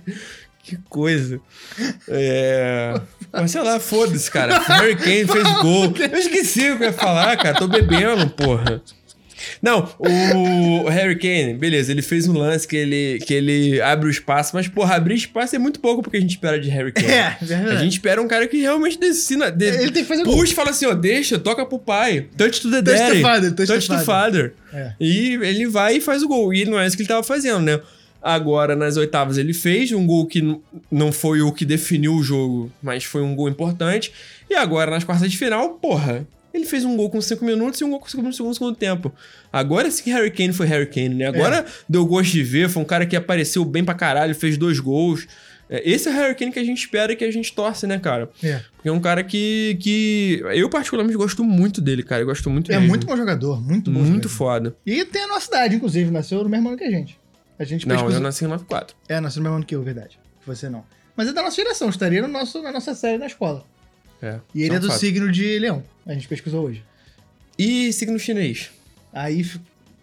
[0.62, 1.40] Que coisa.
[2.08, 3.00] É.
[3.32, 4.58] Mas sei lá, foda-se, cara.
[4.58, 5.94] Harry Kane fez gol.
[5.98, 7.58] Eu esqueci o que eu ia falar, cara.
[7.58, 8.82] Tô bebendo, porra.
[9.62, 14.10] Não, o Harry Kane, beleza, ele fez um lance que ele, que ele abre o
[14.10, 17.08] espaço, mas, porra, abrir espaço é muito pouco porque a gente espera de Harry Kane.
[17.18, 17.76] É, verdade.
[17.76, 19.50] A gente espera um cara que realmente decina.
[19.50, 20.22] De, Ele tem que fazer.
[20.24, 22.26] Puxa e fala assim, ó, deixa, toca pro pai.
[22.36, 23.16] Touch to the Touch daddy.
[23.16, 24.52] the father, touch the the father.
[24.72, 24.92] É.
[25.00, 26.52] E ele vai e faz o gol.
[26.52, 27.80] E não é isso que ele tava fazendo, né?
[28.20, 30.60] Agora, nas oitavas, ele fez um gol que
[30.90, 34.12] não foi o que definiu o jogo, mas foi um gol importante.
[34.50, 37.84] E agora, nas quartas de final, porra, ele fez um gol com 5 minutos e
[37.84, 39.12] um gol com 5 minutos no segundo tempo.
[39.52, 41.26] Agora sim que Harry Kane foi Harry Kane, né?
[41.26, 44.78] Agora deu gosto de ver, foi um cara que apareceu bem pra caralho, fez dois
[44.80, 45.26] gols.
[45.70, 47.86] É, Esse é o Harry Kane que a gente espera e que a gente torce,
[47.86, 48.30] né, cara?
[48.42, 48.62] É.
[48.74, 52.22] Porque é um cara que, que eu particularmente gosto muito dele, cara.
[52.22, 52.88] Eu gosto muito É mesmo.
[52.88, 54.00] muito bom jogador, muito bom.
[54.00, 54.70] Muito jogador.
[54.70, 54.76] foda.
[54.86, 57.18] E tem a nossa idade, inclusive, nasceu no mesmo ano que a gente.
[57.58, 58.96] A gente Não, pesquisou- eu nasci em 94.
[59.08, 60.18] É, nasceu no mesmo ano que eu, verdade.
[60.46, 60.84] Você não.
[61.14, 63.64] Mas é da nossa geração, estaria no nosso, na nossa série na escola.
[64.22, 64.36] É.
[64.54, 64.98] E ele Isso é do fato.
[65.00, 65.82] signo de leão.
[66.06, 66.82] A gente pesquisou hoje.
[67.58, 68.70] E signo chinês?
[69.12, 69.44] Aí,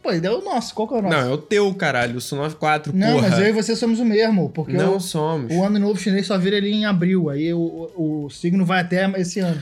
[0.02, 0.74] pô, ele é o nosso.
[0.74, 1.16] Qual que é o nosso?
[1.16, 2.16] Não, é o teu, caralho.
[2.16, 3.30] Eu sou 94, Não, porra.
[3.30, 5.54] mas eu e você somos o mesmo, porque Não o, somos.
[5.54, 7.30] o ano novo chinês só vira ali em abril.
[7.30, 7.60] Aí o,
[7.96, 9.62] o, o signo vai até esse ano.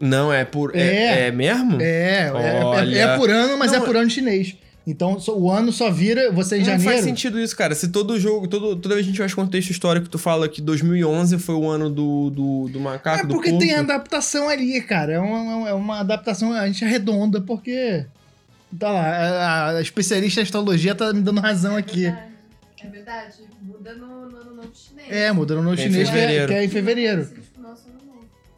[0.00, 0.74] Não, é por...
[0.74, 1.26] É, É.
[1.28, 1.80] é mesmo?
[1.80, 2.98] É, é- é, Olha.
[2.98, 4.56] é por ano, mas Não, é por ano chinês.
[4.86, 6.90] Então o ano só vira você em Não janeiro.
[6.92, 7.74] faz sentido isso, cara.
[7.74, 10.60] Se todo jogo, todo, toda vez que a gente faz contexto histórico, tu fala que
[10.60, 13.64] 2011 foi o ano do, do, do macaco, É do porque porco.
[13.64, 15.14] tem adaptação ali, cara.
[15.14, 18.04] É uma, é uma adaptação, a gente arredonda, porque.
[18.78, 22.06] Tá lá, a, a especialista em astrologia tá me dando razão aqui.
[22.06, 23.36] É verdade.
[23.62, 25.08] Muda no, no ano novo chinês.
[25.10, 26.48] É, mudando no É em chinês, que é, fevereiro.
[26.48, 27.28] que é em fevereiro.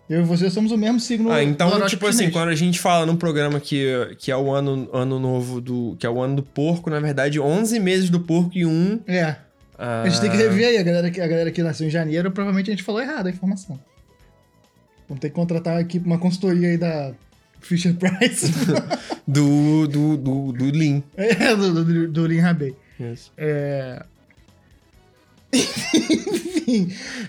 [0.09, 1.31] Eu e você somos o mesmo signo.
[1.33, 2.33] Ah, então, tipo assim, chinês.
[2.33, 5.97] quando a gente fala num programa que, que é o ano, ano novo do...
[5.99, 9.01] Que é o ano do porco, na verdade, 11 meses do porco e um...
[9.07, 9.35] É.
[9.77, 10.79] ah, A gente tem que rever aí.
[10.79, 13.31] A galera, que- a galera que nasceu em janeiro, provavelmente a gente falou errado a
[13.31, 13.79] informação.
[15.09, 17.13] Vamos ter que contratar uma equipe, uma consultoria aí da
[17.61, 18.53] Fisher Price.
[19.29, 21.03] Do, do, do, do Lean.
[21.17, 22.77] é, do, do, do Lin Rabei.
[23.01, 23.33] Isso.
[23.37, 24.05] É.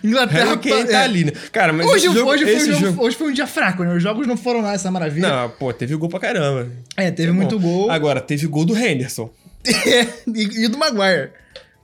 [0.04, 0.46] Inglaterra.
[0.46, 0.86] Harry Kane é.
[0.86, 1.32] tá ali, né?
[1.52, 3.94] Cara, mas Hoje, jogo, hoje, foi um jogo, jogo- hoje foi um dia fraco, né?
[3.94, 5.30] Os jogos não foram lá essa maravilha.
[5.30, 6.68] Não, pô, teve gol pra caramba.
[6.96, 7.38] É, teve bom.
[7.38, 7.92] muito gol.
[7.92, 9.30] Agora, teve gol do Henderson.
[9.68, 11.32] e, e do Maguire.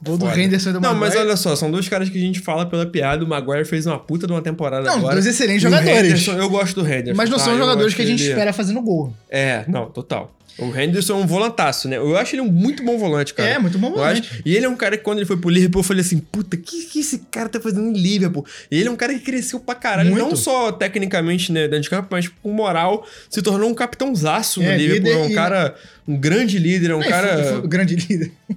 [0.04, 0.28] Gol do.
[0.39, 0.99] Henderson do Não, Maguire.
[0.99, 3.24] mas olha só, são dois caras que a gente fala pela piada.
[3.24, 5.14] O Maguire fez uma puta de uma temporada Não, agora.
[5.16, 6.28] dois excelentes jogadores.
[6.28, 7.16] Eu gosto do Henderson.
[7.16, 7.43] Mas não tá?
[7.45, 9.14] são jogadores que a gente ele- espera fazendo gol.
[9.30, 10.36] É, não, total.
[10.60, 11.97] O Henderson é um volantaço, né?
[11.97, 13.49] Eu acho ele um muito bom volante, cara.
[13.49, 14.22] É, muito bom volante.
[14.22, 16.20] acho- E ele é um cara que quando ele foi pro Liverpool, eu falei assim,
[16.20, 18.45] puta, o que, que esse cara tá fazendo em Liverpool?
[18.70, 20.22] E ele é um cara que cresceu pra caralho, Muito.
[20.24, 24.68] não só tecnicamente, né, dentro de campo, mas com moral, se tornou um capitãozaço no
[24.70, 25.08] É, Liverpool.
[25.10, 25.76] líder É um e- cara,
[26.08, 27.43] um grande líder, é um É, cara...
[27.43, 28.32] foi- foi grande líder.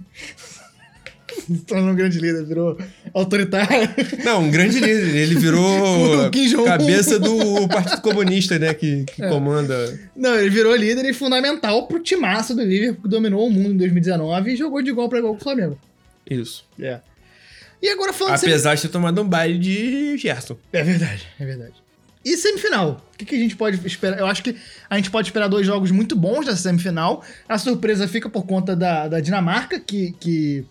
[1.45, 2.79] Se tornou um grande líder, virou
[3.13, 3.89] autoritário.
[4.25, 5.15] Não, um grande líder.
[5.15, 6.31] Ele virou
[6.65, 8.73] cabeça do Partido Comunista, né?
[8.75, 9.29] Que, que É.
[9.29, 9.99] comanda.
[10.17, 13.77] Não, ele virou líder e fundamental pro timaço do Liverpool, que dominou o mundo em
[13.77, 15.79] 2019 e jogou de igual pra igual com o Flamengo.
[16.29, 16.65] Isso.
[16.81, 17.01] É.
[17.83, 20.57] E agora falando sem- Apesar de ter tomado um baile de Gerson.
[20.73, 21.75] É verdade, é verdade.
[22.25, 23.01] E semifinal?
[23.15, 24.19] O que, que a gente pode esperar?
[24.19, 24.57] Eu acho que
[24.91, 27.23] a gente pode esperar dois jogos muito bons dessa semifinal.
[27.49, 30.65] A surpresa fica por conta da, da Dinamarca, que, que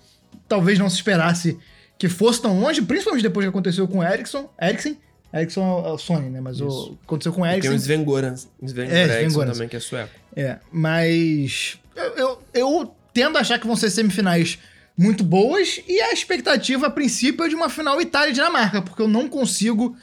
[0.47, 1.57] talvez não se esperasse
[1.97, 4.49] que fosse tão longe, principalmente depois que aconteceu com o Ericsson.
[4.61, 4.99] Eriksen?
[5.33, 6.39] Ericsson é o Sony, né?
[6.41, 7.71] Mas o aconteceu com o Tem Eriksen.
[7.71, 8.35] o Sven Goran.
[8.35, 10.11] Sven É, Sven também, que é sueco.
[10.35, 14.59] É, mas eu, eu, eu tendo a achar que vão ser semifinais
[14.97, 19.01] muito boas e a expectativa a princípio é de uma final Itália e Dinamarca, porque
[19.01, 19.95] eu não consigo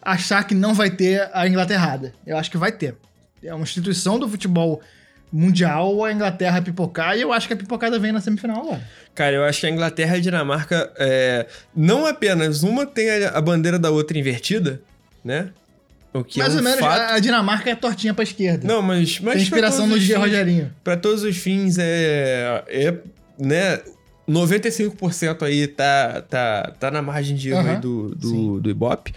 [0.00, 2.14] achar que não vai ter a Inglaterrada.
[2.26, 2.96] Eu acho que vai ter.
[3.42, 4.80] É uma instituição do futebol
[5.32, 8.82] mundial a Inglaterra pipocar e eu acho que a pipocada vem na semifinal agora.
[9.14, 13.30] Cara, eu acho que a Inglaterra e a Dinamarca, é, não apenas uma tem a,
[13.30, 14.80] a bandeira da outra invertida,
[15.24, 15.50] né?
[16.12, 17.12] O que Mais é um ou menos, fato.
[17.12, 18.66] a Dinamarca é tortinha pra esquerda.
[18.66, 20.72] Não, mas, mas Tem inspiração no fins- Rogerinho.
[20.82, 22.94] Pra todos os fins, é, é
[23.38, 23.80] né,
[24.28, 28.28] 95% aí tá, tá, tá na margem de erro aí do, sim.
[28.54, 29.14] do, do Ibope.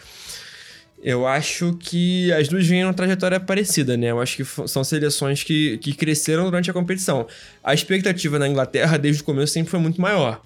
[1.03, 4.07] Eu acho que as duas vêm uma trajetória parecida, né?
[4.11, 7.27] Eu acho que são seleções que, que cresceram durante a competição.
[7.61, 10.41] A expectativa na Inglaterra, desde o começo, sempre foi muito maior.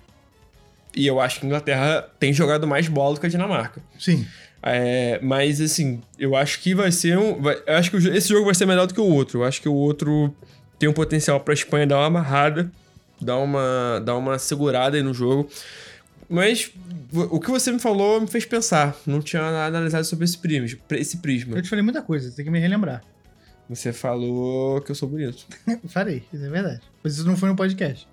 [0.95, 3.79] E eu acho que a Inglaterra tem jogado mais bola do que a Dinamarca.
[3.99, 4.25] Sim.
[4.63, 7.39] É, mas assim, eu acho que vai ser um.
[7.39, 9.41] vai- eu acho que esse jogo vai ser melhor do que o outro.
[9.41, 10.33] Eu acho que o outro
[10.79, 12.71] tem um potencial pra Espanha dar uma amarrada,
[13.21, 15.47] dar uma, dar uma segurada aí no jogo.
[16.29, 16.71] Mas
[17.13, 18.95] o que você me falou me fez pensar.
[19.05, 20.79] Não tinha analisado sobre esse prisma.
[20.91, 21.57] Esse prisma.
[21.57, 23.01] Eu te falei muita coisa, tem que me relembrar.
[23.69, 25.45] Você falou que eu sou bonito.
[25.89, 26.81] Falei, isso é verdade.
[27.03, 28.07] Mas isso não foi no podcast.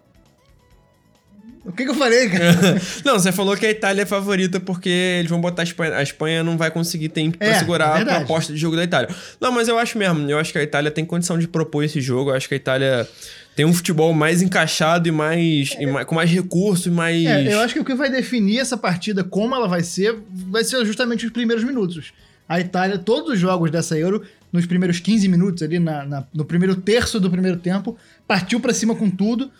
[1.65, 2.79] O que, que eu falei, cara?
[3.05, 5.97] não, você falou que a Itália é favorita porque eles vão botar a Espanha.
[5.97, 8.85] A Espanha não vai conseguir tempo pra É, segurar é a proposta de jogo da
[8.85, 9.09] Itália.
[9.41, 10.29] Não, mas eu acho mesmo.
[10.31, 12.31] Eu acho que a Itália tem condição de propor esse jogo.
[12.31, 13.09] Eu acho que a Itália
[13.57, 15.75] tem um futebol mais encaixado e mais.
[15.81, 17.25] e mais- com mais recurso e mais.
[17.25, 20.63] É, eu acho que o que vai definir essa partida, como ela vai ser, vai
[20.65, 22.13] ser justamente os primeiros minutos.
[22.47, 24.23] A Itália, todos os jogos dessa Euro,
[24.53, 27.97] nos primeiros 15 minutos, ali na, na- no primeiro terço do primeiro tempo,
[28.29, 29.51] partiu pra cima com tudo.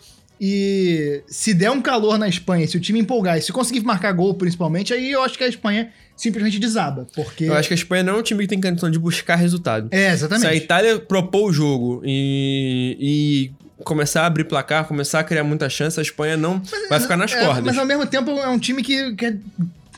[0.41, 4.13] E se der um calor na Espanha, se o time empolgar e se conseguir marcar
[4.13, 7.07] gol principalmente, aí eu acho que a Espanha simplesmente desaba.
[7.15, 7.45] Porque.
[7.45, 9.89] Eu acho que a Espanha não é um time que tem condição de buscar resultado.
[9.91, 10.57] É, Se a exatamente.
[10.57, 15.99] Itália propor o jogo e, e começar a abrir placar, começar a criar muita chance,
[15.99, 17.65] a Espanha não vai ficar nas É, cordas.
[17.65, 19.37] Mas ao mesmo tempo é um time que, que é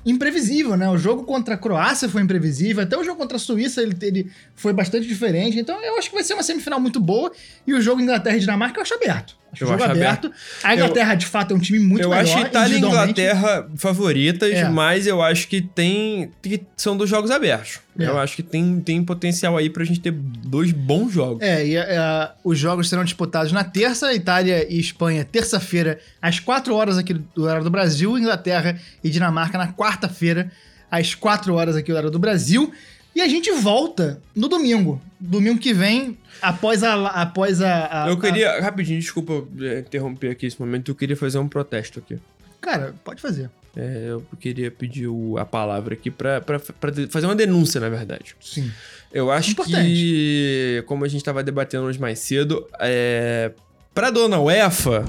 [0.05, 0.89] imprevisível, né?
[0.89, 4.31] O jogo contra a Croácia foi imprevisível, até o jogo contra a Suíça ele, ele
[4.55, 5.59] foi bastante diferente.
[5.59, 7.33] Então eu acho que vai ser uma semifinal muito boa.
[7.67, 9.37] E o jogo Inglaterra e Dinamarca eu acho aberto.
[9.63, 10.33] Eu jogo acho aberto.
[10.63, 12.23] A Inglaterra, de fato, é um time muito eu melhor.
[12.23, 12.79] acho Itália e.
[12.79, 14.69] Inglaterra favoritas, É.
[14.69, 17.81] mas eu acho que tem que são dois jogos abertos.
[17.99, 18.07] É.
[18.07, 21.43] Eu acho que tem, tem potencial aí pra gente ter dois bons jogos.
[21.43, 26.75] É, e é, os jogos serão disputados na terça, Itália e Espanha, terça-feira, às 4
[26.75, 30.51] horas aqui do horário do Brasil, Inglaterra e Dinamarca na quarta-feira,
[30.91, 32.71] às 4 horas aqui do horário do Brasil.
[33.15, 35.01] E a gente volta no domingo.
[35.19, 36.95] Domingo que vem, após a.
[37.09, 41.39] Após a, a- eu queria, rapidinho, desculpa é, interromper aqui esse momento, eu queria fazer
[41.39, 42.15] um protesto aqui.
[42.15, 42.19] a-
[42.61, 43.51] cara, pode fazer.
[43.77, 48.35] É, eu queria pedir o- a palavra aqui de- fazer uma denúncia, na verdade.
[48.41, 48.71] Sim.
[49.13, 49.87] Eu acho Importante.
[49.87, 53.53] que, como a gente tava debatendo hoje mais cedo, é,
[53.95, 55.05] pra dona UEFA,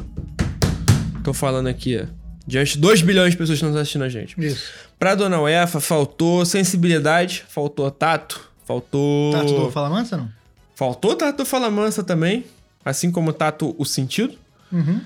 [1.23, 2.05] tô falando aqui,
[2.45, 4.35] diante de 2 bilhões de pessoas que estão assistindo a gente.
[4.39, 4.71] Isso.
[4.99, 9.31] Pra dona UEFA, faltou sensibilidade, faltou tato, faltou.
[9.31, 10.29] Tato do Fala Mansa, não?
[10.77, 12.45] Faltou tato do Fala Mansa também,
[12.85, 14.35] assim como tato o sentido.
[14.71, 15.01] Uhum.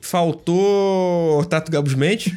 [0.00, 2.32] Faltou tato Gabus Mendes.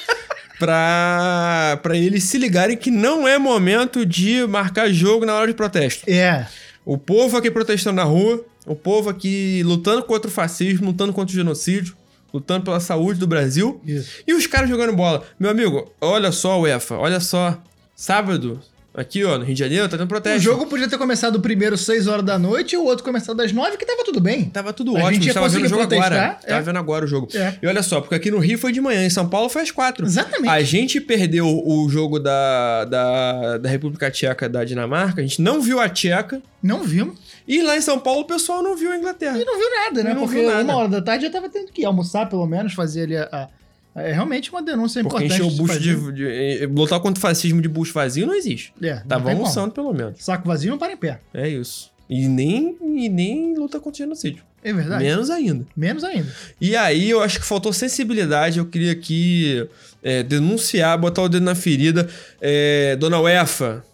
[0.60, 5.54] pra, pra eles se ligarem que não é momento de marcar jogo na hora de
[5.54, 6.04] protesto.
[6.10, 6.46] É.
[6.84, 11.32] O povo aqui protestando na rua, o povo aqui lutando contra o fascismo, lutando contra
[11.32, 11.96] o genocídio,
[12.34, 13.80] lutando pela saúde do Brasil.
[13.82, 14.10] Isso.
[14.26, 15.24] E os caras jogando bola.
[15.40, 17.58] Meu amigo, olha só, UEFA, olha só.
[17.94, 18.60] Sábado,
[18.96, 20.38] aqui ó, no Rio de Janeiro, tá tendo protesto.
[20.38, 23.52] O jogo podia ter começado primeiro 6 horas da noite e o outro começado às
[23.52, 24.44] 9, que tava tudo bem.
[24.46, 26.16] Tava tudo A ótimo, gente a ia gente tava vendo o jogo conseguir agora.
[26.16, 26.62] protestar, Tava é.
[26.64, 27.28] vendo agora o jogo.
[27.34, 27.54] É.
[27.62, 29.70] E olha só, porque aqui no Rio foi de manhã, em São Paulo foi às
[29.70, 30.06] quatro.
[30.06, 30.48] Exatamente.
[30.50, 35.60] A gente perdeu o jogo da, da, da República Tcheca da Dinamarca, a gente não
[35.60, 36.40] viu a Tcheca.
[36.62, 37.18] Não vimos.
[37.46, 39.38] E lá em São Paulo o pessoal não viu a Inglaterra.
[39.38, 40.14] E não viu nada, né?
[40.14, 40.64] Não Porque viu nada.
[40.64, 43.48] uma hora da tarde já tava tendo que almoçar, pelo menos, fazer ali a.
[43.96, 45.42] é realmente uma denúncia Porque importante.
[45.42, 45.96] encher o bucho fazer.
[45.96, 48.72] de, de, eh, Lutar contra o fascismo de bucho vazio não existe.
[48.82, 49.46] É, não Tava tem como.
[49.46, 50.22] almoçando, pelo menos.
[50.22, 51.20] Saco vazio não para em pé.
[51.32, 51.90] É isso.
[52.08, 54.44] E nem, e nem luta contra o genocídio.
[54.62, 55.04] É verdade.
[55.04, 55.66] Menos ainda.
[55.76, 56.28] Menos ainda.
[56.60, 58.58] E aí eu acho que faltou sensibilidade.
[58.58, 59.66] Eu queria aqui
[60.02, 62.08] é, denunciar, botar o dedo na ferida.
[62.40, 63.84] É, Dona UEFA,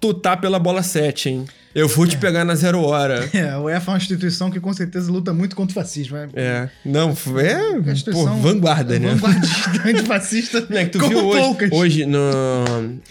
[0.00, 1.46] tu tá pela bola 7, hein?
[1.74, 3.28] Eu vou te pegar na zero hora.
[3.32, 6.16] É, a UEFA é uma instituição que com certeza luta muito contra o fascismo.
[6.16, 6.68] É, É.
[6.84, 8.12] Não, é.
[8.12, 9.14] Pô, vanguarda, né?
[9.14, 10.66] Vanguardista, antifascista.
[10.68, 11.72] Né, que tu como viu hoje, poucas.
[11.72, 12.20] hoje no...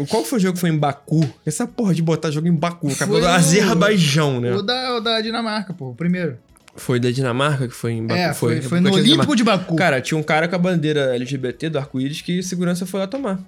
[0.08, 1.28] Qual foi o jogo que foi em Baku?
[1.46, 4.54] Essa porra de botar jogo em Baku, Foi capital do Azerbaijão, né?
[4.54, 6.38] O da, o da Dinamarca, pô, o primeiro.
[6.76, 8.20] Foi da Dinamarca que foi em Baku?
[8.20, 9.76] É, foi, foi República no da Olímpico de Baku.
[9.76, 13.40] Cara, tinha um cara com a bandeira LGBT do arco-íris que segurança foi lá tomar.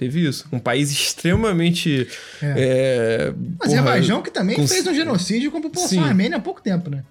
[0.00, 0.46] Teve isso.
[0.50, 2.08] Um país extremamente.
[2.42, 3.34] É.
[3.60, 6.08] Azerbaijão que também com- fez um genocídio com a população Sim.
[6.08, 7.04] armênia há pouco tempo, né?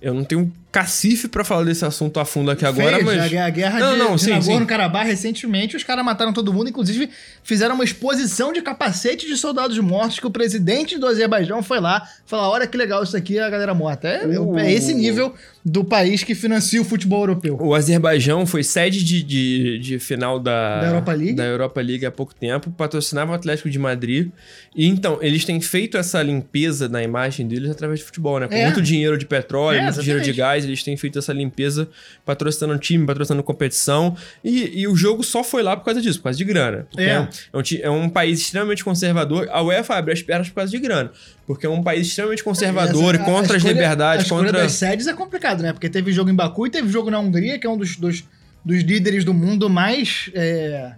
[0.00, 3.18] Eu não tenho cacife pra falar desse assunto a fundo aqui agora, Fez, mas.
[3.34, 4.30] A, guerra Não, de, não, de sim.
[4.30, 7.10] Nagorno-Karabakh recentemente, os caras mataram todo mundo, inclusive
[7.42, 12.06] fizeram uma exposição de capacetes de soldados mortos que o presidente do Azerbaijão foi lá
[12.24, 14.06] falar, olha que legal isso aqui, a galera morta.
[14.08, 14.58] É, Uh.
[14.58, 15.34] é esse nível
[15.64, 17.58] do país que financia o futebol europeu.
[17.60, 21.32] O Azerbaijão foi sede de, de, de final da, Da Europa League.
[21.34, 24.30] da Europa League há pouco tempo, patrocinava o Atlético de Madrid.
[24.74, 28.46] E então, eles têm feito essa limpeza na imagem deles através de futebol, né?
[28.46, 28.64] Com É.
[28.64, 30.59] muito dinheiro de petróleo, É, muito dinheiro de exatamente.
[30.64, 31.88] Eles têm feito essa limpeza
[32.24, 34.16] patrocinando time, patrocinando competição.
[34.44, 36.86] E, e o jogo só foi lá por causa disso, por causa de grana.
[36.96, 37.04] É.
[37.04, 39.48] é, é um, ti- é um país extremamente conservador.
[39.50, 41.10] A UEFA abre as pernas por causa de grana.
[41.46, 44.52] Porque é um país extremamente conservador Essa- e contra a as escolha- liberdades, A contra.
[44.52, 45.72] das sedes é complicado, né?
[45.72, 48.24] Porque teve jogo em Baku e teve jogo na Hungria, que é um dos, dos,
[48.64, 50.30] dos líderes do mundo mais...
[50.34, 50.92] É,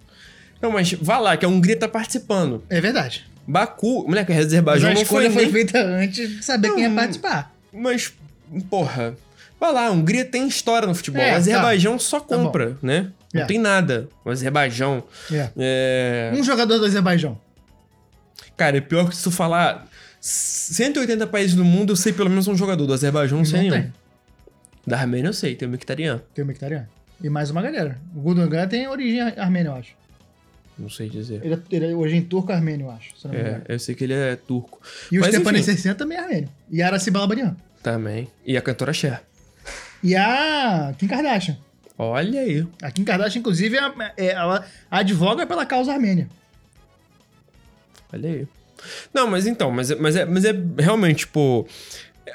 [0.61, 2.63] Não, mas vá lá, que a Hungria tá participando.
[2.69, 3.25] é verdade.
[3.47, 5.53] Baku, moleque, a Mas Azerbaijão a não foi escolha foi nem...
[5.53, 6.95] feita antes de saber quem ia Não.
[6.97, 7.53] participar.
[7.73, 8.13] Mas,
[8.71, 9.17] porra,
[9.63, 11.23] vai lá, a Hungria tem história no futebol.
[11.23, 13.11] É, o Azerbaijão só Tá compra, né?
[13.33, 13.45] Não É.
[13.47, 14.09] tem nada.
[14.25, 15.03] O Azerbaijão.
[15.33, 15.51] É.
[15.57, 16.33] É...
[16.35, 17.39] Um jogador do Azerbaijão.
[18.57, 19.87] Cara, é pior que se tu falar
[20.21, 22.87] 180 países do mundo, eu sei pelo menos um jogador.
[22.87, 23.83] Do Azerbaijão, não sei Não nenhum.
[23.85, 23.93] tem.
[24.87, 26.21] Da Armênia eu sei, tem o Mkhitaryan.
[26.35, 26.87] Tem o Mkhitaryan.
[27.23, 27.99] E mais uma galera.
[28.17, 29.95] O Gundogan tem origem ar- armênia, eu acho.
[30.79, 31.41] Não sei dizer.
[31.45, 33.17] Ele é, ele é origem turco-armênio, eu acho.
[33.17, 34.81] Se eu não É, eu sei que ele é turco.
[35.11, 35.61] E o Mas, Stepan enfim.
[35.61, 36.49] Essessian também é armênio.
[36.71, 37.57] E a Araci Balabanian.
[37.83, 38.29] Também.
[38.45, 39.23] E a cantora Cher.
[40.03, 41.57] E a Kim Kardashian.
[41.97, 42.67] Olha aí.
[42.83, 46.29] A Kim Kardashian, inclusive, é- é- ela advoga pela causa armênia.
[48.13, 48.49] Olha aí.
[49.15, 51.67] Não, mas então, mas, é- mas, é, mas é realmente, tipo.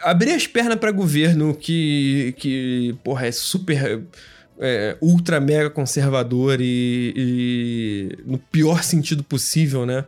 [0.04, 4.04] Abrir as pernas pra governo que, que porra, é super.
[4.60, 10.04] é, ultra mega conservador e, e no pior sentido possível, né?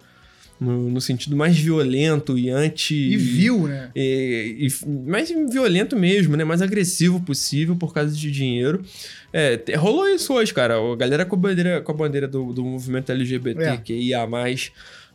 [0.60, 2.94] No, no sentido mais violento e anti.
[2.94, 3.92] E viu, né?
[3.96, 6.44] e, e mais violento mesmo, né?
[6.44, 8.84] Mais agressivo possível por causa de dinheiro.
[9.32, 10.76] É, rolou isso hoje, cara.
[10.76, 14.28] A galera com a bandeira, com a bandeira do, do movimento LGBTQIA+,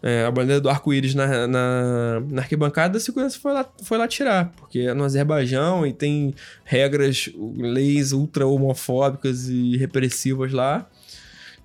[0.07, 4.07] é, a bandeira do arco-íris na, na, na arquibancada, a segurança foi lá, foi lá
[4.07, 4.53] tirar.
[4.55, 10.87] Porque é no Azerbaijão e tem regras, leis ultra homofóbicas e repressivas lá.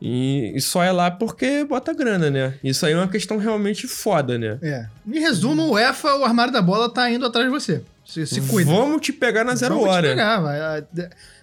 [0.02, 2.54] E, e só é lá porque bota grana, né?
[2.64, 4.58] Isso aí é uma questão realmente foda, né?
[4.62, 4.86] É.
[5.08, 7.82] Em resumo, o EFA, o armário da bola, tá indo atrás de você.
[8.06, 8.72] Se, se cuida.
[8.72, 10.08] Vamos te pegar na zero Vamos te hora.
[10.08, 10.84] pegar, vai.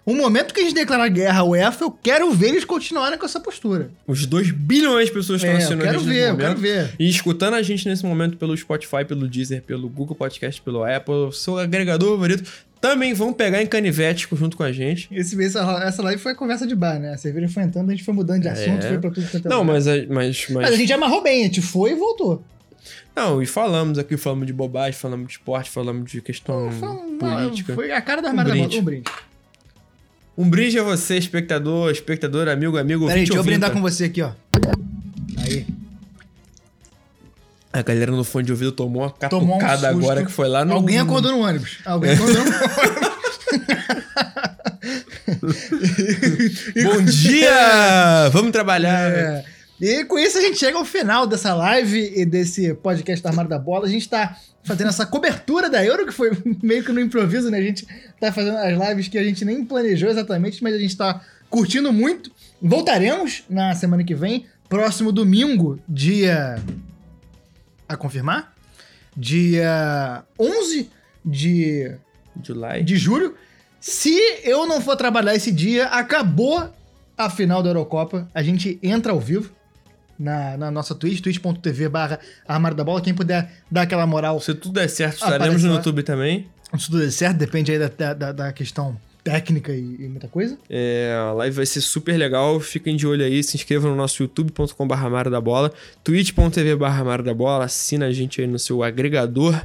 [0.04, 3.24] O momento que a gente declarar guerra ao EFA, eu quero ver eles continuarem com
[3.26, 3.90] essa postura.
[4.06, 6.36] Os 2 bilhões de pessoas estão É, eu assistindo a quero gente ver, nesse eu
[6.36, 6.60] quero momento.
[6.62, 6.94] ver.
[6.98, 11.32] E escutando a gente nesse momento pelo Spotify, pelo Deezer, pelo Google Podcast, pelo Apple,
[11.32, 12.50] seu agregador favorito,
[12.80, 15.08] também vão pegar em canivete junto com a gente.
[15.10, 17.14] Esse, essa, essa live foi conversa de bar, né?
[17.14, 18.88] A cerveja foi entrando, a gente foi mudando de assunto, É.
[18.88, 20.46] foi pra tudo quanto é Não, mas, mas, mas...
[20.50, 22.42] Mas a gente amarrou bem, a gente foi e voltou.
[23.16, 27.18] Não, e falamos aqui, falamos de bobagem, falamos de esporte, falamos de questão Foi, um-
[27.18, 27.74] política.
[27.74, 28.68] foi a cara da armário da Um bola.
[28.68, 28.80] brinde.
[28.80, 29.10] Um brinde.
[30.38, 34.20] Um brinde a você, espectador, espectador, amigo, amigo, Peraí, deixa eu brindar com você aqui,
[34.22, 34.32] ó.
[35.38, 35.66] Aí.
[37.76, 40.04] A galera no fone de ouvido tomou uma Tomou um catucada susto.
[40.04, 40.72] agora que foi lá no...
[40.72, 41.78] Alguém acordou no ônibus.
[41.84, 42.50] Alguém acordou no
[46.84, 48.30] Bom dia!
[48.32, 49.10] Vamos trabalhar!
[49.10, 49.44] É.
[49.78, 53.50] E com isso a gente chega ao final dessa live e desse podcast da Armário
[53.50, 53.84] da Bola.
[53.84, 56.30] A gente tá fazendo essa cobertura da Euro, que foi
[56.62, 57.58] meio que no improviso, né?
[57.58, 57.86] A gente
[58.18, 61.20] tá fazendo as lives que a gente nem planejou exatamente, mas a gente tá
[61.50, 62.30] curtindo muito.
[62.60, 66.58] Voltaremos na semana que vem, próximo domingo, dia.
[67.88, 68.52] A confirmar?
[69.16, 70.90] Dia 11
[71.24, 71.92] de
[72.42, 72.82] July.
[72.82, 73.34] de julho.
[73.80, 74.10] Se
[74.42, 76.68] eu não for trabalhar esse dia, acabou
[77.16, 78.28] a final da Eurocopa.
[78.34, 79.50] A gente entra ao vivo
[80.18, 83.00] na, na nossa Twitch, twitch.tv barra Armário da Bola.
[83.00, 85.74] Quem puder dar aquela moral, Se tudo der certo, estaremos no.
[85.74, 86.48] YouTube também.
[86.78, 90.56] se tudo der certo, depende aí da, da, da questão técnica e, e muita coisa.
[90.70, 92.60] É, a live vai ser super legal.
[92.60, 93.42] Fiquem de olho aí.
[93.42, 95.72] Se inscrevam no nosso youtube.com.br Amaro da Bola,
[96.04, 97.64] twitch.tv barra Amaro da Bola.
[97.64, 99.60] Assina a gente aí no seu agregador.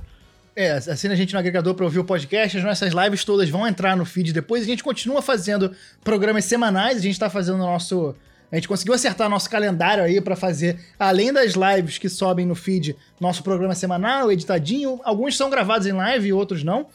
[0.55, 2.57] É, assina a gente no agregador para ouvir o podcast.
[2.57, 4.63] As nossas lives todas vão entrar no feed depois.
[4.63, 5.71] A gente continua fazendo
[6.03, 6.97] programas semanais.
[6.97, 8.15] A gente tá fazendo o nosso.
[8.51, 12.55] A gente conseguiu acertar nosso calendário aí para fazer, além das lives que sobem no
[12.55, 14.99] feed, nosso programa semanal, editadinho.
[15.03, 16.87] Alguns são gravados em live e outros não.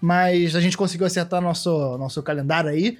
[0.00, 2.96] Mas a gente conseguiu acertar nosso, nosso calendário aí.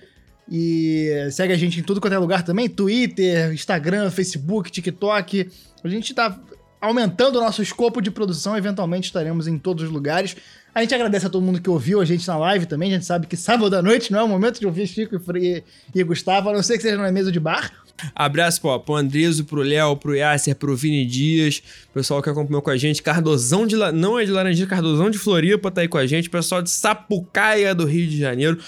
[0.50, 5.48] E segue a gente em tudo quanto é lugar também: Twitter, Instagram, Facebook, TikTok.
[5.82, 6.38] A gente tá
[6.80, 10.36] aumentando o nosso escopo de produção, eventualmente estaremos em todos os lugares.
[10.74, 12.90] A gente agradece a todo mundo que ouviu a gente na live também.
[12.90, 15.18] A gente sabe que sábado à noite não é o momento de ouvir Chico e,
[15.18, 15.64] Fre-
[15.94, 17.72] e Gustavo, a não ser que seja na mesa de bar.
[18.14, 21.62] Abraço pô, pro Andreso, pro Léo, pro Yasser, pro Vini Dias,
[21.92, 23.02] pessoal que acompanhou com a gente.
[23.02, 23.76] Cardozão de.
[23.76, 23.90] La...
[23.92, 26.28] Não é de Laranjinha, Cardozão de Floripa tá aí com a gente.
[26.30, 28.58] Pessoal de Sapucaia do Rio de Janeiro.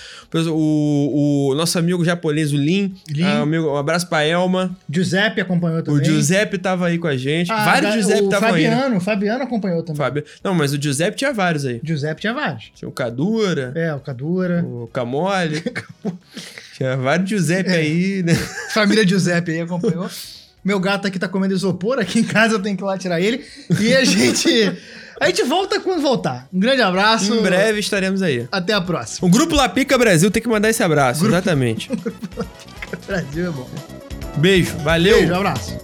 [0.50, 2.94] O, o nosso amigo japonês, o Lin.
[3.10, 3.22] Lin.
[3.24, 4.76] Ah, amigo, um abraço pra Elma.
[4.90, 6.00] Giuseppe acompanhou também.
[6.00, 7.50] O Giuseppe tava aí com a gente.
[7.50, 8.64] Ah, vários Giuseppe estavam aí.
[8.64, 8.70] né?
[8.70, 9.96] Fabiano, o Fabiano acompanhou também.
[9.96, 10.24] Fábio.
[10.42, 11.80] Não, mas o Giuseppe tinha vários aí.
[11.82, 12.70] Giuseppe tinha vários.
[12.74, 14.64] Tinha o Cadura, É, o Cadura.
[14.64, 15.62] o Camole.
[16.76, 17.74] tinha vários Giuseppe É.
[17.76, 18.34] aí, né?
[18.72, 20.08] Família Giuseppe aí acompanhou.
[20.64, 23.20] Meu gato aqui tá comendo isopor, aqui em casa eu tenho que ir lá tirar
[23.20, 23.44] ele.
[23.80, 24.48] E a gente.
[25.20, 26.48] A gente volta quando voltar.
[26.52, 27.34] Um grande abraço.
[27.34, 28.48] Em breve estaremos aí.
[28.50, 29.26] Até a próxima.
[29.28, 31.90] O Grupo Lapica Brasil tem que mandar esse abraço, exatamente.
[33.06, 33.68] Brasil é bom.
[34.36, 35.18] Beijo, valeu.
[35.18, 35.78] Beijo, abraço.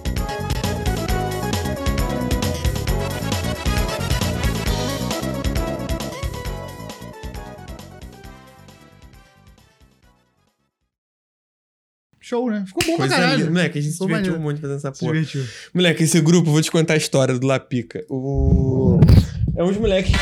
[12.29, 12.63] Show, né?
[12.67, 13.39] Ficou bom Coisa pra caralho.
[13.39, 13.51] linda.
[13.51, 14.41] Moleque, a gente se divertiu maneiro.
[14.41, 15.13] muito fazendo essa porra.
[15.15, 15.45] divertiu.
[15.73, 18.05] Moleque, esse grupo, vou te contar a história do Lapica.
[18.11, 19.01] O...
[19.57, 20.13] É uns moleques